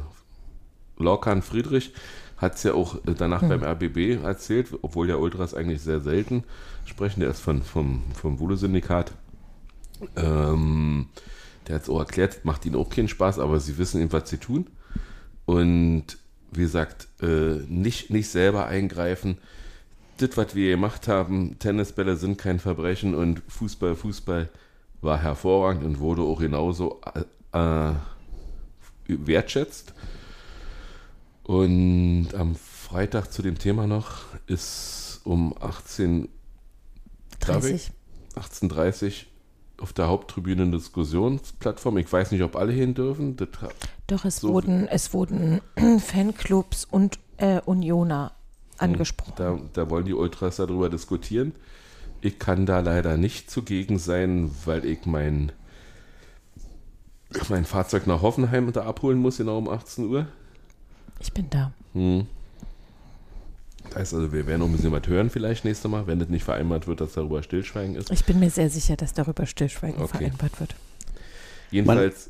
Lorcan 0.98 1.42
Friedrich 1.42 1.94
hat 2.38 2.56
es 2.56 2.64
ja 2.64 2.74
auch 2.74 2.98
danach 3.04 3.42
beim 3.42 3.64
RBB 3.64 4.24
erzählt, 4.24 4.68
obwohl 4.82 5.10
ja 5.10 5.16
Ultras 5.16 5.54
eigentlich 5.54 5.82
sehr 5.82 6.02
selten 6.02 6.44
sprechen. 6.86 7.22
Der 7.22 7.30
ist 7.30 7.40
von, 7.40 7.64
vom, 7.64 8.04
vom 8.14 8.40
Wuhle-Syndikat. 8.40 9.12
Ähm, 10.16 11.08
der 11.68 11.76
hat 11.76 11.84
es 11.84 11.90
auch 11.90 12.00
erklärt, 12.00 12.46
macht 12.46 12.66
ihnen 12.66 12.76
auch 12.76 12.90
keinen 12.90 13.08
Spaß, 13.08 13.40
aber 13.40 13.60
sie 13.60 13.78
wissen 13.78 14.02
eben, 14.02 14.12
was 14.14 14.30
sie 14.30 14.38
tun. 14.38 14.68
Und 15.46 16.18
wie 16.52 16.62
gesagt, 16.62 17.08
äh, 17.22 17.62
nicht, 17.68 18.12
nicht 18.12 18.30
selber 18.30 18.68
eingreifen. 18.68 19.38
Das, 20.18 20.38
was 20.38 20.56
wir 20.56 20.72
gemacht 20.72 21.08
haben, 21.08 21.58
Tennisbälle 21.60 22.16
sind 22.16 22.38
kein 22.38 22.60
Verbrechen 22.60 23.16
und 23.16 23.42
Fußball, 23.48 23.96
Fußball 23.96 24.50
war 25.02 25.20
hervorragend 25.20 25.84
und 25.84 26.00
wurde 26.00 26.22
auch 26.24 26.40
genauso 26.40 27.02
äh, 27.52 27.92
wertschätzt. 29.08 29.94
Und 31.48 32.28
am 32.36 32.56
Freitag 32.56 33.32
zu 33.32 33.42
dem 33.42 33.58
Thema 33.58 33.88
noch 33.88 34.24
ist 34.48 35.22
um 35.24 35.56
18 35.60 36.28
30. 37.40 37.92
18.30 38.36 39.26
auf 39.80 39.94
der 39.94 40.08
Haupttribüne 40.08 40.64
eine 40.64 40.72
Diskussionsplattform. 40.78 41.98
Ich 42.00 42.12
weiß 42.12 42.32
nicht, 42.32 42.42
ob 42.44 42.56
alle 42.58 42.74
hin 42.74 42.94
dürfen. 42.96 43.38
Doch, 44.08 44.26
es 44.26 44.38
So- 44.38 44.50
wurden, 44.50 44.88
es 44.88 45.14
wurden 45.14 45.62
Fanclubs 46.00 46.86
und 46.86 47.20
äh, 47.38 47.62
Unioner 47.62 48.34
angesprochen. 48.78 49.34
da, 49.38 49.58
da 49.74 49.90
wollen 49.90 50.06
die 50.06 50.14
Ultras 50.14 50.58
darüber 50.58 50.90
diskutieren. 50.90 51.54
Ich 52.20 52.40
kann 52.40 52.66
da 52.66 52.80
leider 52.82 53.16
nicht 53.18 53.50
zugegen 53.50 54.00
sein, 54.00 54.52
weil 54.66 54.84
ich 54.86 55.06
mein, 55.06 55.52
mein 57.50 57.64
Fahrzeug 57.66 58.06
nach 58.08 58.22
Hoffenheim 58.22 58.72
da 58.74 58.84
abholen 58.86 59.20
muss, 59.20 59.38
genau 59.38 59.58
um 59.60 59.70
18 59.70 60.06
Uhr. 60.10 60.28
Ich 61.20 61.32
bin 61.34 61.50
da. 61.50 61.72
Das 63.90 63.96
heißt 63.96 64.14
also, 64.14 64.32
wir 64.34 64.46
werden 64.46 64.60
noch 64.60 64.68
ein 64.68 64.74
bisschen 64.74 64.92
was 64.92 65.08
hören 65.08 65.30
vielleicht 65.30 65.66
nächstes 65.66 65.90
Mal, 65.90 66.06
wenn 66.08 66.20
das 66.20 66.30
nicht 66.30 66.44
vereinbart 66.44 66.88
wird, 66.88 67.02
dass 67.02 67.14
darüber 67.14 67.42
Stillschweigen 67.42 67.96
ist. 67.96 68.12
Ich 68.12 68.26
bin 68.26 68.40
mir 68.40 68.50
sehr 68.50 68.70
sicher, 68.70 68.96
dass 68.98 69.14
darüber 69.14 69.46
Stillschweigen 69.46 70.02
Okay. 70.02 70.18
vereinbart 70.18 70.60
wird. 70.60 70.76
Jedenfalls, 71.72 72.30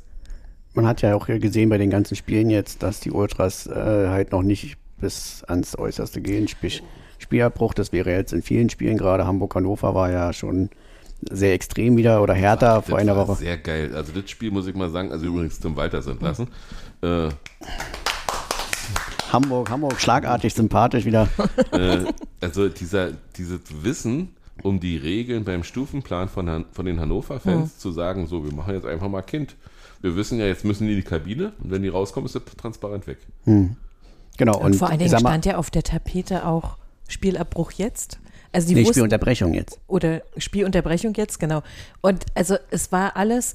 Man 0.73 0.85
hat 0.87 1.01
ja 1.01 1.15
auch 1.15 1.25
gesehen 1.27 1.69
bei 1.69 1.77
den 1.77 1.89
ganzen 1.89 2.15
Spielen 2.15 2.49
jetzt, 2.49 2.83
dass 2.83 2.99
die 2.99 3.11
Ultras 3.11 3.65
äh, 3.67 3.73
halt 3.73 4.31
noch 4.31 4.43
nicht 4.43 4.77
bis 5.01 5.43
ans 5.47 5.77
Äußerste 5.77 6.21
gehen. 6.21 6.47
Sprich, 6.47 6.83
Spielabbruch, 7.19 7.73
das 7.73 7.91
wäre 7.91 8.11
jetzt 8.11 8.31
in 8.33 8.41
vielen 8.43 8.69
Spielen, 8.69 8.97
gerade 8.97 9.25
Hamburg-Hannover 9.25 9.95
war 9.95 10.11
ja 10.11 10.33
schon 10.33 10.69
sehr 11.31 11.53
extrem 11.53 11.97
wieder 11.97 12.21
oder 12.21 12.35
härter 12.35 12.75
das 12.77 12.85
vor 12.89 12.99
einer 12.99 13.15
Woche. 13.17 13.35
sehr 13.35 13.57
geil. 13.57 13.95
Also 13.95 14.11
das 14.11 14.29
Spiel 14.29 14.51
muss 14.51 14.67
ich 14.67 14.75
mal 14.75 14.89
sagen, 14.91 15.11
also 15.11 15.25
übrigens 15.25 15.59
zum 15.59 15.75
Walters 15.75 16.05
entlassen. 16.05 16.47
Äh, 17.01 17.29
Hamburg, 19.37 19.69
Hamburg, 19.69 20.01
schlagartig 20.01 20.53
sympathisch 20.53 21.05
wieder. 21.05 21.27
äh, 21.71 22.05
also 22.41 22.69
dieser, 22.69 23.11
dieses 23.37 23.61
Wissen 23.83 24.29
um 24.63 24.79
die 24.79 24.97
Regeln 24.97 25.43
beim 25.43 25.63
Stufenplan 25.63 26.29
von, 26.29 26.49
Han 26.49 26.65
von 26.71 26.85
den 26.85 26.99
Hannover-Fans 26.99 27.77
zu 27.77 27.91
sagen, 27.91 28.25
so, 28.25 28.43
wir 28.43 28.51
machen 28.53 28.73
jetzt 28.73 28.87
einfach 28.87 29.07
mal 29.07 29.21
Kind. 29.21 29.55
Wir 30.01 30.15
wissen 30.15 30.39
ja, 30.39 30.45
jetzt 30.45 30.65
müssen 30.65 30.87
die 30.87 30.93
in 30.93 30.97
die 30.97 31.03
Kabine 31.03 31.53
und 31.63 31.69
wenn 31.69 31.83
die 31.83 31.89
rauskommen, 31.89 32.25
ist 32.25 32.35
das 32.35 32.43
transparent 32.55 33.05
weg. 33.05 33.19
Genau. 34.37 34.57
Und, 34.57 34.75
vor 34.75 34.89
allen 34.89 34.99
Dingen 34.99 35.17
stand 35.17 35.45
ja 35.45 35.57
auf 35.57 35.69
der 35.69 35.83
Tapete 35.83 36.45
auch 36.45 36.77
Spielabbruch 37.07 37.71
jetzt. 37.73 38.19
Also 38.51 38.69
die 38.69 38.73
nee, 38.73 38.81
wussten, 38.81 38.93
Spielunterbrechung 38.93 39.53
jetzt. 39.53 39.79
oder 39.87 40.23
Spielunterbrechung 40.37 41.13
jetzt, 41.15 41.39
genau. 41.39 41.61
Und 42.01 42.25
also 42.33 42.55
es 42.71 42.91
war 42.91 43.15
alles 43.15 43.53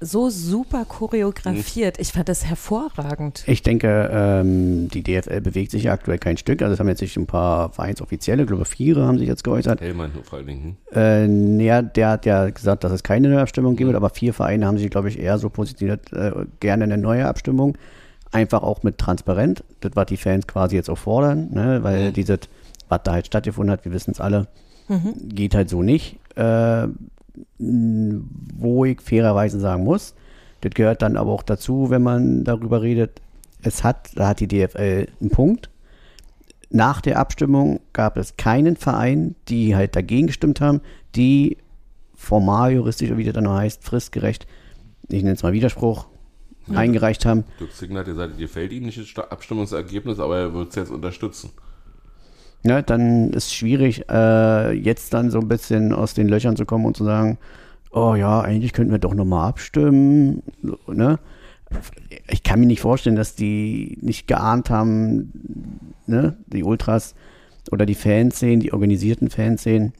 so 0.00 0.30
super 0.30 0.84
choreografiert. 0.86 1.98
Ich 1.98 2.12
fand 2.12 2.28
das 2.28 2.44
hervorragend. 2.46 3.44
Ich 3.46 3.62
denke, 3.62 4.10
ähm, 4.12 4.88
die 4.88 5.02
DFL 5.02 5.40
bewegt 5.40 5.70
sich 5.70 5.84
ja 5.84 5.92
aktuell 5.92 6.18
kein 6.18 6.36
Stück. 6.36 6.62
Also 6.62 6.74
es 6.74 6.80
haben 6.80 6.88
jetzt 6.88 7.00
sich 7.00 7.16
ein 7.16 7.26
paar 7.26 7.70
Vereinsoffizielle, 7.70 8.42
ich 8.42 8.48
glaube 8.48 8.64
vier 8.64 8.96
haben 8.96 9.18
sich 9.18 9.28
jetzt 9.28 9.44
geäußert. 9.44 9.80
Hellmann 9.80 10.12
vor 10.22 10.38
allen 10.38 10.46
Dingen. 10.46 10.76
Äh, 10.92 11.28
naja, 11.28 11.82
der 11.82 12.08
hat 12.10 12.26
ja 12.26 12.48
gesagt, 12.48 12.84
dass 12.84 12.92
es 12.92 13.02
keine 13.02 13.28
neue 13.28 13.40
Abstimmung 13.40 13.76
geben 13.76 13.88
wird, 13.88 13.96
aber 13.96 14.10
vier 14.10 14.32
Vereine 14.32 14.66
haben 14.66 14.78
sich, 14.78 14.90
glaube 14.90 15.08
ich, 15.08 15.18
eher 15.18 15.38
so 15.38 15.50
positioniert, 15.50 16.12
äh, 16.12 16.32
gerne 16.60 16.84
eine 16.84 16.98
neue 16.98 17.26
Abstimmung. 17.26 17.76
Einfach 18.32 18.62
auch 18.62 18.82
mit 18.82 18.98
transparent, 18.98 19.64
das, 19.80 19.92
was 19.94 20.06
die 20.06 20.16
Fans 20.16 20.46
quasi 20.46 20.76
jetzt 20.76 20.88
auch 20.88 20.98
fordern, 20.98 21.50
ne? 21.52 21.82
weil 21.82 22.12
dieses, 22.12 22.40
was 22.88 23.00
da 23.02 23.12
halt 23.12 23.26
stattgefunden 23.26 23.72
hat, 23.72 23.84
wir 23.84 23.92
wissen 23.92 24.12
es 24.12 24.20
alle, 24.20 24.46
geht 25.22 25.54
halt 25.54 25.68
so 25.68 25.82
nicht. 25.82 26.18
Äh, 26.36 26.88
wo 27.58 28.84
ich 28.84 29.00
fairerweise 29.00 29.60
sagen 29.60 29.84
muss, 29.84 30.14
das 30.60 30.72
gehört 30.74 31.02
dann 31.02 31.16
aber 31.16 31.32
auch 31.32 31.42
dazu, 31.42 31.90
wenn 31.90 32.02
man 32.02 32.44
darüber 32.44 32.82
redet, 32.82 33.20
es 33.62 33.84
hat, 33.84 34.10
da 34.14 34.28
hat 34.28 34.40
die 34.40 34.48
DFL 34.48 35.06
einen 35.20 35.30
Punkt. 35.30 35.70
Nach 36.70 37.00
der 37.00 37.18
Abstimmung 37.18 37.80
gab 37.92 38.16
es 38.16 38.36
keinen 38.36 38.76
Verein, 38.76 39.34
die 39.48 39.74
halt 39.74 39.96
dagegen 39.96 40.28
gestimmt 40.28 40.60
haben, 40.60 40.80
die 41.16 41.58
formal, 42.14 42.72
juristisch, 42.72 43.10
wie 43.16 43.24
das 43.24 43.34
dann 43.34 43.44
noch 43.44 43.56
heißt, 43.56 43.82
fristgerecht, 43.82 44.46
ich 45.08 45.22
nenne 45.22 45.34
es 45.34 45.42
mal 45.42 45.52
Widerspruch, 45.52 46.06
eingereicht 46.68 47.26
haben. 47.26 47.44
Dirk 47.58 47.72
Signer 47.72 48.00
hat 48.00 48.06
gesagt, 48.06 48.36
dir 48.36 48.42
gefällt 48.42 48.72
ihm 48.72 48.84
nicht 48.84 48.98
das 48.98 49.30
Abstimmungsergebnis, 49.30 50.20
aber 50.20 50.38
er 50.38 50.54
wird 50.54 50.70
es 50.70 50.76
jetzt 50.76 50.90
unterstützen. 50.90 51.50
Ne, 52.62 52.82
dann 52.82 53.30
ist 53.30 53.46
es 53.46 53.54
schwierig, 53.54 54.04
äh, 54.10 54.72
jetzt 54.72 55.14
dann 55.14 55.30
so 55.30 55.40
ein 55.40 55.48
bisschen 55.48 55.94
aus 55.94 56.12
den 56.12 56.28
Löchern 56.28 56.56
zu 56.56 56.66
kommen 56.66 56.84
und 56.84 56.96
zu 56.96 57.04
sagen, 57.04 57.38
oh 57.90 58.14
ja, 58.14 58.40
eigentlich 58.40 58.74
könnten 58.74 58.92
wir 58.92 58.98
doch 58.98 59.14
nochmal 59.14 59.48
abstimmen. 59.48 60.42
Ne? 60.86 61.18
Ich 62.28 62.42
kann 62.42 62.60
mir 62.60 62.66
nicht 62.66 62.82
vorstellen, 62.82 63.16
dass 63.16 63.34
die 63.34 63.98
nicht 64.02 64.26
geahnt 64.26 64.68
haben, 64.68 65.32
ne? 66.06 66.36
die 66.46 66.62
Ultras 66.62 67.14
oder 67.70 67.86
die 67.86 67.94
Fanszenen, 67.94 68.60
die 68.60 68.72
organisierten 68.72 69.30
Fanszenen. 69.30 69.94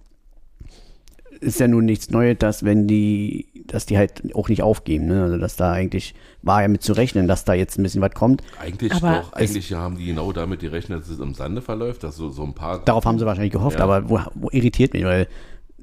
Ist 1.40 1.58
ja 1.58 1.68
nun 1.68 1.86
nichts 1.86 2.10
Neues, 2.10 2.36
dass 2.38 2.64
wenn 2.64 2.86
die, 2.86 3.46
dass 3.66 3.86
die 3.86 3.96
halt 3.96 4.34
auch 4.34 4.48
nicht 4.50 4.62
aufgeben, 4.62 5.06
ne? 5.06 5.22
Also 5.22 5.38
dass 5.38 5.56
da 5.56 5.72
eigentlich 5.72 6.14
war 6.42 6.60
ja 6.62 6.68
mit 6.68 6.82
zu 6.82 6.92
rechnen, 6.92 7.26
dass 7.28 7.44
da 7.44 7.54
jetzt 7.54 7.78
ein 7.78 7.82
bisschen 7.82 8.02
was 8.02 8.12
kommt. 8.12 8.42
Eigentlich 8.60 8.92
Aber 8.92 9.22
doch, 9.22 9.32
eigentlich 9.32 9.72
haben 9.72 9.96
die 9.96 10.06
genau 10.06 10.32
damit 10.32 10.60
gerechnet, 10.60 11.00
dass 11.00 11.08
es 11.08 11.18
im 11.18 11.32
Sande 11.34 11.62
verläuft, 11.62 12.04
dass 12.04 12.16
so, 12.16 12.28
so 12.28 12.42
ein 12.42 12.52
paar. 12.54 12.84
Darauf 12.84 13.06
haben 13.06 13.18
sie 13.18 13.24
wahrscheinlich 13.24 13.52
gehofft, 13.52 13.78
Ja. 13.78 13.84
aber 13.84 14.10
wo, 14.10 14.20
wo 14.34 14.48
irritiert 14.50 14.92
mich, 14.92 15.04
weil 15.04 15.28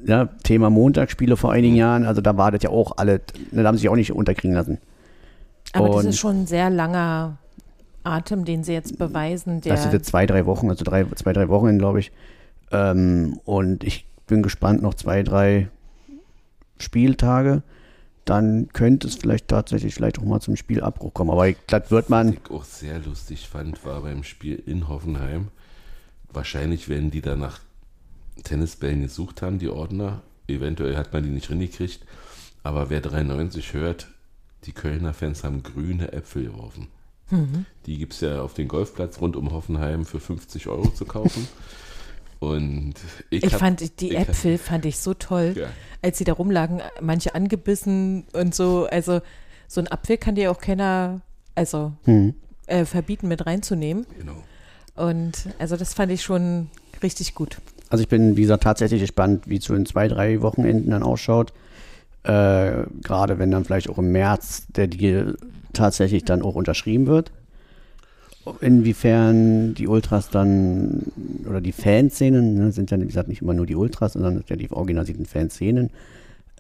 ja, 0.06 0.26
Thema 0.44 0.70
Montagsspiele 0.70 1.36
vor 1.38 1.52
einigen 1.52 1.76
Jahren, 1.76 2.06
also 2.06 2.22
da 2.22 2.38
war 2.38 2.52
das 2.52 2.62
ja 2.62 2.70
auch 2.70 2.98
alle, 2.98 3.22
ne, 3.52 3.64
da 3.64 3.68
haben 3.70 3.78
sie 3.78 3.82
sich 3.82 3.90
auch 3.90 3.96
nicht 3.96 4.12
unterkriegen 4.12 4.54
lassen. 4.56 4.78
Aber 5.74 5.88
das 5.88 5.96
Und- 6.04 6.06
ist 6.10 6.20
schon 6.20 6.42
ein 6.44 6.48
sehr 6.48 6.70
langer 6.70 7.40
Atem, 8.04 8.46
den 8.46 8.64
sie 8.64 8.74
jetzt 8.74 9.00
beweisen. 9.00 9.62
Der, 9.62 9.74
Das 9.74 9.82
sind 9.82 9.94
jetzt 9.94 10.06
zwei, 10.08 10.28
drei 10.28 10.46
Wochen, 10.46 10.70
also 10.70 10.86
drei, 10.86 11.04
zwei, 11.16 11.34
drei 11.34 11.50
Wochen, 11.50 11.80
glaube 11.80 12.00
ich. 12.00 12.12
Ähm, 12.72 13.40
und 13.44 13.84
ich 13.84 14.06
bin 14.28 14.44
gespannt, 14.44 14.82
noch 14.82 14.94
zwei, 14.94 15.24
drei 15.24 15.70
Spieltage. 16.80 17.64
Dann 18.26 18.68
könnte 18.74 19.08
es 19.08 19.16
vielleicht 19.16 19.48
tatsächlich 19.48 19.94
vielleicht 19.94 20.20
auch 20.20 20.24
mal 20.24 20.42
zum 20.42 20.58
Spielabbruch 20.58 21.14
kommen. 21.14 21.32
Aber 21.32 21.48
ich- 21.48 21.58
das 21.68 21.90
wird 21.92 22.06
Was 22.06 22.10
man, 22.10 22.34
ich 22.34 22.52
auch 22.52 22.66
sehr 22.66 23.00
lustig 23.00 23.48
fand, 23.48 23.84
war 23.86 24.02
beim 24.02 24.24
Spiel 24.24 24.62
in 24.66 24.90
Hoffenheim. 24.90 25.48
Wahrscheinlich 26.32 26.90
werden 26.90 27.10
die 27.10 27.22
da 27.22 27.36
nach 27.38 27.60
Tennisbällen 28.44 29.02
gesucht 29.02 29.42
haben, 29.42 29.60
die 29.60 29.70
Ordner. 29.70 30.22
Eventuell 30.48 30.98
hat 30.98 31.14
man 31.14 31.24
die 31.24 31.30
nicht 31.30 31.48
hingekriegt. 31.48 32.02
Aber 32.64 32.90
wer 32.90 33.00
93 33.00 33.74
hört, 33.74 34.10
die 34.66 34.74
Kölner 34.74 35.14
Fans 35.14 35.44
haben 35.46 35.64
grüne 35.64 36.12
Äpfel 36.12 36.44
geworfen. 36.44 36.88
Die 37.86 37.98
gibt 37.98 38.14
es 38.14 38.22
ja 38.22 38.42
auf 38.42 38.54
dem 38.54 38.68
Golfplatz 38.70 39.20
rund 39.20 39.36
um 39.36 39.52
Hoffenheim 39.52 40.06
für 40.06 40.20
50 40.20 40.68
Euro 40.68 40.90
zu 40.90 41.06
kaufen. 41.06 41.48
Und 42.40 42.94
ich, 43.30 43.44
ich 43.44 43.54
hab- 43.54 43.60
fand 43.60 44.00
die 44.02 44.10
ich 44.12 44.18
hab- 44.20 44.30
Äpfel 44.30 44.58
fand 44.58 44.86
ich 44.86 44.98
so 45.00 45.14
toll, 45.14 45.54
Ja. 45.58 45.68
als 46.02 46.18
sie 46.20 46.24
da 46.24 46.34
rumlagen, 46.34 46.82
manche 47.02 47.34
angebissen 47.36 48.26
und 48.34 48.54
so. 48.54 48.88
Also 48.92 49.22
so 49.68 49.82
ein 49.82 49.88
Apfel 49.92 50.18
kann 50.18 50.36
dir 50.36 50.52
auch 50.52 50.60
keiner, 50.60 51.22
also 51.56 51.94
hm, 52.06 52.36
äh, 52.68 52.86
verbieten 52.86 53.28
mit 53.28 53.46
reinzunehmen. 53.46 54.06
Genau. 54.20 54.36
Und 54.96 55.48
also 55.60 55.78
das 55.78 55.94
fand 55.94 56.12
ich 56.12 56.22
schon 56.24 56.70
richtig 57.04 57.34
gut. 57.36 57.58
also 57.90 58.02
ich 58.02 58.08
bin, 58.08 58.36
wie 58.38 58.42
gesagt, 58.42 58.64
tatsächlich 58.64 59.02
gespannt, 59.02 59.48
wie 59.48 59.58
es 59.58 59.66
so 59.66 59.74
in 59.76 59.86
zwei, 59.86 60.08
drei 60.08 60.42
Wochenenden 60.42 60.92
dann 60.92 61.04
ausschaut. 61.04 61.54
Äh, 62.24 62.84
Gerade 63.04 63.40
wenn 63.40 63.52
dann 63.52 63.64
vielleicht 63.66 63.90
auch 63.90 63.98
im 64.00 64.12
März 64.12 64.66
der 64.70 64.88
Deal 64.88 65.38
tatsächlich 65.74 66.26
dann 66.26 66.42
auch 66.42 66.56
unterschrieben 66.56 67.08
wird. 67.08 67.32
Inwiefern 68.62 69.74
die 69.74 69.88
Ultras 69.88 70.30
dann, 70.30 71.04
oder 71.48 71.62
die 71.62 71.72
Fanszenen, 71.72 72.56
ne, 72.56 72.72
sind 72.72 72.92
ja, 72.92 73.00
wie 73.00 73.06
gesagt, 73.06 73.30
nicht 73.30 73.42
immer 73.42 73.54
nur 73.54 73.66
die 73.66 73.76
Ultras, 73.76 74.14
sondern 74.14 74.44
ja 74.48 74.56
die 74.56 74.72
organisierten 74.72 75.26
Fanszenen, 75.26 75.90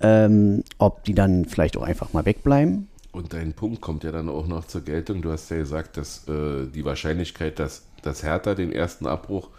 ähm, 0.01 0.63
ob 0.77 1.03
die 1.03 1.13
dann 1.13 1.45
vielleicht 1.45 1.77
auch 1.77 1.83
einfach 1.83 2.13
mal 2.13 2.25
wegbleiben. 2.25 2.87
Und 3.11 3.33
dein 3.33 3.53
Punkt 3.53 3.81
kommt 3.81 4.03
ja 4.03 4.11
dann 4.11 4.29
auch 4.29 4.47
noch 4.47 4.67
zur 4.67 4.81
Geltung. 4.81 5.21
Du 5.21 5.31
hast 5.31 5.49
ja 5.49 5.57
gesagt, 5.57 5.97
dass 5.97 6.27
äh, 6.27 6.67
die 6.73 6.85
Wahrscheinlichkeit, 6.85 7.57
dass, 7.57 7.83
dass 8.03 8.21
Hertha 8.23 8.53
den 8.53 8.71
ersten 8.71 9.07
Abbruch 9.07 9.49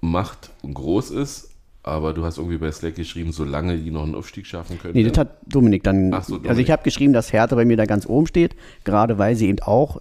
macht, 0.00 0.50
groß 0.62 1.10
ist. 1.10 1.50
Aber 1.82 2.12
du 2.12 2.24
hast 2.24 2.36
irgendwie 2.36 2.58
bei 2.58 2.70
Slack 2.72 2.96
geschrieben, 2.96 3.32
solange 3.32 3.78
die 3.78 3.90
noch 3.90 4.02
einen 4.02 4.14
Aufstieg 4.14 4.46
schaffen 4.46 4.78
können. 4.78 4.94
Nee, 4.94 5.04
das 5.04 5.16
hat 5.16 5.38
Dominik 5.46 5.82
dann. 5.82 6.10
So, 6.22 6.34
Dominik. 6.34 6.50
Also 6.50 6.60
ich 6.60 6.70
habe 6.70 6.82
geschrieben, 6.82 7.12
dass 7.12 7.32
Hertha 7.32 7.54
bei 7.54 7.64
mir 7.64 7.76
da 7.76 7.86
ganz 7.86 8.06
oben 8.06 8.26
steht, 8.26 8.54
gerade 8.84 9.16
weil 9.18 9.34
sie 9.34 9.48
eben 9.48 9.60
auch 9.60 10.00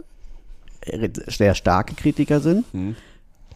sehr 1.27 1.55
starke 1.55 1.95
Kritiker 1.95 2.39
sind. 2.39 2.65
Hm. 2.71 2.95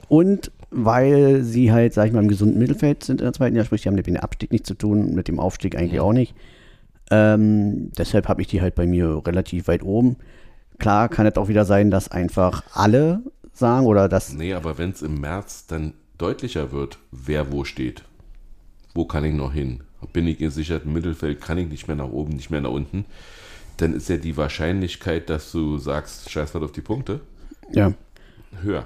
Und 0.07 0.51
weil 0.69 1.43
sie 1.43 1.71
halt, 1.71 1.93
sag 1.93 2.07
ich 2.07 2.13
mal, 2.13 2.21
im 2.21 2.27
gesunden 2.27 2.59
Mittelfeld 2.59 3.03
sind 3.03 3.21
in 3.21 3.25
der 3.25 3.33
zweiten 3.33 3.55
Jahr, 3.55 3.65
sprich, 3.65 3.83
die 3.83 3.89
haben 3.89 3.95
mit 3.95 4.07
dem 4.07 4.17
Abstieg 4.17 4.51
nichts 4.51 4.67
zu 4.67 4.73
tun, 4.73 5.13
mit 5.13 5.27
dem 5.27 5.39
Aufstieg 5.39 5.77
eigentlich 5.77 5.99
auch 5.99 6.13
nicht. 6.13 6.35
Ähm, 7.11 7.91
deshalb 7.97 8.27
habe 8.27 8.41
ich 8.41 8.47
die 8.47 8.61
halt 8.61 8.75
bei 8.75 8.85
mir 8.85 9.21
relativ 9.25 9.67
weit 9.67 9.83
oben. 9.83 10.17
Klar 10.79 11.09
kann 11.09 11.25
es 11.25 11.35
auch 11.37 11.47
wieder 11.47 11.65
sein, 11.65 11.91
dass 11.91 12.09
einfach 12.09 12.63
alle 12.73 13.21
sagen 13.53 13.85
oder 13.85 14.09
dass. 14.09 14.33
Nee, 14.33 14.53
aber 14.53 14.77
wenn 14.77 14.91
es 14.91 15.01
im 15.01 15.21
März 15.21 15.67
dann 15.67 15.93
deutlicher 16.17 16.71
wird, 16.71 16.97
wer 17.11 17.51
wo 17.51 17.63
steht, 17.63 18.03
wo 18.93 19.05
kann 19.05 19.23
ich 19.25 19.33
noch 19.33 19.53
hin? 19.53 19.81
Bin 20.11 20.27
ich 20.27 20.37
gesichert 20.37 20.83
im 20.85 20.93
Mittelfeld, 20.93 21.39
kann 21.39 21.57
ich 21.57 21.69
nicht 21.69 21.87
mehr 21.87 21.95
nach 21.95 22.09
oben, 22.09 22.33
nicht 22.33 22.49
mehr 22.49 22.61
nach 22.61 22.71
unten, 22.71 23.05
dann 23.77 23.93
ist 23.93 24.09
ja 24.09 24.17
die 24.17 24.37
Wahrscheinlichkeit, 24.37 25.29
dass 25.29 25.51
du 25.51 25.77
sagst, 25.77 26.29
scheiß 26.29 26.53
mal 26.53 26.63
auf 26.63 26.71
die 26.71 26.81
Punkte, 26.81 27.21
Ja, 27.71 27.93
höher. 28.61 28.85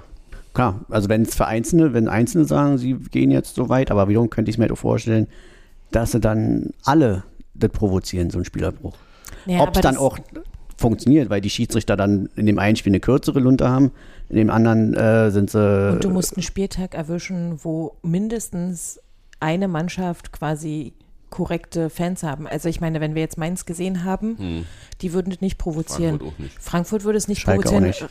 klar. 0.54 0.80
Also 0.88 1.08
wenn 1.08 1.22
es 1.22 1.34
für 1.34 1.46
Einzelne, 1.46 1.92
wenn 1.94 2.08
Einzelne 2.08 2.44
sagen, 2.44 2.78
sie 2.78 2.94
gehen 2.94 3.30
jetzt 3.30 3.54
so 3.54 3.68
weit, 3.68 3.90
aber 3.90 4.08
wiederum 4.08 4.30
könnte 4.30 4.50
ich 4.50 4.54
es 4.54 4.58
mir 4.58 4.68
halt 4.68 4.78
vorstellen, 4.78 5.26
dass 5.90 6.12
sie 6.12 6.20
dann 6.20 6.70
alle 6.84 7.22
das 7.54 7.70
provozieren, 7.70 8.30
so 8.30 8.38
ein 8.38 8.44
Spielabbruch. 8.44 8.96
Ja, 9.46 9.60
Ob 9.60 9.74
es 9.74 9.82
dann 9.82 9.96
auch 9.96 10.18
funktioniert, 10.76 11.28
weil 11.28 11.40
die 11.40 11.50
Schiedsrichter 11.50 11.96
dann 11.96 12.28
in 12.36 12.46
dem 12.46 12.58
einen 12.58 12.76
Spiel 12.76 12.90
eine 12.92 13.00
kürzere 13.00 13.40
Lunte 13.40 13.68
haben, 13.68 13.90
in 14.28 14.36
dem 14.36 14.50
anderen 14.50 14.94
äh, 14.94 15.30
sind 15.30 15.50
sie. 15.50 15.92
Und 15.92 16.04
du 16.04 16.10
musst 16.10 16.36
einen 16.36 16.42
Spieltag 16.42 16.94
erwischen, 16.94 17.58
wo 17.64 17.96
mindestens 18.02 19.00
eine 19.40 19.66
Mannschaft 19.68 20.32
quasi 20.32 20.92
korrekte 21.30 21.90
Fans 21.90 22.22
haben. 22.22 22.46
Also 22.46 22.68
ich 22.68 22.80
meine, 22.80 23.00
wenn 23.00 23.14
wir 23.14 23.22
jetzt 23.22 23.38
Mainz 23.38 23.66
gesehen 23.66 24.04
haben, 24.04 24.66
die 25.00 25.12
würden 25.12 25.32
es 25.32 25.40
nicht 25.40 25.58
provozieren. 25.58 26.18
Frankfurt 26.18 26.34
auch 26.34 26.38
nicht. 26.38 26.62
Frankfurt 26.62 27.04
würde 27.04 27.18
es 27.18 27.28
nicht 27.28 27.40
Schalke 27.40 27.68
auch 27.68 27.72
provozieren. 27.72 27.84
nicht. 27.84 28.06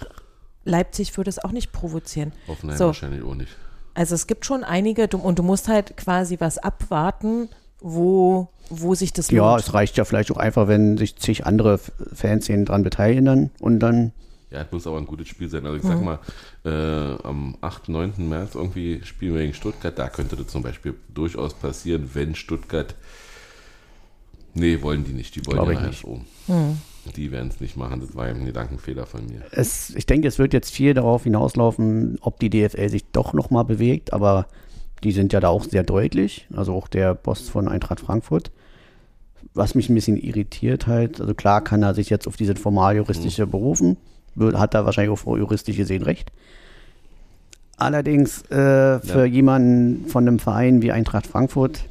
Leipzig 0.65 1.15
würde 1.17 1.29
es 1.29 1.39
auch 1.39 1.51
nicht 1.51 1.71
provozieren. 1.71 2.33
Hoffenheim 2.47 2.77
So. 2.77 2.85
wahrscheinlich 2.87 3.23
auch 3.23 3.35
nicht. 3.35 3.55
Also 3.93 4.15
es 4.15 4.27
gibt 4.27 4.45
schon 4.45 4.63
einige 4.63 5.07
du- 5.07 5.17
und 5.17 5.39
du 5.39 5.43
musst 5.43 5.67
halt 5.67 5.97
quasi 5.97 6.37
was 6.39 6.57
abwarten, 6.57 7.49
wo, 7.79 8.49
wo 8.69 8.93
sich 8.95 9.13
das 9.13 9.31
ja, 9.31 9.49
lohnt. 9.51 9.61
es 9.61 9.73
reicht 9.73 9.97
ja 9.97 10.05
vielleicht 10.05 10.31
auch 10.31 10.37
einfach, 10.37 10.67
wenn 10.67 10.97
sich 10.97 11.15
zig 11.17 11.45
andere 11.45 11.75
F- 11.75 11.91
Fanszenen 12.13 12.65
dran 12.65 12.83
beteiligen 12.83 13.25
dann 13.25 13.49
und 13.59 13.79
dann. 13.79 14.11
Ja, 14.49 14.61
es 14.61 14.71
muss 14.71 14.87
aber 14.87 14.97
ein 14.97 15.05
gutes 15.05 15.27
Spiel 15.27 15.49
sein. 15.49 15.65
Also 15.65 15.77
ich 15.77 15.83
sag 15.83 16.01
mal, 16.01 16.19
äh, 16.63 17.21
am 17.23 17.57
8., 17.61 17.89
9. 17.89 18.13
März 18.29 18.55
irgendwie 18.55 19.01
spielen 19.03 19.33
wir 19.33 19.41
gegen 19.41 19.53
Stuttgart. 19.53 19.97
Da 19.99 20.07
könnte 20.09 20.37
das 20.37 20.47
zum 20.47 20.63
Beispiel 20.63 20.93
durchaus 21.13 21.53
passieren, 21.53 22.09
wenn 22.13 22.33
Stuttgart. 22.33 22.95
Nee, 24.53 24.81
wollen 24.81 25.03
die 25.03 25.13
nicht. 25.13 25.35
Die 25.35 25.45
wollen 25.45 25.57
Glaube 25.57 25.73
ja 25.73 25.81
nicht. 25.87 26.03
oben. 26.05 26.25
Die 27.15 27.31
werden 27.31 27.49
es 27.49 27.59
nicht 27.59 27.77
machen. 27.77 27.99
Das 27.99 28.15
war 28.15 28.25
ein 28.25 28.45
Gedankenfehler 28.45 29.05
von 29.05 29.25
mir. 29.25 29.41
Es, 29.51 29.91
ich 29.95 30.05
denke, 30.05 30.27
es 30.27 30.39
wird 30.39 30.53
jetzt 30.53 30.71
viel 30.71 30.93
darauf 30.93 31.23
hinauslaufen, 31.23 32.17
ob 32.21 32.39
die 32.39 32.49
DFL 32.49 32.89
sich 32.89 33.05
doch 33.11 33.33
nochmal 33.33 33.65
bewegt, 33.65 34.13
aber 34.13 34.47
die 35.03 35.11
sind 35.11 35.31
ja 35.33 35.39
da 35.39 35.49
auch 35.49 35.63
sehr 35.63 35.83
deutlich. 35.83 36.47
Also 36.55 36.73
auch 36.73 36.87
der 36.87 37.13
Boss 37.15 37.49
von 37.49 37.67
Eintracht 37.67 37.99
Frankfurt. 37.99 38.51
Was 39.53 39.75
mich 39.75 39.89
ein 39.89 39.95
bisschen 39.95 40.17
irritiert 40.17 40.87
halt, 40.87 41.21
also 41.21 41.33
klar 41.33 41.63
kann 41.63 41.83
er 41.83 41.93
sich 41.93 42.09
jetzt 42.09 42.27
auf 42.27 42.35
diese 42.37 42.55
formal-juristische 42.55 43.45
berufen, 43.47 43.89
wird- 43.89 43.97
hat 44.39 44.73
er 44.73 44.85
wahrscheinlich 44.85 45.19
auch 45.19 45.37
juristisch 45.37 45.77
gesehen 45.77 46.03
recht. 46.03 46.31
Allerdings 47.77 48.41
äh, 48.49 48.99
für 48.99 49.25
jemanden 49.25 50.07
von 50.07 50.27
einem 50.27 50.39
Verein 50.39 50.81
wie 50.81 50.91
Eintracht 50.91 51.27
Frankfurt, 51.27 51.85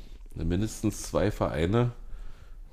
Mindestens 0.45 1.03
zwei 1.03 1.31
Vereine 1.31 1.93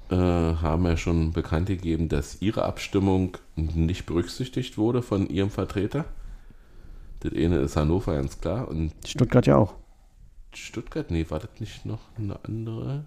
äh, 0.10 0.16
haben 0.16 0.86
ja 0.86 0.98
schon 0.98 1.32
bekannt 1.32 1.68
gegeben, 1.68 2.10
dass 2.10 2.42
ihre 2.42 2.64
Abstimmung 2.64 3.38
nicht 3.56 4.06
berücksichtigt 4.06 4.78
wurde 4.78 5.02
von 5.02 5.28
ihrem 5.30 5.50
Vertreter. 5.50 6.06
Das 7.22 7.32
eine 7.32 7.60
ist 7.60 7.78
Hannover, 7.78 8.16
ganz 8.16 8.40
klar. 8.42 8.68
Und 8.68 8.92
Stuttgart 9.06 9.48
ja 9.48 9.56
auch. 9.56 9.76
Stuttgart, 10.54 11.10
nee, 11.10 11.26
war 11.30 11.40
das 11.40 11.50
nicht 11.60 11.86
noch 11.86 12.02
eine 12.18 12.38
andere, 12.44 13.06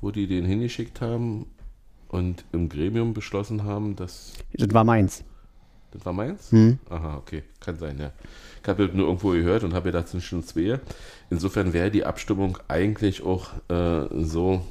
wo 0.00 0.12
die 0.12 0.28
den 0.28 0.46
hingeschickt 0.46 1.00
haben 1.00 1.46
und 2.08 2.44
im 2.52 2.68
Gremium 2.68 3.14
beschlossen 3.14 3.64
haben, 3.64 3.96
dass. 3.96 4.34
Das 4.52 4.72
war 4.72 4.84
meins. 4.84 5.24
Das 5.94 6.04
war 6.04 6.12
meins? 6.12 6.50
Hm. 6.50 6.78
Aha, 6.90 7.16
okay, 7.16 7.44
kann 7.60 7.78
sein, 7.78 7.98
ja. 7.98 8.12
Ich 8.62 8.68
habe 8.68 8.90
nur 8.92 9.06
irgendwo 9.06 9.30
gehört 9.30 9.62
und 9.62 9.74
habe 9.74 9.86
gedacht, 9.86 10.06
es 10.06 10.10
sind 10.10 10.22
schon 10.22 10.44
zwei. 10.44 10.80
Insofern 11.30 11.72
wäre 11.72 11.90
die 11.90 12.04
Abstimmung 12.04 12.58
eigentlich 12.68 13.22
auch 13.22 13.50
äh, 13.68 14.06
so 14.24 14.66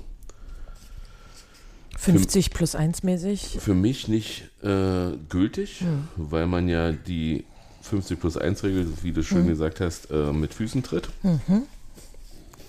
50 1.98 2.52
plus 2.52 2.76
1 2.76 3.04
mäßig. 3.04 3.58
für 3.62 3.74
mich 3.74 4.10
nicht 4.10 4.50
äh, 4.62 5.12
gültig, 5.30 5.86
weil 6.18 6.48
man 6.48 6.68
ja 6.68 6.92
die 6.92 7.46
50 7.84 8.20
plus 8.20 8.36
1 8.36 8.64
Regel, 8.64 8.88
wie 9.04 9.14
du 9.14 9.24
schön 9.24 9.48
gesagt 9.48 9.80
hast, 9.80 10.12
äh, 10.12 10.34
mit 10.34 10.54
Füßen 10.54 10.84
tritt. 10.84 11.10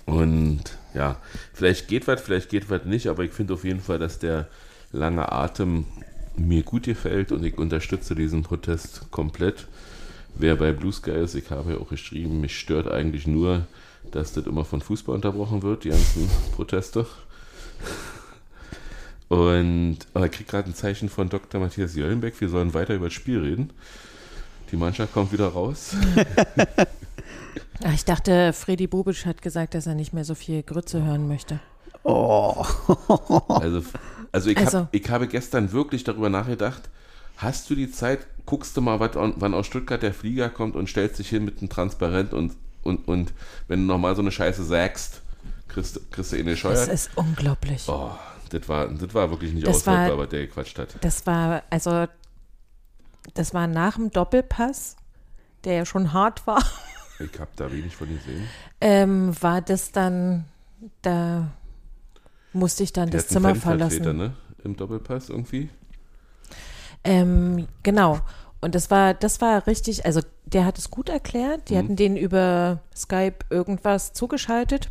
Und 0.07 0.63
ja, 0.93 1.17
vielleicht 1.53 1.89
geht 1.89 2.07
was, 2.07 2.21
vielleicht 2.21 2.51
geht 2.51 2.71
was 2.71 2.85
nicht, 2.85 3.09
aber 3.09 3.25
ich 3.25 3.33
finde 3.33 3.55
auf 3.55 3.65
jeden 3.65 3.81
Fall, 3.81 3.99
dass 3.99 4.19
der 4.19 4.49
lange 4.93 5.33
Atem 5.33 5.87
mir 6.37 6.63
gut 6.63 6.85
gefällt 6.85 7.33
und 7.33 7.45
ich 7.45 7.59
unterstütze 7.59 8.15
diesen 8.15 8.43
Protest 8.43 9.11
komplett. 9.11 9.67
Wer 10.37 10.57
bei 10.57 10.73
Blue 10.73 10.93
Sky 10.93 11.13
ist, 11.13 11.35
ich 11.35 11.51
habe 11.51 11.73
ja 11.73 11.79
auch 11.79 11.91
geschrieben, 11.91 12.41
mich 12.41 12.59
stört 12.59 12.91
eigentlich 12.91 13.27
nur, 13.27 13.67
dass 14.11 14.33
das 14.33 14.47
immer 14.47 14.65
von 14.65 14.81
Fußball 14.81 15.15
unterbrochen 15.15 15.63
wird, 15.63 15.85
die 15.85 15.91
ganzen 15.91 16.29
Proteste. 16.55 17.07
Und 19.29 19.99
aber 20.13 20.27
ich 20.27 20.33
kriege 20.33 20.51
gerade 20.51 20.71
ein 20.71 20.75
Zeichen 20.75 21.09
von 21.09 21.29
Dr. 21.29 21.61
Matthias 21.61 21.95
Jöllenbeck, 21.95 22.41
wir 22.41 22.49
sollen 22.49 22.75
weiter 22.75 22.95
über 22.95 23.07
das 23.07 23.15
Spiel 23.15 23.41
reden. 23.41 23.71
Die 24.71 24.77
Mannschaft 24.77 25.13
kommt 25.13 25.33
wieder 25.33 25.49
raus. 25.49 25.93
Ach, 27.85 27.95
ich 27.95 28.05
dachte, 28.05 28.53
Freddy 28.53 28.87
Bobic 28.87 29.25
hat 29.25 29.41
gesagt, 29.41 29.75
dass 29.75 29.87
er 29.87 29.95
nicht 29.95 30.13
mehr 30.13 30.25
so 30.25 30.35
viel 30.35 30.63
Grütze 30.63 31.05
hören 31.05 31.29
möchte. 31.29 31.61
Oh, 32.03 32.65
Also, 33.49 33.83
also, 34.35 34.51
ich, 34.51 34.59
Also. 34.59 34.79
Hab, 34.81 34.95
ich 34.95 35.09
habe 35.11 35.27
gestern 35.29 35.73
wirklich 35.73 36.05
darüber 36.05 36.29
nachgedacht, 36.29 36.83
hast 37.39 37.69
du 37.71 37.75
die 37.75 37.91
Zeit, 37.91 38.27
guckst 38.47 38.77
du 38.77 38.81
mal, 38.81 39.01
wann 39.01 39.55
aus 39.55 39.67
Stuttgart 39.67 40.03
der 40.03 40.13
Flieger 40.15 40.51
kommt 40.51 40.77
und 40.77 40.89
stellst 40.89 41.19
dich 41.19 41.29
hin 41.31 41.45
mit 41.45 41.59
einem 41.59 41.69
Transparent 41.69 42.33
und, 42.35 42.55
und, 42.83 43.09
und 43.09 43.33
wenn 43.69 43.81
du 43.81 43.87
nochmal 43.87 44.15
so 44.15 44.23
eine 44.23 44.31
Scheiße 44.31 44.63
sagst, 44.65 45.23
kriegst, 45.69 46.13
kriegst 46.13 46.33
du 46.33 46.37
den 46.37 46.47
Das 46.47 46.59
Scheuer. 46.59 46.89
ist 46.89 47.11
unglaublich. 47.17 47.89
Oh, 47.89 48.11
das 48.51 48.69
war, 48.69 48.89
das 48.89 49.15
war 49.15 49.31
wirklich 49.31 49.53
nicht 49.53 49.67
Das 49.67 49.77
aushaltbar, 49.79 50.19
was 50.19 50.29
der 50.29 50.47
gequatscht 50.47 50.79
hat. 50.79 50.89
Das 51.01 51.27
war, 51.27 51.63
also, 51.71 52.07
das 53.35 53.55
war 53.55 53.67
nach 53.67 53.97
dem 53.97 54.11
Doppelpass, 54.11 54.97
der 55.65 55.75
ja 55.75 55.85
schon 55.87 56.13
hart 56.13 56.47
war, 56.47 56.63
Ich 57.19 57.41
habe 57.41 57.51
da 57.57 57.71
wenig 57.73 57.97
von 57.97 58.09
gesehen. 58.09 58.49
ähm, 58.81 59.35
war 59.41 59.63
das 59.63 59.93
dann, 59.93 60.45
da 61.03 61.49
musste 62.55 62.83
ich 62.83 62.93
dann 62.93 63.11
das 63.11 63.29
Zimmer 63.29 63.55
verlassen. 63.55 64.17
ne? 64.17 64.35
Im 64.65 64.77
Doppelpass 64.77 65.29
irgendwie. 65.29 65.69
Ähm, 67.05 67.67
genau. 67.83 68.21
Und 68.61 68.75
das 68.75 68.91
war, 68.91 69.13
das 69.13 69.41
war 69.43 69.67
richtig, 69.67 70.07
also 70.07 70.21
der 70.47 70.65
hat 70.65 70.79
es 70.79 70.91
gut 70.91 71.09
erklärt. 71.11 71.69
Die 71.69 71.75
Mhm. 71.75 71.79
hatten 71.79 71.97
den 71.97 72.17
über 72.17 72.81
Skype 72.97 73.37
irgendwas 73.51 74.15
zugeschaltet 74.15 74.91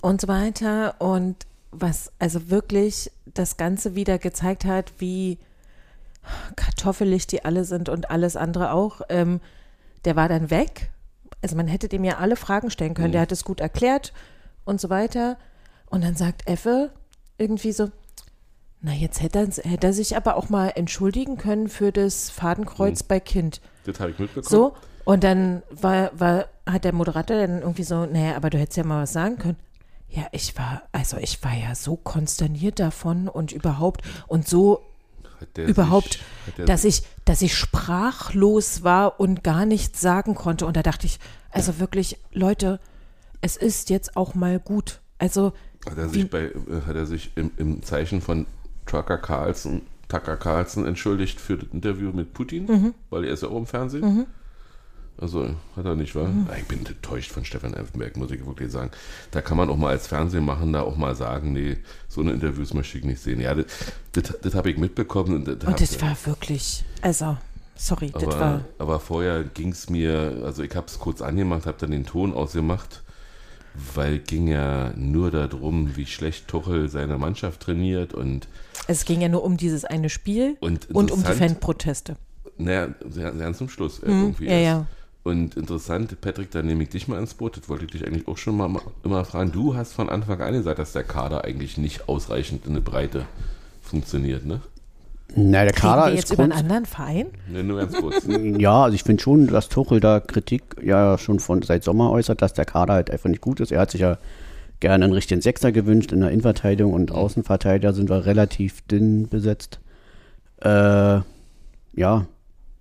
und 0.00 0.20
so 0.22 0.28
weiter. 0.28 0.94
Und 1.00 1.46
was 1.70 2.10
also 2.18 2.48
wirklich 2.48 3.10
das 3.26 3.56
Ganze 3.58 3.94
wieder 3.94 4.18
gezeigt 4.18 4.64
hat, 4.64 4.92
wie 4.98 5.38
kartoffelig 6.56 7.26
die 7.26 7.44
alle 7.44 7.64
sind 7.64 7.88
und 7.88 8.10
alles 8.10 8.36
andere 8.36 8.72
auch. 8.72 9.02
Ähm, 9.10 9.40
der 10.04 10.16
war 10.16 10.28
dann 10.28 10.50
weg. 10.50 10.90
Also 11.42 11.56
man 11.56 11.68
hätte 11.68 11.88
dem 11.88 12.04
ja 12.04 12.16
alle 12.18 12.36
Fragen 12.36 12.70
stellen 12.70 12.94
können. 12.94 13.08
Mhm. 13.08 13.12
Der 13.12 13.20
hat 13.22 13.32
es 13.32 13.44
gut 13.44 13.60
erklärt 13.60 14.12
und 14.64 14.80
so 14.80 14.88
weiter. 14.90 15.36
Und 15.90 16.02
dann 16.02 16.16
sagt 16.16 16.46
Effe 16.48 16.90
irgendwie 17.36 17.72
so, 17.72 17.90
na, 18.80 18.92
jetzt 18.94 19.20
hätte 19.20 19.40
er, 19.40 19.70
hätte 19.70 19.88
er 19.88 19.92
sich 19.92 20.16
aber 20.16 20.36
auch 20.36 20.48
mal 20.48 20.68
entschuldigen 20.74 21.36
können 21.36 21.68
für 21.68 21.92
das 21.92 22.30
Fadenkreuz 22.30 23.02
bei 23.02 23.20
Kind. 23.20 23.60
Das 23.84 24.00
habe 24.00 24.12
ich 24.12 24.18
mitbekommen. 24.18 24.48
So, 24.48 24.74
und 25.04 25.22
dann 25.24 25.62
war, 25.70 26.10
war, 26.18 26.46
hat 26.66 26.84
der 26.84 26.94
Moderator 26.94 27.36
dann 27.36 27.60
irgendwie 27.60 27.82
so, 27.82 28.06
naja, 28.06 28.36
aber 28.36 28.48
du 28.48 28.58
hättest 28.58 28.78
ja 28.78 28.84
mal 28.84 29.02
was 29.02 29.12
sagen 29.12 29.36
können. 29.36 29.56
Ja, 30.08 30.26
ich 30.32 30.56
war, 30.56 30.82
also 30.92 31.18
ich 31.18 31.42
war 31.44 31.52
ja 31.54 31.74
so 31.74 31.96
konsterniert 31.96 32.80
davon 32.80 33.28
und 33.28 33.52
überhaupt 33.52 34.02
und 34.28 34.48
so 34.48 34.80
überhaupt, 35.70 36.18
sich- 36.56 36.64
dass 36.66 36.82
sich- 36.82 36.98
ich, 37.00 37.06
dass 37.24 37.42
ich 37.42 37.54
sprachlos 37.54 38.82
war 38.82 39.20
und 39.20 39.42
gar 39.44 39.66
nichts 39.66 40.00
sagen 40.00 40.34
konnte. 40.34 40.66
Und 40.66 40.76
da 40.76 40.82
dachte 40.82 41.06
ich, 41.06 41.18
also 41.50 41.78
wirklich, 41.78 42.18
Leute, 42.32 42.80
es 43.40 43.56
ist 43.56 43.90
jetzt 43.90 44.16
auch 44.16 44.34
mal 44.34 44.58
gut. 44.58 45.00
Also, 45.18 45.52
Hat 45.88 45.96
er 45.98 46.08
sich, 46.08 46.28
bei, 46.28 46.44
äh, 46.44 46.52
hat 46.86 46.96
er 46.96 47.06
sich 47.06 47.30
im, 47.36 47.50
im 47.56 47.82
Zeichen 47.82 48.20
von 48.20 48.46
Trucker 48.86 49.18
Carlson, 49.18 49.82
Tucker 50.08 50.36
Carlson 50.36 50.86
entschuldigt 50.86 51.40
für 51.40 51.56
das 51.56 51.68
Interview 51.72 52.10
mit 52.12 52.34
Putin? 52.34 52.66
Mhm. 52.66 52.94
Weil 53.10 53.24
er 53.24 53.32
ist 53.32 53.42
ja 53.42 53.48
auch 53.48 53.56
im 53.56 53.66
Fernsehen. 53.66 54.26
Also 55.18 55.50
hat 55.76 55.84
er 55.84 55.96
nicht, 55.96 56.14
wahr? 56.14 56.28
Mhm. 56.28 56.48
Ich 56.58 56.64
bin 56.66 56.84
enttäuscht 56.86 57.30
von 57.30 57.44
Stefan 57.44 57.74
Elfenberg, 57.74 58.16
muss 58.16 58.30
ich 58.30 58.44
wirklich 58.46 58.72
sagen. 58.72 58.90
Da 59.30 59.42
kann 59.42 59.56
man 59.58 59.68
auch 59.68 59.76
mal 59.76 59.90
als 59.90 60.06
Fernsehmachender 60.06 60.84
auch 60.84 60.96
mal 60.96 61.14
sagen, 61.14 61.52
nee, 61.52 61.76
so 62.08 62.22
eine 62.22 62.32
Interviews 62.32 62.72
möchte 62.72 62.96
ich 62.98 63.04
nicht 63.04 63.20
sehen. 63.20 63.38
Ja, 63.40 63.54
das, 63.54 63.66
das, 64.12 64.38
das 64.40 64.54
habe 64.54 64.70
ich 64.70 64.78
mitbekommen. 64.78 65.34
Und 65.34 65.44
das, 65.48 65.56
und 65.56 65.66
hab- 65.66 65.76
das 65.76 66.00
war 66.00 66.16
wirklich, 66.24 66.84
also, 67.02 67.36
sorry, 67.76 68.10
das 68.12 68.22
aber, 68.22 68.40
war, 68.40 68.64
aber 68.78 68.98
vorher 69.00 69.44
ging 69.44 69.72
es 69.72 69.90
mir, 69.90 70.40
also 70.44 70.62
ich 70.62 70.74
habe 70.74 70.86
es 70.86 70.98
kurz 70.98 71.20
angemacht, 71.20 71.66
habe 71.66 71.76
dann 71.78 71.90
den 71.90 72.06
Ton 72.06 72.32
ausgemacht, 72.32 73.02
weil 73.74 74.18
ging 74.18 74.48
ja 74.48 74.92
nur 74.96 75.30
darum, 75.30 75.96
wie 75.96 76.06
schlecht 76.06 76.48
Tuchel 76.48 76.88
seine 76.88 77.18
Mannschaft 77.18 77.60
trainiert 77.60 78.14
und, 78.14 78.48
es 78.86 79.04
ging 79.04 79.20
ja 79.20 79.28
nur 79.28 79.44
um 79.44 79.56
dieses 79.56 79.84
eine 79.84 80.08
Spiel 80.10 80.56
und, 80.60 80.90
und 80.90 81.10
um 81.12 81.22
die 81.22 81.32
Fanproteste. 81.32 82.16
Naja, 82.58 82.88
sehr, 83.08 83.34
sehr 83.36 83.52
zum 83.54 83.68
Schluss 83.68 84.00
äh, 84.00 84.06
irgendwie 84.06 84.44
Mhm, 84.44 84.50
ja, 84.50 84.56
erst. 84.56 84.64
ja. 84.80 84.86
Und 85.22 85.54
interessant, 85.56 86.18
Patrick, 86.22 86.50
da 86.50 86.62
nehme 86.62 86.82
ich 86.82 86.88
dich 86.88 87.06
mal 87.06 87.18
ins 87.20 87.34
Boot. 87.34 87.56
Das 87.58 87.68
wollte 87.68 87.84
ich 87.84 87.90
dich 87.90 88.06
eigentlich 88.06 88.26
auch 88.26 88.38
schon 88.38 88.56
mal 88.56 88.68
ma- 88.68 88.80
immer 89.04 89.24
fragen. 89.26 89.52
Du 89.52 89.74
hast 89.76 89.92
von 89.92 90.08
Anfang 90.08 90.40
an 90.40 90.54
gesagt, 90.54 90.78
dass 90.78 90.92
der 90.92 91.04
Kader 91.04 91.44
eigentlich 91.44 91.76
nicht 91.76 92.08
ausreichend 92.08 92.64
in 92.66 92.72
der 92.74 92.80
Breite 92.80 93.26
funktioniert, 93.82 94.46
ne? 94.46 94.60
Na, 95.36 95.64
der 95.64 95.72
Kader 95.72 96.06
wir 96.06 96.12
ist 96.12 96.20
jetzt 96.20 96.32
über 96.32 96.42
einen 96.42 96.52
anderen 96.52 96.86
Verein? 96.86 97.26
Ne, 97.48 97.62
nur 97.62 97.78
ganz 97.78 97.94
kurz. 97.94 98.26
Ja, 98.58 98.84
also 98.84 98.94
ich 98.94 99.04
finde 99.04 99.22
schon, 99.22 99.46
dass 99.46 99.68
Tuchel 99.68 100.00
da 100.00 100.20
Kritik 100.20 100.62
ja 100.82 101.18
schon 101.18 101.40
von 101.40 101.62
seit 101.62 101.84
Sommer 101.84 102.10
äußert, 102.10 102.42
dass 102.42 102.52
der 102.52 102.64
Kader 102.64 102.94
halt 102.94 103.10
einfach 103.10 103.28
nicht 103.28 103.40
gut 103.40 103.60
ist. 103.60 103.72
Er 103.72 103.80
hat 103.80 103.90
sich 103.90 104.00
ja 104.00 104.18
gerne 104.80 105.04
einen 105.04 105.14
richtigen 105.14 105.40
Sechser 105.40 105.72
gewünscht 105.72 106.12
in 106.12 106.20
der 106.20 106.30
Innenverteidigung 106.30 106.92
und 106.92 107.12
Außenverteidiger 107.12 107.92
sind 107.92 108.08
wir 108.08 108.26
relativ 108.26 108.82
dünn 108.82 109.28
besetzt. 109.28 109.78
Äh, 110.62 111.20
ja, 111.92 112.26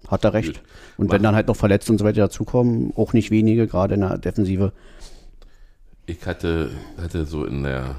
hat 0.07 0.23
er 0.23 0.33
recht. 0.33 0.61
Und 0.97 1.11
wenn 1.11 1.21
dann 1.21 1.35
halt 1.35 1.47
noch 1.47 1.55
Verletzte 1.55 1.91
und 1.91 1.97
so 1.97 2.05
weiter 2.05 2.21
dazukommen, 2.21 2.93
auch 2.95 3.13
nicht 3.13 3.31
wenige, 3.31 3.67
gerade 3.67 3.95
in 3.95 4.01
der 4.01 4.17
Defensive. 4.17 4.71
Ich 6.05 6.25
hatte, 6.25 6.71
hatte 6.99 7.25
so 7.25 7.45
in 7.45 7.63
der, 7.63 7.95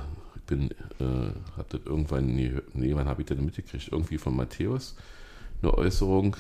bin, 0.50 0.70
äh, 0.98 1.32
hab 1.56 1.70
das 1.70 1.80
irgendwann, 1.86 2.26
nee, 2.26 2.52
wann 2.74 3.08
habe 3.08 3.22
ich 3.22 3.28
das 3.28 3.38
mitgekriegt? 3.38 3.88
Irgendwie 3.90 4.18
von 4.18 4.36
Matthäus, 4.36 4.96
eine 5.62 5.72
Äußerung, 5.72 6.36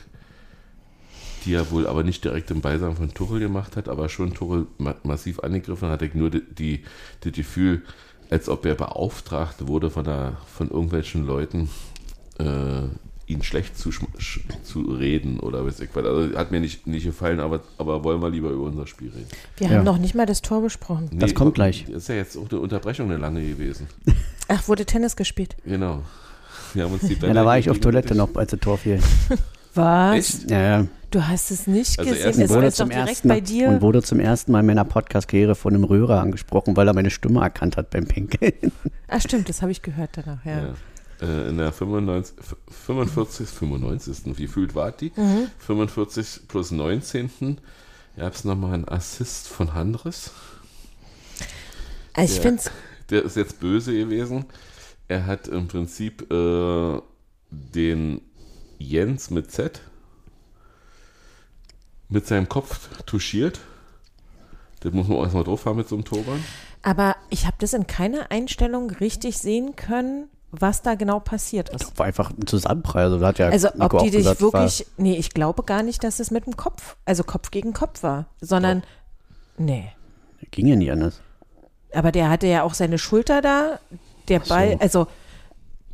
die 1.44 1.54
er 1.54 1.70
wohl 1.70 1.86
aber 1.86 2.02
nicht 2.02 2.24
direkt 2.24 2.50
im 2.50 2.60
Beisein 2.60 2.96
von 2.96 3.14
Tuchel 3.14 3.40
gemacht 3.40 3.76
hat, 3.76 3.88
aber 3.88 4.08
schon 4.08 4.34
Tuchel 4.34 4.66
ma 4.78 4.94
massiv 5.04 5.40
angegriffen 5.40 5.88
hat, 5.88 6.02
ich 6.02 6.14
nur 6.14 6.30
die, 6.30 6.42
die, 6.42 6.84
das 7.22 7.32
Gefühl, 7.32 7.82
als 8.28 8.48
ob 8.48 8.66
er 8.66 8.74
beauftragt 8.74 9.66
wurde 9.66 9.90
von, 9.90 10.04
der, 10.04 10.36
von 10.46 10.70
irgendwelchen 10.70 11.26
Leuten, 11.26 11.70
äh, 12.38 12.82
ihn 13.30 13.42
schlecht 13.42 13.78
zu, 13.78 13.90
zu 14.62 14.80
reden 14.80 15.38
oder 15.40 15.64
weiß 15.64 15.80
ich 15.80 15.90
was. 15.94 16.04
Also 16.04 16.36
hat 16.36 16.50
mir 16.50 16.60
nicht, 16.60 16.86
nicht 16.86 17.04
gefallen, 17.04 17.40
aber, 17.40 17.60
aber 17.78 18.02
wollen 18.04 18.20
wir 18.20 18.30
lieber 18.30 18.50
über 18.50 18.64
unser 18.64 18.86
Spiel 18.86 19.08
reden. 19.10 19.26
Wir 19.56 19.68
Ja. 19.68 19.76
haben 19.78 19.84
noch 19.84 19.98
nicht 19.98 20.14
mal 20.14 20.26
das 20.26 20.42
Tor 20.42 20.62
besprochen. 20.62 21.08
Das 21.12 21.34
kommt 21.34 21.54
gleich. 21.54 21.88
Ist 21.88 22.08
ja 22.08 22.16
jetzt 22.16 22.36
auch 22.36 22.50
eine 22.50 22.60
Unterbrechung 22.60 23.06
eine 23.10 23.18
lange 23.18 23.42
gewesen. 23.46 23.86
Ach, 24.48 24.66
wurde 24.68 24.84
Tennis 24.84 25.16
gespielt? 25.16 25.56
Genau. 25.64 26.02
Wir 26.74 26.84
haben 26.84 26.92
uns 26.92 27.02
die 27.02 27.14
Ja, 27.14 27.32
da 27.32 27.44
war 27.44 27.58
ich 27.58 27.70
auf 27.70 27.78
Toilette 27.78 28.14
noch, 28.14 28.34
als 28.36 28.50
das 28.50 28.60
Tor 28.60 28.78
fiel. 28.78 29.00
Was? 29.74 30.16
Echt? 30.16 30.50
Ja, 30.50 30.60
ja. 30.60 30.86
Du 31.12 31.26
hast 31.26 31.50
es 31.50 31.66
nicht 31.66 31.98
Also 31.98 32.10
gesehen. 32.12 32.40
Es 32.42 32.50
war 32.50 32.56
wurde 32.56 32.66
jetzt 32.66 32.78
doch 32.80 32.84
zum 32.84 32.90
ersten 32.92 33.28
bei 33.28 33.40
dir. 33.40 33.68
und 33.68 33.82
wurde 33.82 34.00
zum 34.02 34.20
ersten 34.20 34.52
Mal 34.52 34.60
in 34.60 34.66
meiner 34.66 34.84
Podcast-Karriere 34.84 35.56
von 35.56 35.74
einem 35.74 35.82
Röhrer 35.84 36.20
angesprochen, 36.20 36.76
weil 36.76 36.86
er 36.86 36.94
meine 36.94 37.10
Stimme 37.10 37.40
erkannt 37.40 37.76
hat 37.76 37.90
beim 37.90 38.06
Pinkeln. 38.06 38.52
Ah, 39.08 39.18
stimmt, 39.20 39.48
das 39.48 39.60
habe 39.62 39.72
ich 39.72 39.82
gehört 39.82 40.10
danach, 40.14 40.44
ja. 40.44 40.58
Ja. 40.58 40.74
Äh, 41.20 41.48
In 41.48 41.58
der 41.58 41.72
95, 41.72 42.34
45, 42.68 43.48
95. 43.48 44.38
Wie 44.38 44.46
fühlt 44.46 44.74
war 44.74 44.92
die? 44.92 45.12
Mhm. 45.16 45.50
45 45.58 46.48
plus 46.48 46.70
19. 46.70 47.58
Gab 48.16 48.34
es 48.34 48.44
nochmal 48.44 48.74
einen 48.74 48.88
Assist 48.88 49.48
von 49.48 49.74
Handres. 49.74 50.32
Also 52.12 52.34
ich 52.34 52.40
finde 52.40 52.62
Der 53.10 53.22
ist 53.24 53.36
jetzt 53.36 53.60
böse 53.60 53.92
gewesen. 53.94 54.44
Er 55.08 55.26
hat 55.26 55.48
im 55.48 55.68
Prinzip 55.68 56.30
äh, 56.30 57.00
den 57.50 58.20
Jens 58.78 59.30
mit 59.30 59.50
Z 59.50 59.80
mit 62.08 62.26
seinem 62.26 62.48
Kopf 62.48 62.88
touchiert. 63.06 63.60
Das 64.80 64.92
muss 64.92 65.06
man 65.08 65.18
auch 65.18 65.22
erstmal 65.24 65.44
drauf 65.44 65.64
haben 65.66 65.76
mit 65.76 65.88
so 65.88 65.94
einem 65.94 66.04
Turban. 66.04 66.42
aber 66.82 67.14
ich 67.28 67.46
habe 67.46 67.56
das 67.60 67.72
in 67.72 67.86
keiner 67.86 68.30
Einstellung 68.32 68.90
richtig 68.90 69.38
sehen 69.38 69.76
können, 69.76 70.28
was 70.52 70.82
da 70.82 70.94
genau 70.94 71.20
passiert 71.20 71.68
ist. 71.70 71.96
War 71.98 72.06
einfach 72.06 72.30
ein 72.30 72.46
Zusammenprall. 72.46 73.04
Also, 73.04 73.18
da 73.18 73.28
hat 73.28 73.38
ja 73.38 73.48
Also 73.48 73.68
Nico 73.74 73.84
ob 73.84 73.94
auch 73.94 74.02
die 74.02 74.10
dich 74.10 74.18
gesagt, 74.18 74.42
war- 74.42 74.52
wirklich, 74.52 74.86
nee, 74.96 75.16
ich 75.16 75.30
glaube 75.30 75.62
gar 75.62 75.82
nicht, 75.82 76.02
dass 76.04 76.20
es 76.20 76.30
mit 76.30 76.46
dem 76.46 76.56
Kopf, 76.56 76.96
also 77.04 77.22
Kopf 77.24 77.50
gegen 77.50 77.72
Kopf 77.72 78.02
war, 78.02 78.26
sondern, 78.40 78.82
nee. 79.58 79.92
Ging 80.50 80.66
ja 80.66 80.76
nie 80.76 80.90
anders. 80.90 81.20
Aber 81.92 82.12
der 82.12 82.28
hatte 82.30 82.46
ja 82.46 82.62
auch 82.62 82.74
seine 82.74 82.98
Schulter 82.98 83.42
da, 83.42 83.78
der 84.28 84.40
Ball, 84.40 84.76
also 84.80 85.06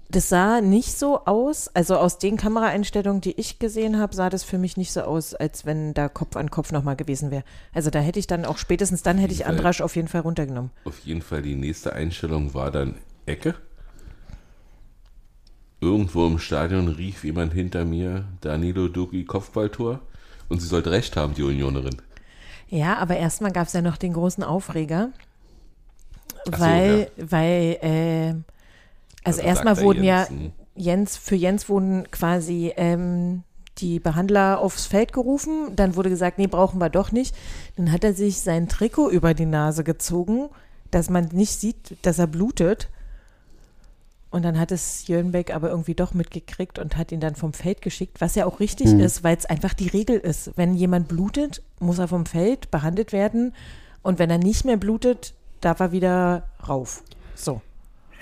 das 0.08 0.28
sah 0.28 0.60
nicht 0.60 0.96
so 0.96 1.24
aus, 1.24 1.68
also 1.74 1.96
aus 1.96 2.18
den 2.18 2.36
Kameraeinstellungen, 2.36 3.20
die 3.20 3.32
ich 3.40 3.58
gesehen 3.58 3.98
habe, 3.98 4.14
sah 4.14 4.30
das 4.30 4.44
für 4.44 4.56
mich 4.56 4.76
nicht 4.76 4.92
so 4.92 5.00
aus, 5.00 5.34
als 5.34 5.66
wenn 5.66 5.94
da 5.94 6.08
Kopf 6.08 6.36
an 6.36 6.48
Kopf 6.50 6.70
nochmal 6.70 6.94
gewesen 6.96 7.30
wäre. 7.32 7.42
Also 7.74 7.90
da 7.90 7.98
hätte 7.98 8.18
ich 8.20 8.28
dann 8.28 8.44
auch 8.44 8.56
spätestens 8.58 9.02
dann 9.02 9.18
hätte 9.18 9.34
ich. 9.34 9.46
Andrasch 9.46 9.80
auf 9.80 9.96
jeden 9.96 10.06
Fall 10.08 10.20
runtergenommen. 10.20 10.70
Auf 10.84 11.00
jeden 11.00 11.22
Fall 11.22 11.42
die 11.42 11.56
nächste 11.56 11.92
Einstellung 11.92 12.54
war 12.54 12.70
dann 12.70 12.94
Ecke. 13.26 13.56
Irgendwo 15.80 16.26
im 16.26 16.38
Stadion 16.38 16.88
rief 16.88 17.24
jemand 17.24 17.52
hinter 17.52 17.84
mir 17.84 18.24
Danilo 18.40 18.88
Duki 18.88 19.24
Kopfballtor. 19.24 20.00
Und 20.48 20.60
sie 20.60 20.68
sollte 20.68 20.90
recht 20.90 21.16
haben, 21.16 21.34
die 21.34 21.42
Unionerin. 21.42 21.96
Ja, 22.68 22.96
aber 22.98 23.16
erstmal 23.16 23.52
gab 23.52 23.66
es 23.66 23.72
ja 23.72 23.82
noch 23.82 23.96
den 23.96 24.12
großen 24.12 24.42
Aufreger, 24.42 25.10
so, 26.44 26.52
weil, 26.58 27.10
weil, 27.16 27.78
äh, 27.80 28.28
also, 29.24 29.40
Also 29.40 29.42
erstmal 29.42 29.80
wurden 29.80 30.04
ja, 30.04 30.20
Jens, 30.20 30.30
hm. 30.30 30.52
Jens, 30.74 31.16
für 31.16 31.36
Jens 31.36 31.68
wurden 31.68 32.10
quasi 32.10 32.72
ähm, 32.76 33.42
die 33.78 34.00
Behandler 34.00 34.60
aufs 34.60 34.86
Feld 34.86 35.12
gerufen, 35.12 35.76
dann 35.76 35.96
wurde 35.96 36.10
gesagt, 36.10 36.38
nee, 36.38 36.46
brauchen 36.46 36.80
wir 36.80 36.90
doch 36.90 37.12
nicht. 37.12 37.36
Dann 37.76 37.92
hat 37.92 38.04
er 38.04 38.14
sich 38.14 38.40
sein 38.40 38.68
Trikot 38.68 39.10
über 39.10 39.34
die 39.34 39.46
Nase 39.46 39.84
gezogen, 39.84 40.48
dass 40.90 41.10
man 41.10 41.26
nicht 41.32 41.60
sieht, 41.60 41.96
dass 42.02 42.18
er 42.18 42.26
blutet. 42.26 42.88
Und 44.30 44.44
dann 44.44 44.58
hat 44.58 44.72
es 44.72 45.06
Jörnbeck 45.06 45.54
aber 45.54 45.70
irgendwie 45.70 45.94
doch 45.94 46.12
mitgekriegt 46.12 46.78
und 46.78 46.96
hat 46.96 47.12
ihn 47.12 47.20
dann 47.20 47.36
vom 47.36 47.52
Feld 47.52 47.80
geschickt, 47.80 48.20
was 48.20 48.34
ja 48.34 48.44
auch 48.44 48.60
richtig 48.60 48.92
ist, 48.92 49.24
weil 49.24 49.36
es 49.36 49.46
einfach 49.46 49.72
die 49.72 49.88
Regel 49.88 50.18
ist. 50.18 50.52
Wenn 50.56 50.74
jemand 50.74 51.08
blutet, 51.08 51.62
muss 51.80 51.98
er 51.98 52.08
vom 52.08 52.26
Feld 52.26 52.70
behandelt 52.70 53.12
werden. 53.12 53.54
Und 54.02 54.18
wenn 54.18 54.28
er 54.30 54.38
nicht 54.38 54.64
mehr 54.64 54.76
blutet, 54.76 55.32
darf 55.60 55.80
er 55.80 55.92
wieder 55.92 56.44
rauf. 56.68 57.02
So. 57.34 57.60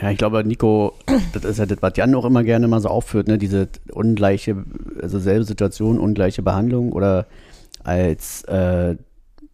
Ja, 0.01 0.11
ich 0.11 0.19
glaube, 0.19 0.45
Nico, 0.45 0.95
das 1.33 1.45
ist 1.45 1.59
ja 1.59 1.67
das, 1.67 1.79
was 1.81 1.97
Jan 1.97 2.15
auch 2.15 2.25
immer 2.25 2.43
gerne 2.43 2.69
mal 2.69 2.81
so 2.81 2.89
aufführt, 2.89 3.29
ne? 3.29 3.39
diese 3.39 3.69
ungleiche, 3.93 4.65
also 5.01 5.19
selbe 5.19 5.45
Situation, 5.45 5.99
ungleiche 5.99 6.43
Behandlung 6.43 6.93
oder 6.93 7.27
als 7.85 8.43
äh, 8.45 8.97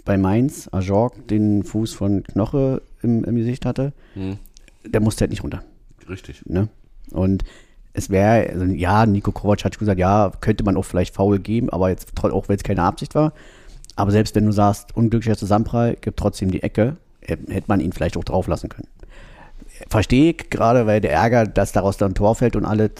bei 0.05 0.17
Mainz 0.17 0.69
Ajorg 0.73 1.29
den 1.29 1.63
Fuß 1.63 1.93
von 1.95 2.23
Knoche 2.25 2.83
im, 3.03 3.25
im 3.25 3.37
Gesicht 3.37 3.67
hatte, 3.67 3.93
Hm, 4.15 4.39
der 4.85 5.01
musste 5.01 5.23
halt 5.23 5.31
nicht 5.31 5.43
runter. 5.43 5.63
Richtig. 6.09 6.43
Ne? 6.47 6.69
Und 7.11 7.45
es 7.93 8.09
wäre, 8.11 8.49
also, 8.51 8.65
ja, 8.67 9.05
Nico 9.07 9.33
Kovac 9.33 9.65
hat 9.65 9.79
gesagt, 9.79 9.99
ja, 9.99 10.31
könnte 10.41 10.63
man 10.65 10.77
auch 10.77 10.85
vielleicht 10.85 11.15
faul 11.15 11.39
geben, 11.39 11.71
aber 11.71 11.91
jetzt 11.91 12.13
auch 12.23 12.49
wenn 12.49 12.57
es 12.57 12.63
keine 12.63 12.83
Absicht 12.83 13.15
war. 13.15 13.33
Aber 13.97 14.13
selbst 14.13 14.35
wenn 14.35 14.47
du 14.47 14.53
sagst, 14.53 14.97
unglücklicher 14.97 15.37
Zusammenprall, 15.37 15.97
gibt 16.01 16.19
trotzdem 16.19 16.51
die 16.51 16.63
Ecke, 16.63 16.97
äh, 17.23 17.37
hätte 17.49 17.67
man 17.67 17.81
ihn 17.81 17.93
vielleicht 17.93 18.17
auch 18.17 18.25
drauf 18.25 18.47
lassen 18.47 18.69
können. 18.69 18.89
Verstehe 19.89 20.31
ich 20.33 20.51
gerade, 20.51 20.87
weil 20.87 21.01
der 21.01 21.13
Ärger, 21.13 21.47
dass 21.47 21.73
daraus 21.73 21.97
dann 21.97 22.13
ein 22.13 22.15
Tor 22.15 22.35
fällt 22.35 22.55
und 22.57 22.65
alles, 22.65 22.91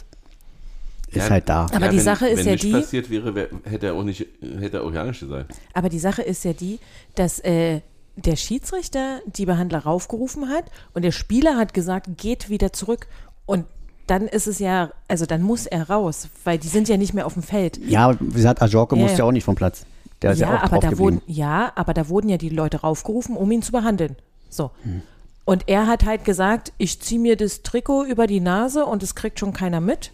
ist 1.09 1.17
Ja, 1.25 1.31
halt 1.31 1.49
da. 1.49 1.67
Aber 1.75 1.89
die 1.89 1.97
wenn, 1.99 2.05
Sache 2.05 2.29
ist 2.29 2.39
wenn 2.39 2.47
ja 2.47 2.53
nicht 2.53 2.65
die- 2.65 2.73
passiert 2.73 3.11
wäre, 3.11 3.35
wär, 3.35 3.49
hätte 3.65 3.87
er 3.89 3.95
auch 3.95 4.05
nicht, 4.05 4.27
hätte 4.59 4.79
er 4.79 4.85
auch 4.85 4.93
ja 4.93 5.05
nicht 5.05 5.21
sein. 5.21 5.45
Aber 5.75 5.89
die 5.89 5.99
Sache 5.99 6.23
ist 6.23 6.45
ja 6.45 6.53
die, 6.53 6.79
dass 7.17 7.41
äh, 7.41 7.81
der 8.17 8.37
Schiedsrichter 8.37 9.21
die 9.27 9.47
Behandler 9.47 9.81
raufgerufen 9.81 10.49
hat 10.49 10.65
und 10.95 11.03
der 11.03 11.13
Spieler 11.13 11.57
hat 11.57 11.75
gesagt, 11.75 12.19
geht 12.19 12.49
wieder 12.49 12.73
zurück. 12.73 13.07
Und 13.47 13.67
dann 14.07 14.27
ist 14.27 14.47
es 14.47 14.59
ja, 14.59 14.91
also 15.09 15.27
dann 15.27 15.43
muss 15.43 15.67
er 15.67 15.89
raus, 15.89 16.29
weil 16.45 16.59
die 16.59 16.69
sind 16.69 16.89
ja 16.89 16.97
nicht 16.97 17.15
mehr 17.15 17.27
auf 17.27 17.35
dem 17.35 17.43
Feld. 17.43 17.79
Ja, 17.87 18.15
wie 18.19 18.33
gesagt, 18.33 18.61
Ajorke 18.61 18.97
Ja, 18.97 19.03
musste 19.03 19.19
ja 19.19 19.25
auch 19.25 19.33
nicht 19.33 19.45
vom 19.45 19.55
Platz. 19.55 19.85
Der 20.23 20.33
ist 20.33 20.41
ja, 20.41 20.51
ja, 20.51 20.59
auch 20.59 20.65
aber 20.65 20.79
da 20.81 20.99
wurden, 20.99 21.23
ja, 21.27 21.73
aber 21.77 21.95
da 21.95 22.09
wurden 22.09 22.29
ja 22.29 22.37
die 22.37 22.49
Leute 22.51 22.83
raufgerufen, 22.83 23.37
um 23.37 23.51
ihn 23.51 23.63
zu 23.63 23.73
behandeln. 23.73 24.17
So. 24.49 24.71
Hm. 24.83 25.03
Und 25.45 25.69
er 25.69 25.87
hat 25.87 26.05
halt 26.05 26.25
gesagt, 26.25 26.73
ich 26.79 27.01
ziehe 27.01 27.21
mir 27.21 27.37
das 27.37 27.63
Trikot 27.63 28.05
über 28.05 28.27
die 28.27 28.41
Nase 28.41 28.85
und 28.85 29.03
es 29.03 29.15
kriegt 29.15 29.41
schon 29.41 29.53
keiner 29.53 29.81
mit. 29.81 30.11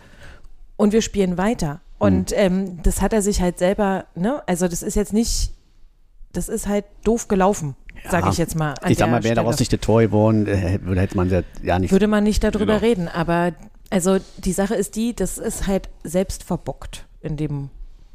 und 0.76 0.92
wir 0.92 1.02
spielen 1.02 1.38
weiter. 1.38 1.80
Und 1.98 2.32
ähm, 2.36 2.82
das 2.82 3.00
hat 3.00 3.12
er 3.12 3.22
sich 3.22 3.40
halt 3.40 3.58
selber, 3.58 4.04
ne, 4.14 4.42
also 4.46 4.68
das 4.68 4.82
ist 4.82 4.96
jetzt 4.96 5.14
nicht, 5.14 5.52
das 6.36 6.48
ist 6.48 6.66
halt 6.68 6.84
doof 7.04 7.28
gelaufen, 7.28 7.74
sage 8.10 8.26
Ja. 8.26 8.32
ich 8.32 8.38
jetzt 8.38 8.54
mal. 8.56 8.74
an 8.80 8.90
Ich 8.90 8.98
sag 8.98 9.10
mal, 9.10 9.22
wäre 9.24 9.34
daraus 9.34 9.58
nicht 9.58 9.72
der 9.72 9.80
Tor 9.80 10.00
geworden, 10.02 10.46
äh, 10.46 10.78
würde 10.82 11.00
hätte 11.00 11.16
man 11.16 11.30
ja- 11.62 11.78
nicht. 11.78 11.90
Würde 11.92 12.06
man 12.08 12.24
nicht 12.24 12.42
darüber 12.44 12.66
Genau. 12.66 12.78
reden, 12.78 13.08
aber 13.08 13.52
also 13.90 14.18
die 14.38 14.52
Sache 14.52 14.74
ist 14.74 14.96
die, 14.96 15.14
das 15.14 15.38
ist 15.38 15.66
halt 15.66 15.88
selbst 16.04 16.42
verbockt 16.44 17.06
in 17.20 17.36
dem 17.36 17.70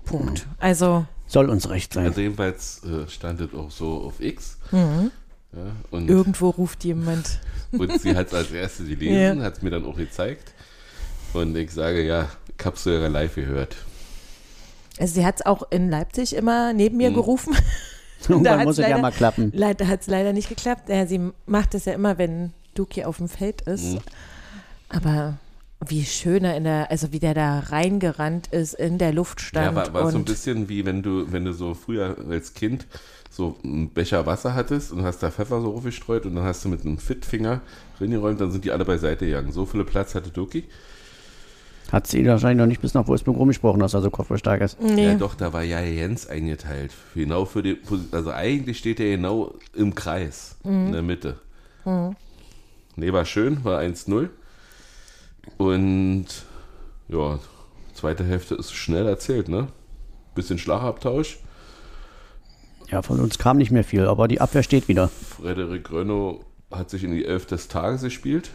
Punkt. 0.05 0.47
Also 0.59 1.05
Soll 1.27 1.49
uns 1.49 1.69
recht 1.69 1.93
sein. 1.93 2.05
Also 2.07 2.19
jedenfalls 2.21 2.81
äh, 2.83 3.07
stand 3.09 3.39
es 3.41 3.53
auch 3.53 3.71
so 3.71 4.01
auf 4.03 4.19
X. 4.19 4.57
Mhm. 4.71 5.11
Ja, 5.53 5.59
und, 5.91 6.09
irgendwo 6.09 6.49
ruft 6.49 6.83
jemand. 6.83 7.39
und 7.71 8.01
sie 8.01 8.15
hat 8.15 8.27
es 8.27 8.33
als 8.33 8.51
erste 8.51 8.83
gelesen, 8.83 9.39
Ja. 9.39 9.45
hat 9.45 9.57
es 9.57 9.61
mir 9.61 9.69
dann 9.69 9.85
auch 9.85 9.95
gezeigt. 9.97 10.53
Und 11.33 11.55
ich 11.55 11.71
sage, 11.71 12.03
ja, 12.05 12.27
ich 12.57 12.75
sogar 12.79 13.07
live 13.09 13.35
gehört. 13.35 13.75
Also 14.99 15.13
sie 15.15 15.25
hat 15.25 15.35
es 15.39 15.45
auch 15.45 15.63
in 15.71 15.89
Leipzig 15.89 16.35
immer 16.35 16.73
neben 16.73 16.97
mir 16.97 17.09
Mhm. 17.11 17.15
gerufen. 17.15 17.55
Irgendwann 18.29 18.63
muss 18.63 18.77
es 18.77 18.83
ja 18.83 18.89
leider- 18.89 19.01
mal 19.01 19.11
klappen. 19.11 19.51
Leider 19.55 19.87
hat 19.87 20.01
es 20.01 20.07
leider 20.07 20.33
nicht 20.33 20.49
geklappt. 20.49 20.89
Ja, 20.89 21.05
sie 21.05 21.31
macht 21.45 21.73
es 21.75 21.85
ja 21.85 21.93
immer, 21.93 22.17
wenn 22.17 22.53
Duki 22.75 23.03
auf 23.03 23.17
dem 23.17 23.27
Feld 23.27 23.61
ist. 23.61 23.93
Mhm. 23.93 23.99
Aber 24.89 25.37
wie 25.87 26.05
schön 26.05 26.43
er 26.43 26.55
in 26.55 26.63
der, 26.63 26.91
also 26.91 27.11
wie 27.11 27.19
der 27.19 27.33
da 27.33 27.59
reingerannt 27.59 28.47
ist, 28.47 28.73
in 28.73 28.97
der 28.97 29.13
Luft 29.13 29.41
stand. 29.41 29.65
Ja, 29.65 29.75
war, 29.75 29.93
war 29.93 30.11
so 30.11 30.17
ein 30.17 30.25
bisschen 30.25 30.69
wie 30.69 30.85
wenn 30.85 31.01
du, 31.01 31.31
wenn 31.31 31.45
du 31.45 31.53
so 31.53 31.73
früher 31.73 32.15
als 32.29 32.53
Kind 32.53 32.85
so 33.31 33.57
einen 33.63 33.89
Becher 33.89 34.25
Wasser 34.25 34.53
hattest 34.53 34.91
und 34.91 35.03
hast 35.03 35.23
da 35.23 35.31
Pfeffer 35.31 35.61
so 35.61 35.73
aufgestreut 35.73 36.25
und 36.25 36.35
dann 36.35 36.43
hast 36.43 36.65
du 36.65 36.69
mit 36.69 36.85
einem 36.85 36.97
Fitfinger 36.97 37.61
reingeräumt, 37.99 38.41
dann 38.41 38.51
sind 38.51 38.65
die 38.65 38.71
alle 38.71 38.85
beiseite 38.85 39.25
gegangen. 39.25 39.51
So 39.51 39.65
viel 39.65 39.83
Platz 39.85 40.13
hatte 40.13 40.29
Doki. 40.29 40.65
Hat 41.91 42.07
sie 42.07 42.25
wahrscheinlich 42.25 42.57
noch 42.59 42.67
nicht 42.67 42.81
bis 42.81 42.93
nach 42.93 43.07
Wolfsburg 43.07 43.37
rumgesprochen, 43.37 43.79
dass 43.81 43.93
er 43.93 44.01
so 44.01 44.09
kopfballstark 44.09 44.61
ist. 44.61 44.81
nee. 44.81 45.07
Ja, 45.07 45.15
doch, 45.15 45.35
da 45.35 45.51
war 45.51 45.63
ja 45.63 45.81
Jens 45.81 46.27
eingeteilt. 46.27 46.91
Genau 47.15 47.45
für 47.45 47.61
die, 47.63 47.77
also 48.11 48.31
eigentlich 48.31 48.77
steht 48.77 48.99
er 48.99 49.17
genau 49.17 49.53
im 49.75 49.93
Kreis, 49.93 50.55
in 50.63 50.91
der 50.93 51.01
Mitte. 51.01 51.39
Nee, 52.95 53.11
war 53.13 53.25
schön, 53.25 53.63
war 53.65 53.81
1-0. 53.81 54.29
Und 55.57 56.27
ja, 57.09 57.39
zweite 57.93 58.23
Hälfte 58.23 58.55
ist 58.55 58.71
schnell 58.73 59.07
erzählt, 59.07 59.49
ne? 59.49 59.67
Bisschen 60.35 60.57
Schlagabtausch. 60.57 61.39
Ja, 62.89 63.01
von 63.01 63.19
uns 63.19 63.37
kam 63.37 63.57
nicht 63.57 63.71
mehr 63.71 63.83
viel, 63.83 64.05
aber 64.05 64.27
die 64.27 64.39
Abwehr 64.39 64.63
steht 64.63 64.87
wieder. 64.87 65.09
Frederik 65.09 65.91
Rönno 65.91 66.45
hat 66.71 66.89
sich 66.89 67.03
in 67.03 67.11
die 67.11 67.25
Elf 67.25 67.45
des 67.45 67.67
Tages 67.67 68.01
gespielt. 68.01 68.51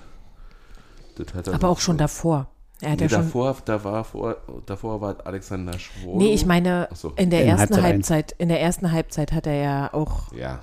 Das 1.17 1.35
hat 1.35 1.49
er 1.49 1.55
aber 1.55 1.69
auch 1.69 1.81
schon 1.81 1.99
davor. 1.99 2.49
Er 2.83 2.91
hat 2.93 2.99
Nee, 2.99 3.05
ja 3.05 3.09
schon. 3.11 3.19
davor, 3.23 3.57
da 3.65 3.85
war 3.85 4.05
vor, 4.05 4.37
davor 4.67 5.01
war 5.01 5.17
Alexander 5.25 5.79
Schwoll. 5.79 6.17
Nee, 6.19 6.35
ich 6.35 6.45
meine, 6.45 6.89
so. 6.95 7.13
in 7.17 7.31
der 7.31 7.43
In 7.43 7.49
ersten 7.49 7.75
Halbzeit 7.77 7.85
Halbzeit, 7.85 8.35
in 8.39 8.49
der 8.49 8.61
ersten 8.61 8.93
Halbzeit 8.93 9.33
hat 9.33 9.47
er 9.47 9.55
ja 9.55 9.95
auch, 9.95 10.33
Ja, 10.33 10.61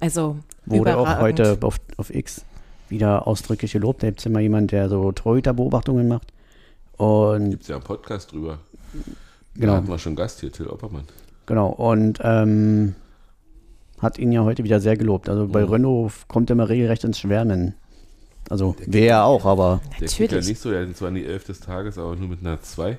also 0.00 0.36
Wurde 0.66 0.96
auch 0.96 1.02
überragend. 1.02 1.22
heute 1.40 1.58
auf, 1.62 1.78
auf 1.96 2.14
X 2.14 2.44
wieder 2.88 3.26
ausdrücklich 3.26 3.72
gelobt. 3.72 4.02
Da 4.02 4.06
gibt 4.08 4.20
es 4.20 4.26
immer 4.26 4.38
jemand, 4.40 4.70
der 4.70 4.88
so 4.88 5.10
Torhüterbeobachtungen 5.10 6.06
macht. 6.06 6.32
Und 6.98 7.50
gibt's 7.50 7.68
ja 7.68 7.76
einen 7.76 7.84
Podcast 7.84 8.30
drüber. 8.32 8.58
Da 8.94 9.60
genau, 9.60 9.72
hatten 9.74 9.88
wir 9.88 9.98
schon 9.98 10.14
Gast 10.16 10.40
hier, 10.40 10.52
Till 10.52 10.68
Oppermann. 10.68 11.04
genau. 11.46 11.68
Und 11.68 12.20
ähm, 12.22 12.94
hat 14.00 14.18
ihn 14.18 14.30
ja 14.30 14.44
heute 14.44 14.62
wieder 14.64 14.78
sehr 14.80 14.96
gelobt. 14.96 15.28
Also 15.28 15.48
bei 15.48 15.64
Mhm. 15.64 15.70
Renault 15.72 16.12
kommt 16.28 16.48
er 16.50 16.54
immer 16.54 16.68
regelrecht 16.68 17.02
ins 17.04 17.18
Schwärmen. 17.18 17.74
Also 18.48 18.76
wäre 18.86 19.06
er 19.08 19.24
auch, 19.24 19.44
aber 19.44 19.80
Der 20.00 20.06
kriegt 20.08 20.12
ja 20.18 20.24
Natürlich. 20.24 20.46
nicht 20.48 20.60
so, 20.60 20.70
er 20.70 20.86
hat 20.88 20.96
zwar 20.96 21.08
in 21.08 21.16
die 21.16 21.24
Elf 21.26 21.44
des 21.44 21.60
Tages, 21.60 21.98
aber 21.98 22.14
nur 22.16 22.28
mit 22.28 22.40
einer 22.40 22.60
2 22.62 22.98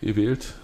gewählt. 0.00 0.54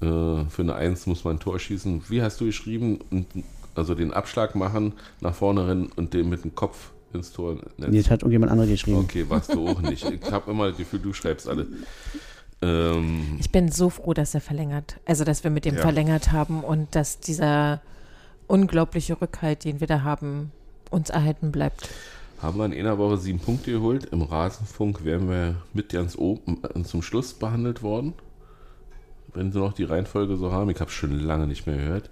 Äh, 0.00 0.04
für 0.04 0.58
eine 0.62 0.74
1 0.74 1.06
muss 1.06 1.24
man 1.24 1.36
ein 1.36 1.40
Tor 1.40 1.58
schießen. 1.58 2.02
Wie 2.08 2.22
hast 2.22 2.40
du 2.40 2.46
geschrieben? 2.46 2.98
Und, 3.10 3.26
also 3.74 3.94
den 3.94 4.12
Abschlag 4.12 4.54
machen, 4.54 4.92
nach 5.20 5.34
vorne 5.34 5.66
rennen 5.66 5.90
und 5.96 6.12
den 6.12 6.28
mit 6.28 6.44
dem 6.44 6.54
Kopf 6.54 6.90
ins 7.14 7.32
Tor 7.32 7.56
netzen. 7.78 7.94
jetzt 7.94 8.10
hat 8.10 8.20
irgendjemand 8.22 8.52
anderes 8.52 8.70
geschrieben. 8.70 8.98
Okay, 8.98 9.24
warst 9.28 9.54
du 9.54 9.66
auch 9.68 9.80
nicht. 9.80 10.04
Ich 10.10 10.30
habe 10.30 10.50
immer 10.50 10.68
das 10.68 10.76
Gefühl, 10.76 11.00
du 11.00 11.12
schreibst 11.12 11.48
alle. 11.48 11.66
Ähm, 12.60 13.36
Ich 13.40 13.50
bin 13.50 13.70
so 13.70 13.90
froh, 13.90 14.12
dass 14.14 14.34
er 14.34 14.40
verlängert. 14.40 14.96
Also, 15.06 15.24
dass 15.24 15.44
wir 15.44 15.50
mit 15.50 15.64
dem 15.64 15.76
Ja. 15.76 15.80
verlängert 15.82 16.32
haben 16.32 16.62
und 16.62 16.94
dass 16.94 17.20
dieser 17.20 17.80
unglaubliche 18.46 19.20
Rückhalt, 19.20 19.64
den 19.64 19.80
wir 19.80 19.86
da 19.86 20.02
haben, 20.02 20.52
uns 20.90 21.10
erhalten 21.10 21.52
bleibt. 21.52 21.88
Haben 22.42 22.58
wir 22.58 22.64
in 22.66 22.72
einer 22.72 22.98
Woche 22.98 23.16
sieben 23.18 23.38
Punkte 23.38 23.70
geholt. 23.72 24.04
Im 24.06 24.22
Rasenfunk 24.22 25.04
wären 25.04 25.28
wir 25.28 25.56
mit 25.72 25.90
ganz 25.90 26.16
oben 26.16 26.60
äh, 26.74 26.82
zum 26.82 27.02
Schluss 27.02 27.34
behandelt 27.34 27.82
worden. 27.82 28.14
Wenn 29.34 29.52
sie 29.52 29.58
noch 29.58 29.72
die 29.72 29.84
Reihenfolge 29.84 30.36
so 30.36 30.52
haben. 30.52 30.68
Ich 30.70 30.80
habe 30.80 30.90
schon 30.90 31.18
lange 31.18 31.46
nicht 31.46 31.66
mehr 31.66 31.76
gehört. 31.76 32.10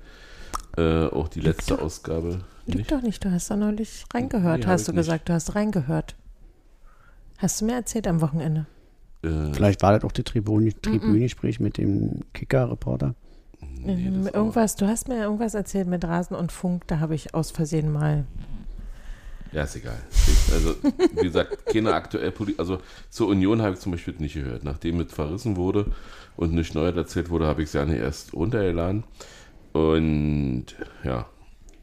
Äh, 0.76 1.07
auch 1.09 1.28
die 1.28 1.41
letzte 1.41 1.81
Ausgabe 1.83 2.41
Liegt 2.66 2.78
nicht. 2.78 2.93
doch 2.93 3.03
nicht, 3.03 3.24
du 3.24 3.31
hast 3.33 3.51
da 3.51 3.57
neulich 3.57 4.05
reingehört, 4.14 4.61
Nee, 4.61 4.66
hast 4.66 4.87
du 4.87 4.93
nicht. 4.93 4.99
gesagt, 5.01 5.28
du 5.28 5.33
hast 5.33 5.55
reingehört. 5.57 6.14
Hast 7.39 7.61
du 7.61 7.64
mir 7.66 7.72
erzählt 7.74 8.07
am 8.07 8.20
Wochenende? 8.20 8.66
Äh, 9.22 9.53
Vielleicht 9.53 9.83
war 9.83 9.93
das 9.93 10.05
auch 10.05 10.12
das 10.12 10.24
Tribune- 10.26 10.72
Tribünengespräch 10.81 11.59
mit 11.59 11.76
dem 11.76 12.20
Kicker-Reporter. 12.35 13.14
nee, 13.61 14.07
Ähm, 14.07 14.22
das 14.24 14.33
auch- 14.33 14.37
irgendwas, 14.39 14.76
du 14.76 14.87
hast 14.87 15.09
mir 15.09 15.16
irgendwas 15.22 15.55
erzählt 15.55 15.89
mit 15.89 16.05
Rasen 16.05 16.37
und 16.37 16.53
Funk, 16.53 16.87
da 16.87 17.01
habe 17.01 17.14
ich 17.16 17.35
aus 17.35 17.51
Versehen 17.51 17.91
mal. 17.93 18.24
Ja, 19.53 19.64
ist 19.64 19.76
egal. 19.76 19.98
Also, 20.53 20.76
wie 20.82 21.24
gesagt, 21.24 21.66
keine 21.66 21.92
aktuell 21.92 22.30
Poli 22.30 22.55
Also 22.57 22.78
zur 23.09 23.28
Union 23.28 23.62
habe 23.62 23.74
ich 23.74 23.80
zum 23.80 23.92
Beispiel 23.92 24.14
nicht 24.18 24.34
gehört. 24.34 24.62
Nachdem 24.64 24.98
mit 24.98 25.11
verrissen 25.11 25.57
wurde 25.57 25.86
und 26.36 26.53
nicht 26.53 26.74
neu 26.74 26.86
erzählt 26.86 27.30
wurde, 27.30 27.46
habe 27.46 27.62
ich 27.62 27.68
es 27.68 27.72
ja 27.72 27.84
nicht 27.84 27.98
erst 27.98 28.32
runtergeladen. 28.32 29.05
Und 29.72 30.66
ja, 31.03 31.26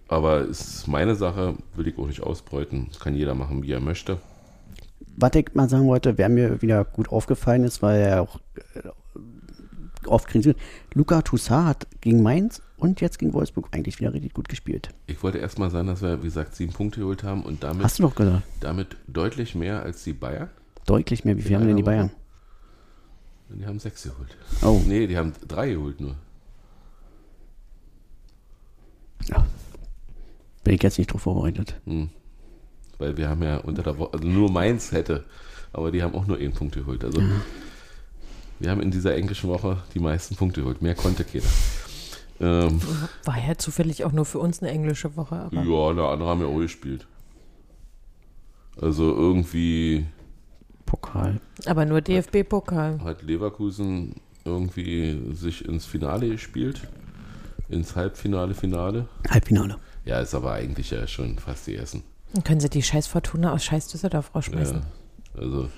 aber 0.08 0.42
es 0.42 0.62
ist 0.62 0.88
meine 0.88 1.16
Sache, 1.16 1.56
will 1.76 1.88
ich 1.88 1.98
auch 1.98 2.08
nicht 2.08 2.22
ausbeuten. 2.22 2.88
Das 2.90 3.00
kann 3.00 3.16
jeder 3.16 3.36
machen, 3.36 3.64
wie 3.64 3.72
er 3.72 3.80
möchte. 3.82 4.18
Was 5.18 5.36
ich 5.36 5.54
mal 5.54 5.68
sagen 5.68 5.88
wollte, 5.88 6.18
wer 6.18 6.30
mir 6.30 6.62
wieder 6.62 6.86
gut 6.86 7.10
aufgefallen 7.10 7.64
ist, 7.64 7.82
weil 7.82 8.02
er 8.02 8.22
auch 8.22 8.40
äh, 8.76 10.08
oft 10.08 10.28
kritisiert. 10.28 10.58
Luca 10.94 11.22
Toussaint 11.22 11.68
hat 11.68 11.88
gegen 12.02 12.22
Mainz 12.22 12.62
und 12.78 13.02
jetzt 13.02 13.20
gegen 13.20 13.34
Wolfsburg 13.34 13.68
eigentlich 13.72 14.00
wieder 14.00 14.14
richtig 14.14 14.34
gut 14.34 14.48
gespielt. 14.50 14.90
Ich 15.08 15.22
wollte 15.24 15.40
erst 15.40 15.60
mal 15.60 15.70
sagen, 15.70 15.88
dass 15.88 16.02
wir, 16.02 16.22
wie 16.22 16.28
gesagt, 16.28 16.56
sieben 16.56 16.74
Punkte 16.74 17.00
geholt 17.02 17.24
haben 17.24 17.44
und 17.44 17.64
damit, 17.64 17.84
Hast 17.84 18.00
du 18.00 18.04
doch 18.04 18.16
gesagt. 18.16 18.44
damit 18.60 18.96
deutlich 19.08 19.56
mehr 19.56 19.82
als 19.82 20.04
die 20.04 20.14
Bayern. 20.14 20.50
Deutlich 20.86 21.26
mehr. 21.26 21.36
Wie 21.38 21.42
viel 21.42 21.56
haben 21.56 21.68
denn 21.68 21.76
die 21.78 21.84
Bayern? 21.84 22.12
Die 23.50 23.66
haben 23.66 23.80
sechs 23.80 24.04
geholt. 24.04 24.38
Oh, 24.62 24.82
Nee, 24.88 25.08
die 25.08 25.18
haben 25.18 25.34
drei 25.48 25.72
geholt 25.72 26.00
nur. 26.02 26.16
ja. 29.30 29.46
Bin 30.64 30.74
ich 30.76 30.84
jetzt 30.84 30.98
nicht 30.98 31.12
drauf 31.14 31.22
vorbereitet. 31.22 31.76
Hm. 31.86 32.10
Weil 32.98 33.16
wir 33.16 33.30
haben 33.30 33.42
ja 33.44 33.58
unter 33.58 33.84
der 33.84 33.98
Woche, 33.98 34.14
also 34.14 34.28
nur 34.28 34.52
Mainz 34.52 34.92
hätte, 34.92 35.24
aber 35.72 35.92
die 35.92 36.04
haben 36.04 36.14
auch 36.16 36.26
nur 36.28 36.38
einen 36.38 36.52
Punkt 36.54 36.76
geholt. 36.76 37.06
Also 37.06 37.22
wir 38.60 38.70
haben 38.70 38.82
in 38.82 38.92
dieser 38.92 39.16
englischen 39.16 39.50
Woche 39.50 39.78
die 39.94 40.00
meisten 40.00 40.36
Punkte 40.36 40.62
geholt. 40.62 40.82
Mehr 40.82 40.96
konnte 40.96 41.24
keiner. 41.24 41.46
Ähm, 42.40 42.80
War 43.24 43.38
ja 43.38 43.58
zufällig 43.58 44.04
auch 44.04 44.12
nur 44.12 44.26
für 44.26 44.40
uns 44.40 44.62
eine 44.62 44.72
englische 44.72 45.16
Woche, 45.16 45.36
aber. 45.36 45.56
ja, 45.64 45.94
der 45.94 46.06
andere 46.06 46.30
haben 46.30 46.42
ja 46.42 46.48
auch 46.48 46.60
gespielt. 46.60 47.08
Also 48.80 49.16
irgendwie 49.16 50.06
Pokal. 50.86 51.40
Aber 51.66 51.86
nur 51.86 52.02
DFB-Pokal. 52.02 53.00
hat 53.04 53.24
Leverkusen 53.24 54.16
irgendwie 54.46 55.34
sich 55.34 55.66
ins 55.66 55.86
Finale 55.86 56.30
gespielt. 56.30 56.88
Ins 57.70 57.96
Halbfinale, 57.96 58.54
Finale. 58.54 59.08
Halbfinale. 59.30 59.78
Ja, 60.06 60.22
ist 60.22 60.34
aber 60.34 60.54
eigentlich 60.54 60.92
ja 60.92 61.06
schon 61.08 61.38
fast 61.40 61.68
die 61.68 61.76
Essen. 61.76 62.04
Dann 62.34 62.44
können 62.44 62.60
sie 62.60 62.70
die 62.70 62.84
scheiß 62.84 63.08
Fortuna 63.08 63.52
aus 63.52 63.64
scheiß 63.66 63.88
Düsseldorf 63.90 64.34
rausschmeißen. 64.34 64.78
Ja, 64.78 65.42
also 65.42 65.70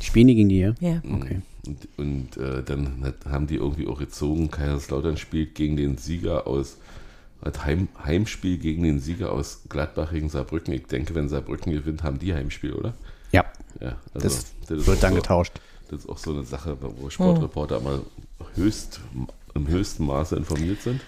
Spielen 0.00 0.28
die 0.28 0.34
gegen 0.36 0.48
die, 0.48 0.60
ja? 0.60 0.74
Ja. 0.80 1.00
Okay. 1.12 1.42
Und, 1.66 1.88
und 1.96 2.36
äh, 2.36 2.62
dann 2.62 3.04
hat, 3.04 3.26
haben 3.26 3.46
die 3.46 3.56
irgendwie 3.56 3.86
auch 3.86 3.98
gezogen, 3.98 4.50
Kaiserslautern 4.50 5.16
spielt 5.16 5.54
gegen 5.54 5.76
den 5.76 5.98
Sieger 5.98 6.46
aus, 6.46 6.78
hat 7.42 7.64
Heim, 7.64 7.88
Heimspiel 8.02 8.58
gegen 8.58 8.82
den 8.82 9.00
Sieger 9.00 9.32
aus 9.32 9.62
Gladbach 9.68 10.12
gegen 10.12 10.28
Saarbrücken. 10.28 10.72
Ich 10.72 10.86
denke, 10.86 11.14
wenn 11.14 11.28
Saarbrücken 11.28 11.72
gewinnt, 11.72 12.02
haben 12.02 12.18
die 12.18 12.34
Heimspiel, 12.34 12.72
oder? 12.72 12.94
Ja, 13.32 13.44
Ja, 13.80 13.96
also 14.14 14.28
das, 14.28 14.34
ist 14.70 14.86
wird 14.86 15.02
dann 15.02 15.12
so, 15.12 15.20
getauscht. 15.20 15.60
Das 15.90 16.00
ist 16.00 16.08
auch 16.08 16.18
so 16.18 16.32
eine 16.32 16.44
Sache, 16.44 16.76
wo 16.80 17.10
Sportreporter 17.10 17.80
mal 17.80 18.00
höchst, 18.54 19.00
im 19.54 19.68
höchsten 19.68 20.06
Maße 20.06 20.36
informiert 20.36 20.82
sind. 20.82 21.00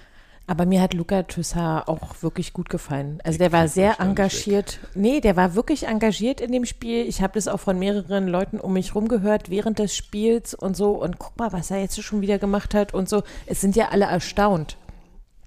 Aber 0.51 0.67
mir 0.67 0.81
hat 0.83 0.95
Luca 0.95 1.23
Toussaint 1.23 1.87
auch 1.87 2.23
wirklich 2.25 2.53
gut 2.53 2.69
gefallen. 2.69 3.21
Also 3.23 3.39
der 3.39 3.53
war 3.53 3.69
sehr 3.69 4.01
engagiert. 4.01 4.81
Nee, 4.97 5.21
der 5.21 5.37
war 5.37 5.55
wirklich 5.55 5.87
engagiert 5.87 6.41
in 6.41 6.51
dem 6.51 6.65
Spiel. 6.65 7.07
Ich 7.07 7.23
habe 7.23 7.35
das 7.35 7.47
auch 7.47 7.61
von 7.61 7.79
mehreren 7.79 8.27
Leuten 8.27 8.59
um 8.59 8.73
mich 8.73 8.97
rum 8.97 9.07
gehört 9.07 9.49
während 9.49 9.79
des 9.79 9.95
Spiels 9.95 10.53
und 10.55 10.77
so. 10.77 10.91
Und 11.01 11.21
guck 11.21 11.39
mal, 11.39 11.53
was 11.53 11.71
er 11.71 11.79
jetzt 11.81 12.03
schon 12.03 12.21
wieder 12.21 12.41
gemacht 12.41 12.75
hat 12.75 12.93
und 12.95 13.09
so. 13.09 13.23
Es 13.47 13.61
sind 13.61 13.77
ja 13.77 13.91
alle 13.91 14.07
erstaunt, 14.07 14.77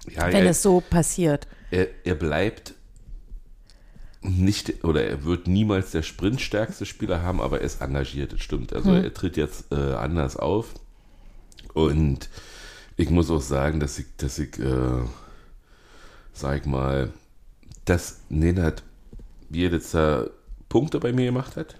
Ja, 0.08 0.28
wenn 0.28 0.44
er, 0.46 0.50
es 0.52 0.62
so 0.62 0.80
passiert. 0.80 1.48
er, 1.70 1.88
er 2.04 2.14
bleibt 2.14 2.72
nicht, 4.22 4.84
oder 4.84 5.04
er 5.04 5.24
wird 5.24 5.48
niemals 5.48 5.90
der 5.90 6.02
sprintstärkste 6.02 6.86
Spieler 6.86 7.20
haben, 7.20 7.42
aber 7.42 7.58
er 7.58 7.66
ist 7.66 7.82
engagiert, 7.82 8.32
das 8.32 8.40
stimmt. 8.40 8.72
Also 8.72 8.88
Mhm. 8.88 9.04
er 9.04 9.12
tritt 9.12 9.36
jetzt 9.36 9.70
äh, 9.70 9.74
anders 9.96 10.38
auf. 10.38 10.72
Und 11.74 12.30
ich 12.96 13.10
muss 13.10 13.30
auch 13.30 13.40
sagen, 13.40 13.80
dass 13.80 13.98
ich, 13.98 14.06
dass 14.16 14.38
ich, 14.38 14.58
äh, 14.58 15.02
sag 16.32 16.60
ich 16.60 16.66
mal, 16.66 17.12
dass 17.84 18.20
Nenad 18.28 18.82
Bielica 19.48 20.28
Punkte 20.68 21.00
bei 21.00 21.12
mir 21.12 21.26
gemacht 21.26 21.56
hat. 21.56 21.76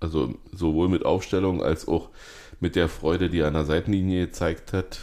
Also 0.00 0.34
sowohl 0.52 0.88
mit 0.88 1.04
Aufstellung 1.04 1.62
als 1.62 1.86
auch 1.86 2.10
mit 2.58 2.74
der 2.74 2.88
Freude, 2.88 3.28
die 3.28 3.40
er 3.40 3.48
an 3.48 3.54
der 3.54 3.64
Seitenlinie 3.64 4.26
gezeigt 4.26 4.72
hat, 4.72 5.00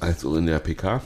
als 0.00 0.24
auch 0.24 0.34
in 0.36 0.46
der 0.46 0.58
PK. 0.58 1.02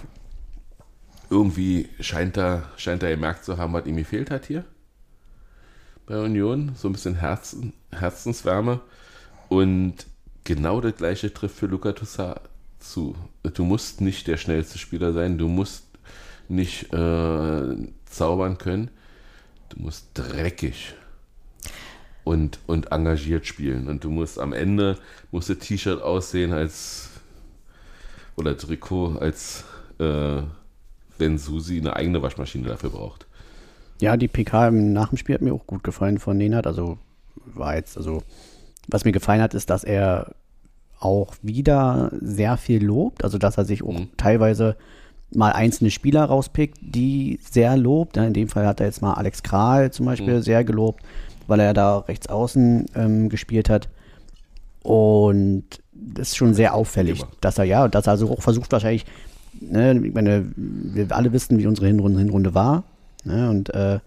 Irgendwie 1.28 1.88
scheint 2.00 2.36
er, 2.36 2.70
scheint 2.76 3.02
er 3.02 3.10
gemerkt 3.10 3.44
zu 3.44 3.58
haben, 3.58 3.72
was 3.72 3.86
ihm 3.86 3.96
gefehlt 3.96 4.30
hat 4.30 4.46
hier 4.46 4.64
bei 6.06 6.18
Union. 6.20 6.72
So 6.76 6.88
ein 6.88 6.92
bisschen 6.92 7.16
Herzen, 7.16 7.72
Herzenswärme. 7.90 8.80
Und 9.48 10.06
genau 10.46 10.80
das 10.80 10.96
gleiche 10.96 11.34
trifft 11.34 11.56
für 11.56 11.66
Luca 11.66 11.92
Toussaint 11.92 12.40
zu. 12.78 13.14
Du 13.42 13.64
musst 13.64 14.00
nicht 14.00 14.26
der 14.26 14.38
schnellste 14.38 14.78
Spieler 14.78 15.12
sein, 15.12 15.36
du 15.36 15.48
musst 15.48 15.84
nicht 16.48 16.92
äh, 16.92 17.76
zaubern 18.06 18.56
können, 18.56 18.90
du 19.68 19.82
musst 19.82 20.08
dreckig 20.14 20.94
und, 22.24 22.60
und 22.66 22.92
engagiert 22.92 23.46
spielen. 23.46 23.88
Und 23.88 24.04
du 24.04 24.10
musst 24.10 24.38
am 24.38 24.52
Ende, 24.52 24.98
muss 25.30 25.48
das 25.48 25.58
T-Shirt 25.58 26.00
aussehen 26.00 26.52
als, 26.52 27.10
oder 28.36 28.56
Trikot, 28.56 29.18
als 29.18 29.64
äh, 29.98 30.42
wenn 31.18 31.38
Susi 31.38 31.78
eine 31.78 31.96
eigene 31.96 32.22
Waschmaschine 32.22 32.68
dafür 32.68 32.90
braucht. 32.90 33.26
Ja, 34.00 34.16
die 34.16 34.28
PK 34.28 34.70
nach 34.70 35.08
dem 35.08 35.18
Spiel 35.18 35.34
hat 35.34 35.42
mir 35.42 35.54
auch 35.54 35.66
gut 35.66 35.82
gefallen 35.82 36.18
von 36.18 36.36
Nenad. 36.36 36.66
Also 36.66 36.98
war 37.46 37.76
jetzt, 37.76 37.96
also 37.96 38.22
was 38.88 39.04
mir 39.04 39.12
gefallen 39.12 39.40
hat, 39.42 39.54
ist, 39.54 39.70
dass 39.70 39.84
er 39.84 40.32
auch 40.98 41.34
wieder 41.42 42.10
sehr 42.20 42.56
viel 42.56 42.84
lobt. 42.84 43.24
Also 43.24 43.38
dass 43.38 43.58
er 43.58 43.64
sich 43.64 43.82
auch 43.82 43.92
Mhm. 43.92 44.08
teilweise 44.16 44.76
mal 45.34 45.52
einzelne 45.52 45.90
Spieler 45.90 46.24
rauspickt, 46.24 46.78
die 46.80 47.38
sehr 47.50 47.76
lobt. 47.76 48.16
In 48.16 48.32
dem 48.32 48.48
Fall 48.48 48.66
hat 48.66 48.80
er 48.80 48.86
jetzt 48.86 49.02
mal 49.02 49.14
Alex 49.14 49.42
Kral 49.42 49.90
zum 49.92 50.06
Beispiel 50.06 50.36
Mhm. 50.38 50.42
sehr 50.42 50.64
gelobt, 50.64 51.02
weil 51.46 51.60
er 51.60 51.74
da 51.74 51.98
rechts 51.98 52.28
außen 52.28 52.86
ähm, 52.94 53.28
gespielt 53.28 53.68
hat. 53.68 53.88
Und 54.82 55.64
das 55.92 56.28
ist 56.28 56.36
schon 56.36 56.54
sehr 56.54 56.74
auffällig, 56.74 57.22
dass 57.40 57.58
er 57.58 57.64
ja, 57.64 57.88
dass 57.88 58.06
er 58.06 58.12
also 58.12 58.30
auch 58.30 58.42
versucht 58.42 58.70
wahrscheinlich, 58.72 59.04
ne, 59.60 60.00
ich 60.04 60.14
meine, 60.14 60.52
wir 60.56 61.10
alle 61.14 61.32
wissen, 61.32 61.58
wie 61.58 61.66
unsere 61.66 61.88
Hinrunde, 61.88 62.18
Hinrunde 62.20 62.54
war. 62.54 62.84
Ne, 63.24 63.50
und 63.50 63.70
äh, 63.74 63.98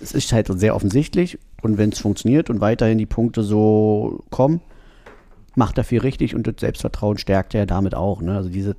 es 0.00 0.12
ist 0.12 0.32
halt 0.32 0.48
sehr 0.58 0.74
offensichtlich. 0.76 1.38
Und 1.62 1.78
wenn 1.78 1.90
es 1.90 1.98
funktioniert 2.00 2.50
und 2.50 2.60
weiterhin 2.60 2.98
die 2.98 3.06
Punkte 3.06 3.42
so 3.42 4.24
kommen, 4.30 4.60
macht 5.54 5.78
er 5.78 5.84
viel 5.84 6.00
richtig 6.00 6.34
und 6.34 6.46
das 6.46 6.56
Selbstvertrauen 6.58 7.18
stärkt 7.18 7.54
er 7.54 7.66
damit 7.66 7.94
auch. 7.94 8.20
Ne? 8.20 8.36
Also 8.36 8.50
diese 8.50 8.76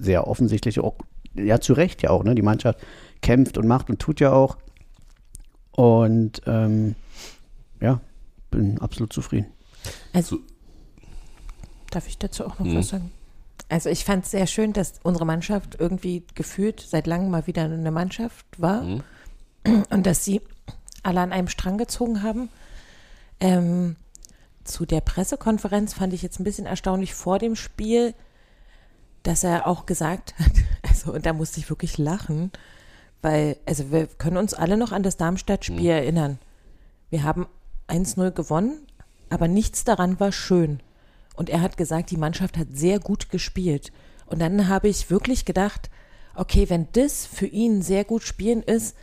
sehr 0.00 0.26
offensichtliche, 0.26 0.82
auch, 0.82 0.94
ja 1.34 1.60
zu 1.60 1.72
Recht 1.72 2.02
ja 2.02 2.10
auch, 2.10 2.24
ne? 2.24 2.34
Die 2.34 2.42
Mannschaft 2.42 2.80
kämpft 3.22 3.58
und 3.58 3.66
macht 3.68 3.90
und 3.90 4.00
tut 4.00 4.18
ja 4.20 4.32
auch. 4.32 4.56
Und 5.72 6.42
ähm, 6.46 6.94
ja, 7.80 8.00
bin 8.50 8.78
absolut 8.80 9.12
zufrieden. 9.12 9.46
Also, 10.12 10.36
So- 10.36 10.42
darf 11.90 12.06
ich 12.08 12.18
dazu 12.18 12.44
auch 12.46 12.58
noch 12.58 12.66
Mhm. 12.66 12.76
was 12.76 12.88
sagen? 12.88 13.10
Also 13.68 13.88
ich 13.88 14.04
fand 14.04 14.24
es 14.24 14.32
sehr 14.32 14.46
schön, 14.48 14.72
dass 14.72 14.94
unsere 15.04 15.24
Mannschaft 15.24 15.76
irgendwie 15.78 16.24
gefühlt 16.34 16.80
seit 16.80 17.06
langem 17.06 17.30
mal 17.30 17.46
wieder 17.46 17.62
eine 17.64 17.90
Mannschaft 17.92 18.44
war 18.58 18.82
Mhm. 18.82 19.02
und 19.90 20.06
dass 20.06 20.24
sie 20.24 20.40
alle 21.02 21.20
an 21.20 21.32
einem 21.32 21.48
Strang 21.48 21.78
gezogen 21.78 22.22
haben. 22.22 22.48
Ähm, 23.40 23.96
zu 24.64 24.86
der 24.86 25.00
Pressekonferenz 25.00 25.94
fand 25.94 26.12
ich 26.12 26.22
jetzt 26.22 26.40
ein 26.40 26.44
bisschen 26.44 26.66
erstaunlich 26.66 27.14
vor 27.14 27.38
dem 27.38 27.56
Spiel, 27.56 28.14
dass 29.22 29.44
er 29.44 29.66
auch 29.66 29.86
gesagt 29.86 30.34
hat, 30.38 30.52
also 30.88 31.12
und 31.12 31.26
da 31.26 31.32
musste 31.32 31.60
ich 31.60 31.68
wirklich 31.70 31.98
lachen, 31.98 32.52
weil, 33.22 33.56
also 33.66 33.90
wir 33.90 34.06
können 34.06 34.36
uns 34.36 34.54
alle 34.54 34.76
noch 34.76 34.92
an 34.92 35.02
das 35.02 35.16
Darmstadt-Spiel 35.16 35.90
erinnern. 35.90 36.38
Wir 37.10 37.24
haben 37.24 37.46
1-0 37.88 38.30
gewonnen, 38.30 38.86
aber 39.28 39.48
nichts 39.48 39.84
daran 39.84 40.20
war 40.20 40.32
schön. 40.32 40.80
Und 41.34 41.50
er 41.50 41.60
hat 41.60 41.76
gesagt, 41.76 42.10
die 42.10 42.16
Mannschaft 42.16 42.56
hat 42.56 42.68
sehr 42.72 42.98
gut 42.98 43.30
gespielt. 43.30 43.92
Und 44.26 44.40
dann 44.40 44.68
habe 44.68 44.88
ich 44.88 45.10
wirklich 45.10 45.44
gedacht, 45.44 45.90
okay, 46.34 46.68
wenn 46.68 46.88
das 46.92 47.26
für 47.26 47.46
ihn 47.46 47.82
sehr 47.82 48.04
gut 48.04 48.22
spielen 48.22 48.62
ist, 48.62 48.96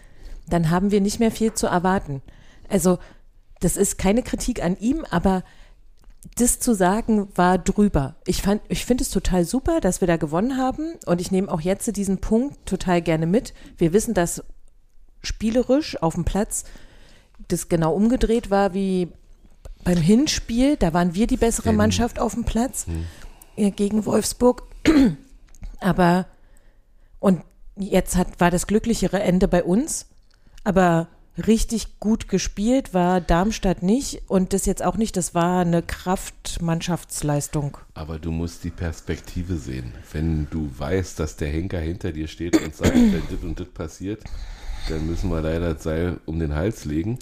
dann 0.50 0.70
haben 0.70 0.92
wir 0.92 1.02
nicht 1.02 1.20
mehr 1.20 1.32
viel 1.32 1.54
zu 1.54 1.68
erwarten. 1.68 2.22
Also, 2.70 3.00
das 3.60 3.78
ist 3.78 3.98
keine 3.98 4.24
Kritik 4.24 4.64
an 4.64 4.78
ihm, 4.78 5.06
aber 5.10 5.44
das 6.36 6.60
zu 6.60 6.74
sagen 6.74 7.30
war 7.36 7.58
drüber. 7.58 8.16
Ich 8.26 8.42
fand, 8.42 8.62
ich 8.68 8.86
finde 8.86 9.04
es 9.04 9.10
total 9.10 9.46
super, 9.46 9.80
dass 9.80 10.02
wir 10.02 10.08
da 10.08 10.18
gewonnen 10.18 10.58
haben 10.58 10.94
und 11.06 11.22
ich 11.22 11.32
nehme 11.32 11.52
auch 11.52 11.62
jetzt 11.62 11.96
diesen 11.96 12.20
Punkt 12.20 12.66
total 12.66 13.02
gerne 13.02 13.26
mit. 13.26 13.54
Wir 13.78 13.94
wissen, 13.94 14.14
dass 14.14 14.44
spielerisch 15.22 16.02
auf 16.02 16.16
dem 16.16 16.26
Platz 16.26 16.66
das 17.48 17.70
genau 17.70 17.94
umgedreht 17.94 18.50
war 18.50 18.74
wie 18.74 19.10
beim 19.84 19.98
Hinspiel. 19.98 20.76
Da 20.76 20.94
waren 20.94 21.16
wir 21.16 21.28
die 21.28 21.38
bessere 21.38 21.74
Mannschaft 21.74 22.20
auf 22.20 22.34
dem 22.34 22.44
Platz 22.44 22.86
äh, 23.56 23.72
gegen 23.72 24.06
Wolfsburg. 24.06 24.64
Aber 25.80 26.26
und 27.20 27.44
jetzt 27.76 28.16
hat, 28.16 28.40
war 28.40 28.52
das 28.52 28.68
glücklichere 28.68 29.22
Ende 29.22 29.48
bei 29.48 29.64
uns. 29.64 30.08
Aber 30.68 31.08
richtig 31.38 31.98
gut 32.02 32.28
gespielt 32.28 32.94
war 32.94 33.22
Darmstadt 33.22 33.84
nicht 33.84 34.24
und 34.28 34.52
das 34.52 34.66
jetzt 34.66 34.84
auch 34.84 34.98
nicht. 34.98 35.16
Das 35.16 35.34
war 35.34 35.62
eine 35.62 35.82
Kraftmannschaftsleistung. 35.82 37.78
Aber 37.94 38.20
du 38.20 38.32
musst 38.32 38.66
die 38.66 38.70
Perspektive 38.70 39.56
sehen. 39.56 39.94
Wenn 40.12 40.50
du 40.50 40.70
weißt, 40.78 41.22
dass 41.22 41.38
der 41.38 41.48
Henker 41.48 41.80
hinter 41.80 42.12
dir 42.12 42.28
steht 42.28 42.62
und 42.62 42.76
sagt, 42.76 42.96
wenn 42.96 43.24
das 43.32 43.44
und 43.44 43.58
das 43.58 43.70
passiert, 43.70 44.26
dann 44.90 45.08
müssen 45.08 45.30
wir 45.30 45.40
leider 45.40 45.74
das 45.74 45.84
Seil 45.84 46.20
um 46.26 46.38
den 46.38 46.54
Hals 46.54 46.84
legen. 46.84 47.18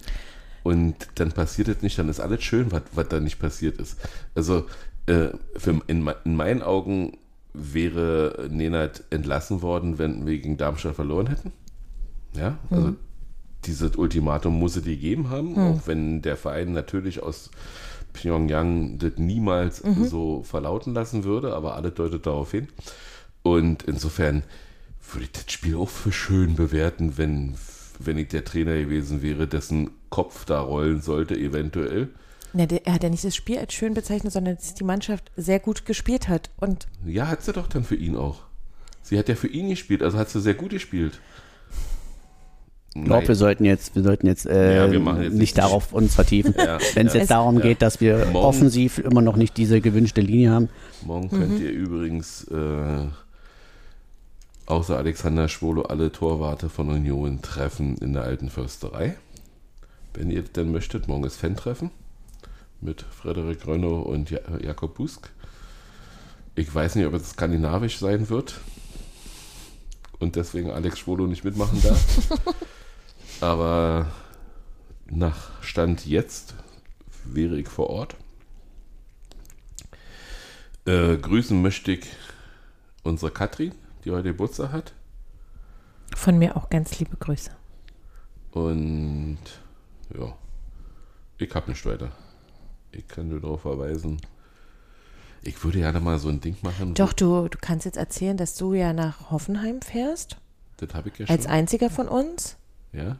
Und 0.64 0.96
dann 1.14 1.30
passiert 1.30 1.68
es 1.68 1.82
nicht, 1.82 1.96
dann 2.00 2.08
ist 2.08 2.18
alles 2.18 2.42
schön, 2.42 2.72
was, 2.72 2.82
was 2.94 3.06
da 3.06 3.20
nicht 3.20 3.38
passiert 3.38 3.78
ist. 3.78 3.96
Also 4.34 4.66
äh, 5.06 5.28
für, 5.56 5.80
in, 5.86 6.10
in 6.24 6.34
meinen 6.34 6.62
Augen 6.62 7.16
wäre 7.54 8.48
Nenad 8.50 9.04
entlassen 9.10 9.62
worden, 9.62 9.98
wenn 9.98 10.26
wir 10.26 10.36
gegen 10.36 10.56
Darmstadt 10.56 10.96
verloren 10.96 11.28
hätten. 11.28 11.52
Ja, 12.34 12.58
also 12.70 12.96
dieses 13.66 13.96
Ultimatum 13.96 14.58
muss 14.58 14.76
es 14.76 14.84
dir 14.84 14.90
gegeben 14.94 15.30
haben, 15.30 15.56
auch 15.58 15.86
wenn 15.86 16.22
der 16.22 16.36
Verein 16.36 16.72
natürlich 16.72 17.22
aus 17.22 17.50
Pyongyang 18.12 18.98
das 18.98 19.12
niemals 19.16 19.82
so 20.08 20.42
verlauten 20.42 20.94
lassen 20.94 21.24
würde, 21.24 21.54
aber 21.54 21.74
alles 21.76 21.94
deutet 21.94 22.26
darauf 22.26 22.50
hin. 22.50 22.68
Und 23.42 23.82
insofern 23.84 24.42
würde 25.12 25.24
ich 25.24 25.32
das 25.32 25.52
Spiel 25.52 25.76
auch 25.76 25.88
für 25.88 26.12
schön 26.12 26.56
bewerten, 26.56 27.16
wenn, 27.18 27.54
wenn 27.98 28.18
ich 28.18 28.28
der 28.28 28.44
Trainer 28.44 28.74
gewesen 28.76 29.22
wäre, 29.22 29.46
dessen 29.46 29.90
Kopf 30.10 30.44
da 30.44 30.60
rollen 30.60 31.00
sollte, 31.00 31.36
eventuell. 31.36 32.08
Ne, 32.52 32.66
der, 32.66 32.86
er 32.86 32.94
hat 32.94 33.02
ja 33.02 33.10
nicht 33.10 33.24
das 33.24 33.36
Spiel 33.36 33.58
als 33.58 33.74
schön 33.74 33.94
bezeichnet, 33.94 34.32
sondern 34.32 34.56
dass 34.56 34.74
die 34.74 34.84
Mannschaft 34.84 35.30
sehr 35.36 35.60
gut 35.60 35.84
gespielt 35.84 36.28
hat. 36.28 36.50
Und 36.56 36.86
Ja, 37.04 37.28
hat 37.28 37.42
sie 37.42 37.52
doch 37.52 37.66
dann 37.66 37.84
für 37.84 37.96
ihn 37.96 38.16
auch. 38.16 38.42
Sie 39.02 39.18
hat 39.18 39.28
ja 39.28 39.34
für 39.34 39.48
ihn 39.48 39.68
gespielt, 39.68 40.02
also 40.02 40.18
hat 40.18 40.30
sie 40.30 40.40
sehr 40.40 40.54
gut 40.54 40.70
gespielt. 40.70 41.20
Ich 43.00 43.04
glaube, 43.04 43.28
wir 43.28 43.34
sollten 43.34 43.64
jetzt, 43.64 43.94
wir 43.94 44.02
sollten 44.02 44.26
jetzt, 44.26 44.46
äh, 44.46 44.76
Ja, 44.76 44.90
wir 44.90 44.98
jetzt 45.00 45.32
nicht 45.32 45.32
nicht- 45.34 45.58
darauf 45.58 45.92
uns 45.92 46.14
vertiefen. 46.14 46.54
Ja, 46.58 46.78
Wenn 46.94 47.06
es 47.06 47.14
ja. 47.14 47.20
jetzt 47.20 47.30
darum 47.30 47.56
Ja. 47.56 47.62
geht, 47.62 47.82
dass 47.82 48.00
wir 48.00 48.18
Morgen- 48.26 48.36
offensiv 48.36 48.98
immer 48.98 49.22
noch 49.22 49.36
nicht 49.36 49.56
diese 49.56 49.80
gewünschte 49.80 50.20
Linie 50.20 50.50
haben. 50.50 50.68
Morgen 51.04 51.28
könnt 51.30 51.60
ihr 51.60 51.70
übrigens 51.70 52.44
äh, 52.44 53.06
außer 54.66 54.96
Alexander 54.96 55.48
Schwolo 55.48 55.82
alle 55.82 56.10
Torwarte 56.12 56.68
von 56.68 56.88
Union 56.90 57.42
treffen 57.42 57.96
in 57.98 58.12
der 58.12 58.22
alten 58.24 58.48
Försterei. 58.50 59.16
Wenn 60.14 60.30
ihr 60.30 60.42
denn 60.42 60.72
möchtet, 60.72 61.08
morgen 61.08 61.24
ist 61.24 61.36
Fan-Treffen 61.36 61.90
mit 62.80 63.02
Frederik 63.02 63.66
Rönno 63.66 64.00
und 64.00 64.30
ja 64.30 64.40
Jakob 64.62 64.94
Busk. 64.96 65.30
Ich 66.54 66.74
weiß 66.74 66.94
nicht, 66.94 67.06
ob 67.06 67.14
es 67.14 67.30
skandinavisch 67.30 67.98
sein 67.98 68.28
wird 68.30 68.54
und 70.18 70.36
deswegen 70.36 70.70
Alex 70.70 70.98
Schwolo 71.00 71.26
nicht 71.26 71.44
mitmachen 71.44 71.82
darf. 71.82 72.00
Aber 73.40 74.06
nach 75.06 75.62
Stand 75.62 76.06
jetzt 76.06 76.54
wäre 77.24 77.58
ich 77.58 77.68
vor 77.68 77.90
Ort. 77.90 78.16
Äh, 80.86 81.16
grüßen 81.16 81.60
möchte 81.60 81.92
ich 81.92 82.06
unsere 83.02 83.30
Katrin, 83.30 83.74
die 84.04 84.10
heute 84.10 84.28
Geburtstag 84.30 84.72
hat. 84.72 84.92
von 86.14 86.38
mir 86.38 86.56
auch 86.56 86.70
ganz 86.70 86.98
liebe 86.98 87.16
Grüße. 87.16 87.50
Und 88.52 89.38
ja, 90.16 90.34
ich 91.38 91.54
habe 91.54 91.70
nicht 91.70 91.84
weiter. 91.84 92.10
Ich 92.92 93.06
kann 93.06 93.28
nur 93.28 93.40
darauf 93.40 93.62
verweisen. 93.62 94.20
Ich 95.42 95.62
würde 95.62 95.80
ja 95.80 95.92
mal 96.00 96.18
so 96.18 96.28
ein 96.28 96.40
Ding 96.40 96.56
machen. 96.62 96.94
Doch, 96.94 97.12
du, 97.12 97.48
du 97.48 97.58
kannst 97.60 97.84
jetzt 97.84 97.98
erzählen, 97.98 98.36
dass 98.36 98.54
du 98.56 98.72
ja 98.74 98.92
nach 98.92 99.30
Hoffenheim 99.30 99.82
fährst, 99.82 100.38
Das 100.78 100.94
habe 100.94 101.10
ich 101.10 101.18
ja 101.18 101.26
als 101.26 101.42
schon. 101.44 101.52
einziger 101.52 101.90
von 101.90 102.08
uns. 102.08 102.56
Ja? 102.92 103.18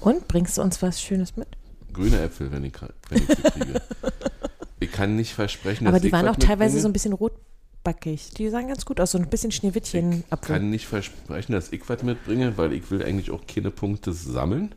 Und 0.00 0.28
bringst 0.28 0.58
du 0.58 0.62
uns 0.62 0.80
was 0.82 1.00
Schönes 1.02 1.36
mit? 1.36 1.48
Grüne 1.92 2.20
Äpfel, 2.20 2.52
wenn 2.52 2.64
ich, 2.64 2.74
wenn 3.08 3.18
ich 3.22 3.26
sie 3.28 3.42
kriege. 3.42 3.82
ich 4.80 4.92
kann 4.92 5.16
nicht 5.16 5.32
versprechen, 5.34 5.84
dass 5.84 5.92
Aber 5.94 6.00
die 6.00 6.08
ich 6.08 6.12
waren 6.12 6.28
auch 6.28 6.36
teilweise 6.36 6.76
mitbringe. 6.76 6.80
so 6.82 6.88
ein 6.88 6.92
bisschen 6.92 7.12
rotbackig. 7.14 8.30
Die 8.36 8.48
sahen 8.50 8.68
ganz 8.68 8.84
gut 8.84 9.00
aus, 9.00 9.10
so 9.12 9.18
ein 9.18 9.28
bisschen 9.28 9.50
Ich 9.50 9.56
Schneewittchen-Apfel. 9.56 10.54
kann 10.56 10.70
nicht 10.70 10.86
versprechen, 10.86 11.52
dass 11.52 11.72
ich 11.72 11.88
was 11.88 12.02
mitbringe, 12.02 12.56
weil 12.56 12.72
ich 12.72 12.90
will 12.90 13.02
eigentlich 13.02 13.30
auch 13.30 13.46
keine 13.46 13.70
Punkte 13.70 14.12
sammeln. 14.12 14.74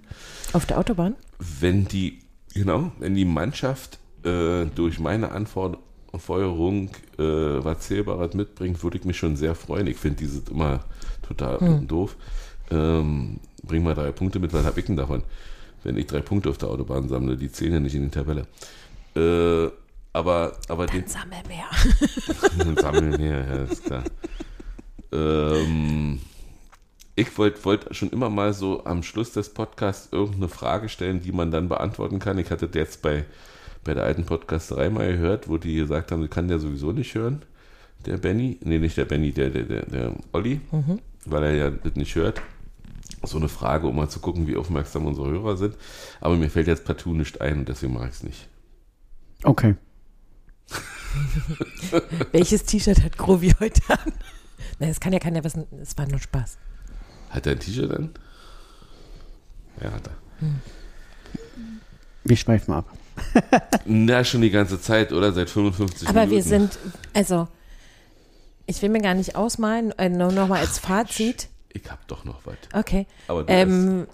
Auf 0.54 0.66
der 0.66 0.80
Autobahn? 0.80 1.16
Wenn 1.60 1.86
die, 1.86 2.20
genau, 2.54 2.92
wenn 3.00 3.14
die 3.16 3.26
Mannschaft 3.26 4.00
äh, 4.24 4.66
durch 4.74 5.00
meine 5.00 5.32
Anforderung 5.32 6.90
äh, 7.18 7.24
was 7.24 7.80
Zählbares 7.82 8.34
mitbringt, 8.34 8.82
würde 8.84 8.98
ich 8.98 9.06
mich 9.06 9.18
schon 9.18 9.36
sehr 9.36 9.56
freuen. 9.56 9.88
Ich 9.88 9.98
finde 9.98 10.18
dieses 10.18 10.48
immer 10.50 10.86
total 11.28 11.60
Hm. 11.60 11.88
doof. 11.88 12.16
Ähm, 12.72 13.40
bring 13.64 13.84
mal 13.84 13.96
drei 13.96 14.12
Punkte 14.12 14.40
mit, 14.40 14.54
was 14.54 14.66
hab 14.66 14.78
ich 14.78 14.86
denn 14.86 14.96
davon? 14.96 15.24
Wenn 15.84 15.98
ich 15.98 16.08
drei 16.08 16.22
Punkte 16.22 16.50
auf 16.50 16.58
der 16.58 16.70
Autobahn 16.70 17.10
sammle, 17.10 17.38
die 17.38 17.52
zählen 17.52 17.74
ja 17.74 17.80
nicht 17.80 17.96
in 17.96 18.04
die 18.04 18.10
Tabelle. 18.10 18.46
Äh, 19.16 19.72
aber, 20.14 20.58
aber 20.68 20.88
den, 20.88 21.08
Sammel 21.08 21.40
mehr. 21.48 22.76
Sammeln 22.82 23.18
her, 23.18 23.46
ja, 23.48 23.64
ist 23.64 23.86
klar. 23.86 24.04
ähm, 25.12 26.20
ich 27.16 27.38
wollte 27.38 27.64
wollt 27.64 27.96
schon 27.96 28.10
immer 28.10 28.30
mal 28.30 28.54
so 28.54 28.84
am 28.86 29.04
Schluss 29.04 29.32
des 29.32 29.50
Podcasts 29.50 30.10
irgendeine 30.12 30.50
Frage 30.50 30.90
stellen, 30.90 31.22
die 31.22 31.32
man 31.32 31.52
dann 31.52 31.70
beantworten 31.70 32.20
kann. 32.20 32.38
Ich 32.38 32.52
hatte 32.52 32.68
das 32.68 32.76
jetzt 32.76 33.02
bei, 33.02 33.26
bei 33.84 33.94
der 33.94 34.04
alten 34.04 34.26
Podcasterei 34.26 34.90
mal 34.90 35.12
gehört, 35.12 35.48
wo 35.48 35.58
die 35.58 35.76
gesagt 35.76 36.12
haben, 36.12 36.22
das 36.22 36.30
kann 36.30 36.48
der 36.48 36.60
sowieso 36.60 36.92
nicht 36.92 37.16
hören, 37.16 37.44
der 38.06 38.18
Benny. 38.18 38.58
Nee, 38.64 38.80
nicht 38.80 38.98
der 38.98 39.06
Benny, 39.06 39.32
der, 39.32 39.50
der, 39.50 39.64
der, 39.64 39.86
der 39.86 40.12
Olli, 40.34 40.60
weil 41.26 41.44
er 41.44 41.54
ja 41.54 41.70
das 41.70 41.96
nicht 41.96 42.16
hört. 42.16 42.42
So 43.24 43.38
eine 43.38 43.50
Frage, 43.50 43.88
um 43.88 43.96
mal 43.96 44.10
zu 44.10 44.20
gucken, 44.20 44.48
wie 44.48 44.56
aufmerksam 44.58 45.06
unsere 45.06 45.30
Hörer 45.30 45.56
sind. 45.58 45.76
Aber 46.22 46.36
mir 46.38 46.50
fällt 46.50 46.68
jetzt 46.68 46.86
partout 46.86 47.14
nicht 47.14 47.40
ein 47.40 47.60
und 47.60 47.70
deswegen 47.70 47.94
mache 47.94 48.08
ich 48.08 48.14
es 48.16 48.24
nicht. 48.24 48.48
Okay. 49.44 49.76
Welches 52.32 52.64
T-Shirt 52.64 53.04
hat 53.04 53.18
Grovi 53.18 53.54
heute 53.60 53.82
an? 53.90 54.14
Nein, 54.80 54.90
das 54.90 55.00
kann 55.00 55.14
ja 55.14 55.20
keiner 55.20 55.44
wissen. 55.44 55.66
Es 55.82 55.98
war 55.98 56.08
nur 56.08 56.20
Spaß. 56.20 56.58
Hat 57.30 57.46
er 57.46 57.54
ein 57.54 57.60
T-Shirt 57.60 57.92
an? 57.92 58.10
Ja, 59.82 59.92
hat 59.92 60.08
er. 60.08 60.16
Wir 62.24 62.38
schweifen 62.38 62.74
ab. 62.74 62.86
Na, 63.86 64.24
schon 64.24 64.42
die 64.42 64.50
ganze 64.50 64.82
Zeit, 64.82 65.12
oder? 65.12 65.32
Seit 65.34 65.50
55 65.50 66.08
Aber 66.08 66.22
Minuten. 66.22 66.36
wir 66.36 66.44
sind, 66.44 66.80
also, 67.14 67.48
ich 68.66 68.82
will 68.82 68.90
mir 68.90 69.02
gar 69.02 69.14
nicht 69.14 69.36
ausmalen, 69.36 69.92
äh, 69.98 70.10
nur 70.10 70.32
noch 70.32 70.48
mal 70.48 70.60
als 70.60 70.80
Fazit. 70.80 71.50
Ich 71.74 71.90
hab 71.90 72.08
doch 72.08 72.26
noch 72.26 72.46
was. 72.46 72.56
Okay. 72.74 73.08
Aber 73.28 73.44
du 73.44 73.54
Ähm, 73.54 74.08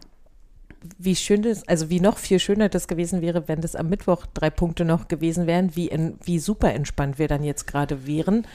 wie 0.98 1.16
schön 1.16 1.42
das, 1.42 1.68
also 1.68 1.90
wie 1.90 2.00
noch 2.00 2.18
viel 2.18 2.40
schöner 2.40 2.70
das 2.70 2.88
gewesen 2.88 3.22
wäre, 3.22 3.48
wenn 3.48 3.62
das 3.62 3.76
am 3.76 3.90
Mittwoch 3.90 4.26
drei 4.34 4.50
Punkte 4.50 4.86
noch 4.86 5.08
gewesen 5.08 5.48
wären, 5.48 5.76
wie, 5.76 5.88
in, 5.88 6.18
wie 6.24 6.40
super 6.40 6.74
entspannt 6.74 7.20
wir 7.20 7.28
dann 7.28 7.44
jetzt 7.44 7.68
gerade 7.68 8.06
wären. 8.06 8.46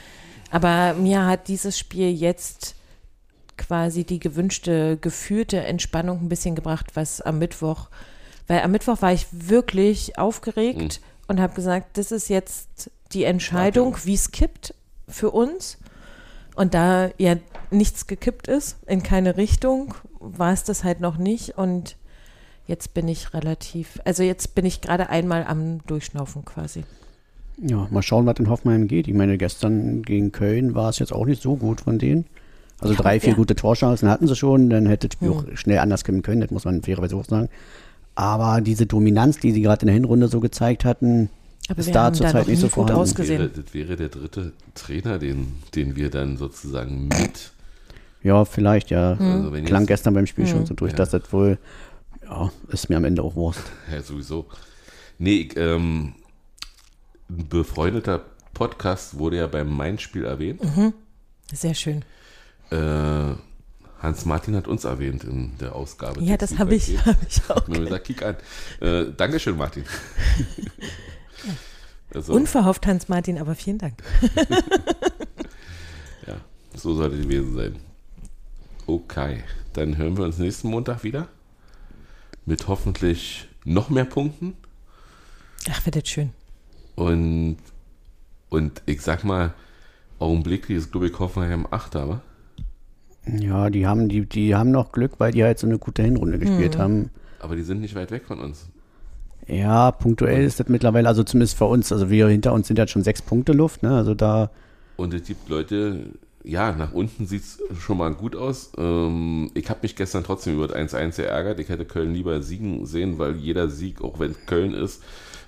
Aber 0.51 0.93
mir 0.93 1.25
hat 1.25 1.47
dieses 1.47 1.77
Spiel 1.77 2.11
jetzt 2.11 2.75
quasi 3.57 4.03
die 4.03 4.19
gewünschte, 4.19 4.97
gefühlte 4.97 5.59
Entspannung 5.61 6.21
ein 6.21 6.29
bisschen 6.29 6.55
gebracht, 6.55 6.95
was 6.95 7.21
am 7.21 7.39
Mittwoch, 7.39 7.89
weil 8.47 8.61
am 8.61 8.71
Mittwoch 8.71 9.01
war 9.01 9.13
ich 9.13 9.27
wirklich 9.31 10.17
aufgeregt 10.17 11.01
und 11.27 11.39
habe 11.39 11.53
gesagt, 11.53 11.97
das 11.97 12.11
ist 12.11 12.29
jetzt 12.29 12.91
die 13.13 13.23
Entscheidung, 13.23 13.95
wie 14.03 14.15
es 14.15 14.31
kippt 14.31 14.73
für 15.07 15.31
uns. 15.31 15.77
Und 16.55 16.73
da 16.73 17.09
ja 17.17 17.35
nichts 17.71 18.07
gekippt 18.07 18.47
ist, 18.47 18.77
in 18.87 19.03
keine 19.03 19.37
Richtung, 19.37 19.95
war 20.19 20.53
es 20.53 20.63
das 20.63 20.83
halt 20.83 20.99
noch 20.99 21.17
nicht. 21.17 21.57
Und 21.57 21.97
jetzt 22.67 22.93
bin 22.93 23.07
ich 23.07 23.33
relativ, 23.33 23.99
also 24.05 24.23
jetzt 24.23 24.55
bin 24.55 24.65
ich 24.65 24.81
gerade 24.81 25.09
einmal 25.09 25.45
am 25.45 25.85
Durchschnaufen 25.87 26.45
quasi. 26.45 26.83
Ja, 27.57 27.87
mal 27.91 28.01
schauen, 28.01 28.25
was 28.25 28.39
in 28.39 28.49
Hoffenheim 28.49 28.87
geht. 28.87 29.07
Ich 29.07 29.13
meine, 29.13 29.37
gestern 29.37 30.01
gegen 30.03 30.31
Köln 30.31 30.75
war 30.75 30.89
es 30.89 30.99
jetzt 30.99 31.13
auch 31.13 31.25
nicht 31.25 31.41
so 31.41 31.55
gut 31.55 31.81
von 31.81 31.99
denen. 31.99 32.25
Also 32.79 32.95
drei, 32.95 33.19
vier 33.19 33.29
ja. 33.29 33.35
gute 33.35 33.55
Torchancen 33.55 34.09
hatten 34.09 34.27
sie 34.27 34.35
schon, 34.35 34.69
dann 34.69 34.87
hätte 34.87 35.07
das 35.07 35.13
Spiel 35.13 35.29
Hm. 35.29 35.37
auch 35.37 35.57
schnell 35.57 35.79
anders 35.79 36.03
kommen 36.03 36.21
können, 36.21 36.41
das 36.41 36.51
muss 36.51 36.65
man 36.65 36.81
fairerweise 36.81 37.15
auch 37.15 37.25
sagen. 37.25 37.49
Aber 38.15 38.61
diese 38.61 38.85
Dominanz, 38.85 39.39
die 39.39 39.51
sie 39.51 39.61
gerade 39.61 39.81
in 39.83 39.87
der 39.87 39.93
Hinrunde 39.93 40.27
so 40.27 40.39
gezeigt 40.39 40.83
hatten, 40.83 41.29
Aber 41.69 41.79
ist 41.79 41.95
da 41.95 42.11
zurzeit 42.11 42.47
nicht 42.47 42.59
so 42.59 42.67
vorhanden. 42.69 42.99
Das 42.99 43.09
ausgesehen. 43.11 43.39
wäre, 43.39 43.49
das 43.49 43.73
wäre 43.73 43.95
der 43.95 44.09
dritte 44.09 44.51
Trainer, 44.75 45.17
den, 45.17 45.53
den 45.75 45.95
wir 45.95 46.09
dann 46.09 46.37
sozusagen 46.37 47.07
mit. 47.07 47.51
Ja, 48.21 48.45
vielleicht, 48.45 48.89
ja. 48.89 49.17
Hm. 49.17 49.31
Also 49.31 49.53
wenn 49.53 49.65
Klang 49.65 49.83
jetzt, 49.83 49.87
gestern 49.89 50.13
beim 50.13 50.27
Spiel 50.27 50.47
schon 50.47 50.65
so 50.65 50.73
durch, 50.73 50.91
Ja. 50.91 50.97
dass 50.97 51.11
das 51.11 51.31
wohl, 51.31 51.57
ja, 52.23 52.51
ist 52.69 52.89
mir 52.89 52.97
am 52.97 53.05
Ende 53.05 53.21
auch 53.23 53.35
Wurst. 53.35 53.61
ja, 53.91 54.01
sowieso. 54.01 54.45
Nee, 55.17 55.35
ich, 55.41 55.57
ähm, 55.57 56.15
ein 57.29 57.47
befreundeter 57.47 58.21
Podcast 58.53 59.17
wurde 59.17 59.37
ja 59.37 59.47
beim 59.47 59.69
Main-Spiel 59.75 60.25
erwähnt. 60.25 60.61
Sehr 61.51 61.73
schön. 61.73 62.03
Äh, 62.71 63.35
Hans 63.99 64.25
Martin 64.25 64.55
hat 64.55 64.67
uns 64.67 64.83
erwähnt 64.83 65.23
in 65.23 65.57
der 65.59 65.75
Ausgabe. 65.75 66.21
Ja, 66.21 66.35
das 66.35 66.57
habe 66.59 66.75
ich, 66.75 66.97
hab 67.05 67.15
ich 67.27 67.41
auch. 67.49 67.55
Hab 67.55 67.67
mir 67.69 67.79
gesagt, 67.79 68.05
kick 68.05 68.21
an. 68.21 68.35
Äh, 68.81 69.05
Dankeschön, 69.15 69.55
Martin. 69.55 69.85
also, 72.13 72.33
Unverhofft, 72.33 72.85
Hans-Martin, 72.85 73.37
aber 73.37 73.55
vielen 73.55 73.77
Dank. 73.77 73.95
Ja, 76.27 76.37
so 76.73 76.93
sollte 76.93 77.17
die 77.17 77.23
gewesen 77.23 77.55
sein. 77.55 77.75
Okay, 78.87 79.43
dann 79.73 79.97
hören 79.97 80.17
wir 80.17 80.23
uns 80.23 80.37
nächsten 80.37 80.69
Montag 80.69 81.03
wieder. 81.03 81.27
Mit 82.45 82.67
hoffentlich 82.67 83.47
noch 83.65 83.89
mehr 83.89 84.05
Punkten. 84.05 84.55
Ach, 85.69 85.85
wird 85.85 85.95
das 85.95 86.07
schön. 86.07 86.31
Und, 86.95 87.57
und 88.49 88.81
ich 88.85 89.01
sag 89.01 89.23
mal, 89.23 89.53
augenblicklich 90.19 90.77
ist, 90.77 90.91
glaube 90.91 91.07
ich, 91.07 91.17
Hoffenheim 91.19 91.67
Achter, 91.71 92.09
wa? 92.09 92.21
Ja, 93.25 93.69
die 93.69 93.87
haben, 93.87 94.09
die, 94.09 94.25
die 94.25 94.53
haben 94.53 94.71
noch 94.71 94.91
Glück, 94.91 95.19
weil 95.19 95.31
die 95.31 95.43
halt 95.43 95.57
so 95.57 95.65
eine 95.65 95.77
gute 95.77 96.03
Hinrunde 96.03 96.39
gespielt 96.39 96.77
haben. 96.77 97.09
Aber 97.39 97.55
die 97.55 97.63
sind 97.63 97.79
nicht 97.79 97.95
weit 97.95 98.11
weg 98.11 98.25
von 98.25 98.39
uns. 98.39 98.69
Ja, 99.47 99.91
punktuell 99.91 100.43
ist 100.45 100.59
das 100.59 100.67
mittlerweile, 100.69 101.07
also 101.07 101.23
zumindest 101.23 101.57
für 101.57 101.65
uns, 101.65 101.91
also 101.91 102.09
wir 102.09 102.27
hinter 102.29 102.53
uns 102.53 102.67
sind 102.67 102.77
ja 102.79 102.87
schon 102.87 103.03
sechs 103.03 103.21
Punkte 103.21 103.51
Luft, 103.53 103.83
ne? 103.83 103.95
Also 103.95 104.13
da, 104.13 104.49
Und 104.95 105.13
es 105.13 105.23
gibt 105.23 105.49
Leute, 105.49 106.05
ja, 106.43 106.71
nach 106.73 106.93
unten 106.93 107.25
sieht 107.25 107.41
es 107.43 107.61
schon 107.79 107.97
mal 107.97 108.13
gut 108.13 108.35
aus. 108.35 108.71
Ähm, 108.77 109.49
ich 109.53 109.69
habe 109.69 109.79
mich 109.83 109.95
gestern 109.95 110.23
trotzdem 110.23 110.55
über 110.55 110.67
das 110.67 110.75
1-1 110.77 111.17
geärgert. 111.17 111.59
Ich 111.59 111.69
hätte 111.69 111.85
Köln 111.85 112.13
lieber 112.13 112.41
siegen 112.41 112.85
sehen, 112.85 113.17
weil 113.17 113.35
jeder 113.37 113.69
Sieg, 113.69 114.01
auch 114.01 114.19
wenn 114.19 114.35
Köln 114.45 114.73
ist, 114.73 115.01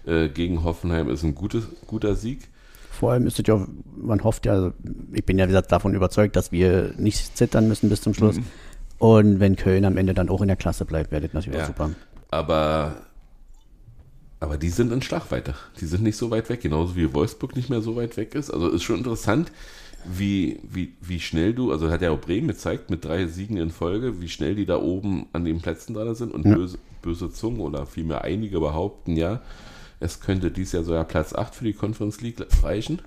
äh, 0.06 0.30
gegen 0.30 0.64
Hoffenheim 0.64 1.10
ist 1.10 1.24
ein 1.24 1.36
gutes, 1.36 1.68
guter 1.88 2.16
Sieg. 2.16 2.48
vor 2.92 3.12
allem 3.12 3.28
ist 3.28 3.40
es 3.40 3.46
ja, 3.48 3.66
man 3.98 4.24
hofft 4.24 4.46
ja, 4.46 4.54
also 4.54 4.72
ich 5.12 5.26
bin 5.26 5.38
ja 5.38 5.46
wie 5.46 5.50
gesagt 5.52 5.72
davon 5.72 5.94
überzeugt, 5.96 6.36
dass 6.38 6.52
wir 6.54 6.94
nicht 6.98 7.36
zittern 7.38 7.68
müssen 7.68 7.90
bis 7.90 8.02
zum 8.02 8.14
Schluss. 8.14 8.38
Und 9.00 9.42
wenn 9.42 9.58
Köln 9.58 9.84
am 9.84 9.98
Ende 9.98 10.14
dann 10.14 10.30
auch 10.30 10.42
in 10.42 10.48
der 10.48 10.56
Klasse 10.56 10.86
bleibt, 10.86 11.12
wäre 11.12 11.24
das 11.24 11.34
natürlich 11.34 11.58
Ja. 11.60 11.64
auch 11.66 11.68
super. 11.68 11.90
Aber, 12.32 12.96
aber 14.46 14.58
die 14.58 14.70
sind 14.70 14.92
in 14.92 15.02
Schlagweite. 15.02 15.56
Die 15.82 15.86
sind 15.86 16.04
nicht 16.04 16.18
so 16.18 16.30
weit 16.32 16.50
weg, 16.50 16.62
genauso 16.62 16.96
wie 16.96 17.14
Wolfsburg 17.14 17.56
nicht 17.56 17.70
mehr 17.70 17.82
so 17.82 17.96
weit 17.96 18.16
weg 18.18 18.36
ist. 18.36 18.52
Also 18.52 18.70
ist 18.70 18.84
schon 18.84 18.98
interessant, 19.00 19.52
wie, 20.06 20.60
wie, 20.64 20.94
wie 21.02 21.20
schnell 21.20 21.54
du, 21.54 21.72
also 21.72 21.90
hat 21.90 22.02
ja 22.02 22.12
auch 22.12 22.22
Bremen 22.22 22.48
gezeigt, 22.48 22.90
mit 22.90 23.04
drei 23.04 23.26
Siegen 23.28 23.58
in 23.58 23.72
Folge, 23.72 24.22
wie 24.22 24.30
schnell 24.30 24.56
die 24.56 24.66
da 24.66 24.78
oben 24.78 25.26
an 25.34 25.46
den 25.46 25.62
Plätzen 25.62 25.96
dran 25.96 26.14
sind. 26.16 26.32
Und 26.34 26.46
Ja. 26.46 26.56
böse, 26.56 26.78
böse 27.02 27.32
Zungen 27.32 27.60
oder 27.60 27.86
vielmehr 27.86 28.24
einige 28.24 28.60
behaupten, 28.60 29.16
ja, 29.18 29.42
es 30.00 30.20
könnte 30.20 30.52
dies 30.52 30.72
Jahr 30.74 30.84
sogar 30.84 31.06
Platz 31.06 31.34
8 31.34 31.56
für 31.56 31.64
die 31.64 31.74
Conference 31.74 32.22
League 32.22 32.46
reichen. 32.62 33.02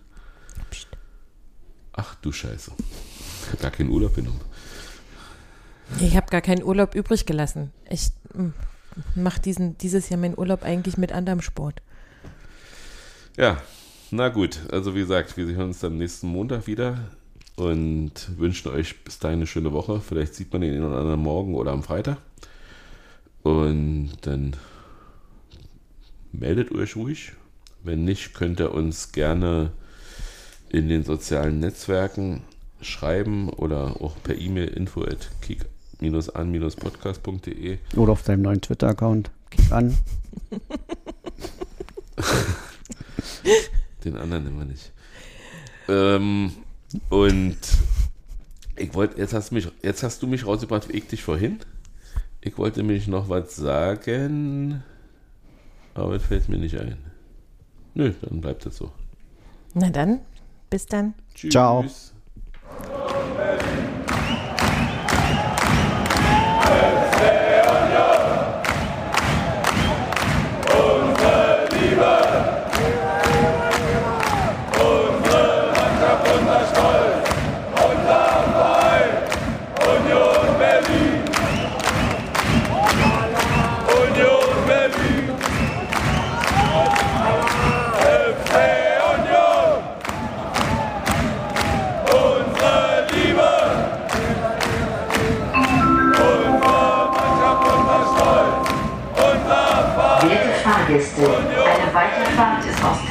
Ach 1.93 2.15
du 2.17 2.33
Scheiße. 2.33 2.73
Ich 3.47 3.53
hab 3.53 3.61
gar 3.61 3.71
keinen 3.71 3.91
Urlaub 3.91 4.15
genommen. 4.15 4.41
Ich 6.01 6.17
habe 6.17 6.27
gar 6.31 6.41
keinen 6.41 6.63
Urlaub 6.63 6.95
übrig 6.95 7.27
gelassen. 7.27 7.73
Ich 7.89 8.11
mache 9.15 9.41
dieses 9.41 10.09
Jahr 10.09 10.21
meinen 10.21 10.39
Urlaub 10.39 10.63
eigentlich 10.63 10.97
mit 10.97 11.13
anderem 11.13 11.41
Sport. 11.41 11.83
Ja, 13.37 13.63
na 14.11 14.29
gut. 14.29 14.61
Also 14.73 14.95
wie 14.95 15.01
gesagt, 15.01 15.37
wir 15.37 15.47
sehen 15.47 15.61
uns 15.61 15.81
dann 15.81 15.99
nächsten 15.99 16.29
Montag 16.29 16.67
wieder 16.67 16.99
und 17.57 18.13
wünschen 18.39 18.73
euch 18.73 19.05
bis 19.05 19.19
dahin 19.19 19.39
eine 19.39 19.47
schöne 19.47 19.73
Woche. 19.73 20.01
Vielleicht 20.01 20.35
sieht 20.35 20.53
man 20.53 20.63
den 20.63 20.75
einen 20.75 20.85
oder 20.85 20.99
anderen 20.99 21.21
morgen 21.21 21.55
oder 21.55 21.73
am 21.73 21.83
Freitag. 21.83 22.19
Und 23.43 24.13
dann 24.23 24.57
meldet 26.33 26.73
euch 26.73 26.97
ruhig. 26.97 27.33
Wenn 27.83 28.05
nicht, 28.05 28.35
könnt 28.35 28.61
ihr 28.61 28.73
uns 28.73 29.13
gerne 29.13 29.73
in 30.69 30.89
den 30.89 31.05
sozialen 31.05 31.61
Netzwerken 31.61 32.43
schreiben 32.81 33.49
oder 33.49 34.01
auch 34.01 34.17
per 34.23 34.37
E-Mail 34.37 34.69
info 34.69 35.03
at 35.03 35.31
kick-an-podcast.de. 35.99 37.79
Oder 37.97 38.13
auf 38.13 38.23
deinem 38.23 38.43
neuen 38.43 38.61
Twitter-Account. 38.61 39.31
Kick 39.51 39.73
an. 39.73 39.97
Den 44.05 44.17
anderen 44.17 44.47
immer 44.47 44.65
nicht. 44.65 44.93
Ähm, 45.89 46.53
und 47.11 47.57
ich 48.77 48.95
wollte, 48.95 49.19
jetzt 49.19 49.35
hast 49.35 49.51
du 49.51 49.57
mich, 49.57 49.69
jetzt 49.83 50.03
hast 50.03 50.23
du 50.23 50.27
mich 50.27 50.47
rausgebracht, 50.47 50.89
wie 50.89 50.99
ich 50.99 51.07
dich 51.07 51.23
vorhin. 51.23 51.59
Ich 52.41 52.57
wollte 52.57 52.83
mich 52.83 53.09
noch 53.09 53.29
was 53.29 53.57
sagen, 53.57 54.83
aber 55.95 56.15
es 56.15 56.23
fällt 56.23 56.49
mir 56.49 56.59
nicht 56.59 56.79
ein. 56.79 56.97
Nö, 57.95 58.13
dann 58.23 58.41
bleibt 58.41 58.65
es 58.67 58.77
so. 58.77 58.93
Na 59.75 59.91
dann, 59.91 60.21
bis 60.71 60.87
dann. 60.87 61.15
Tschüss. 61.35 61.51
Ciao. 61.51 61.85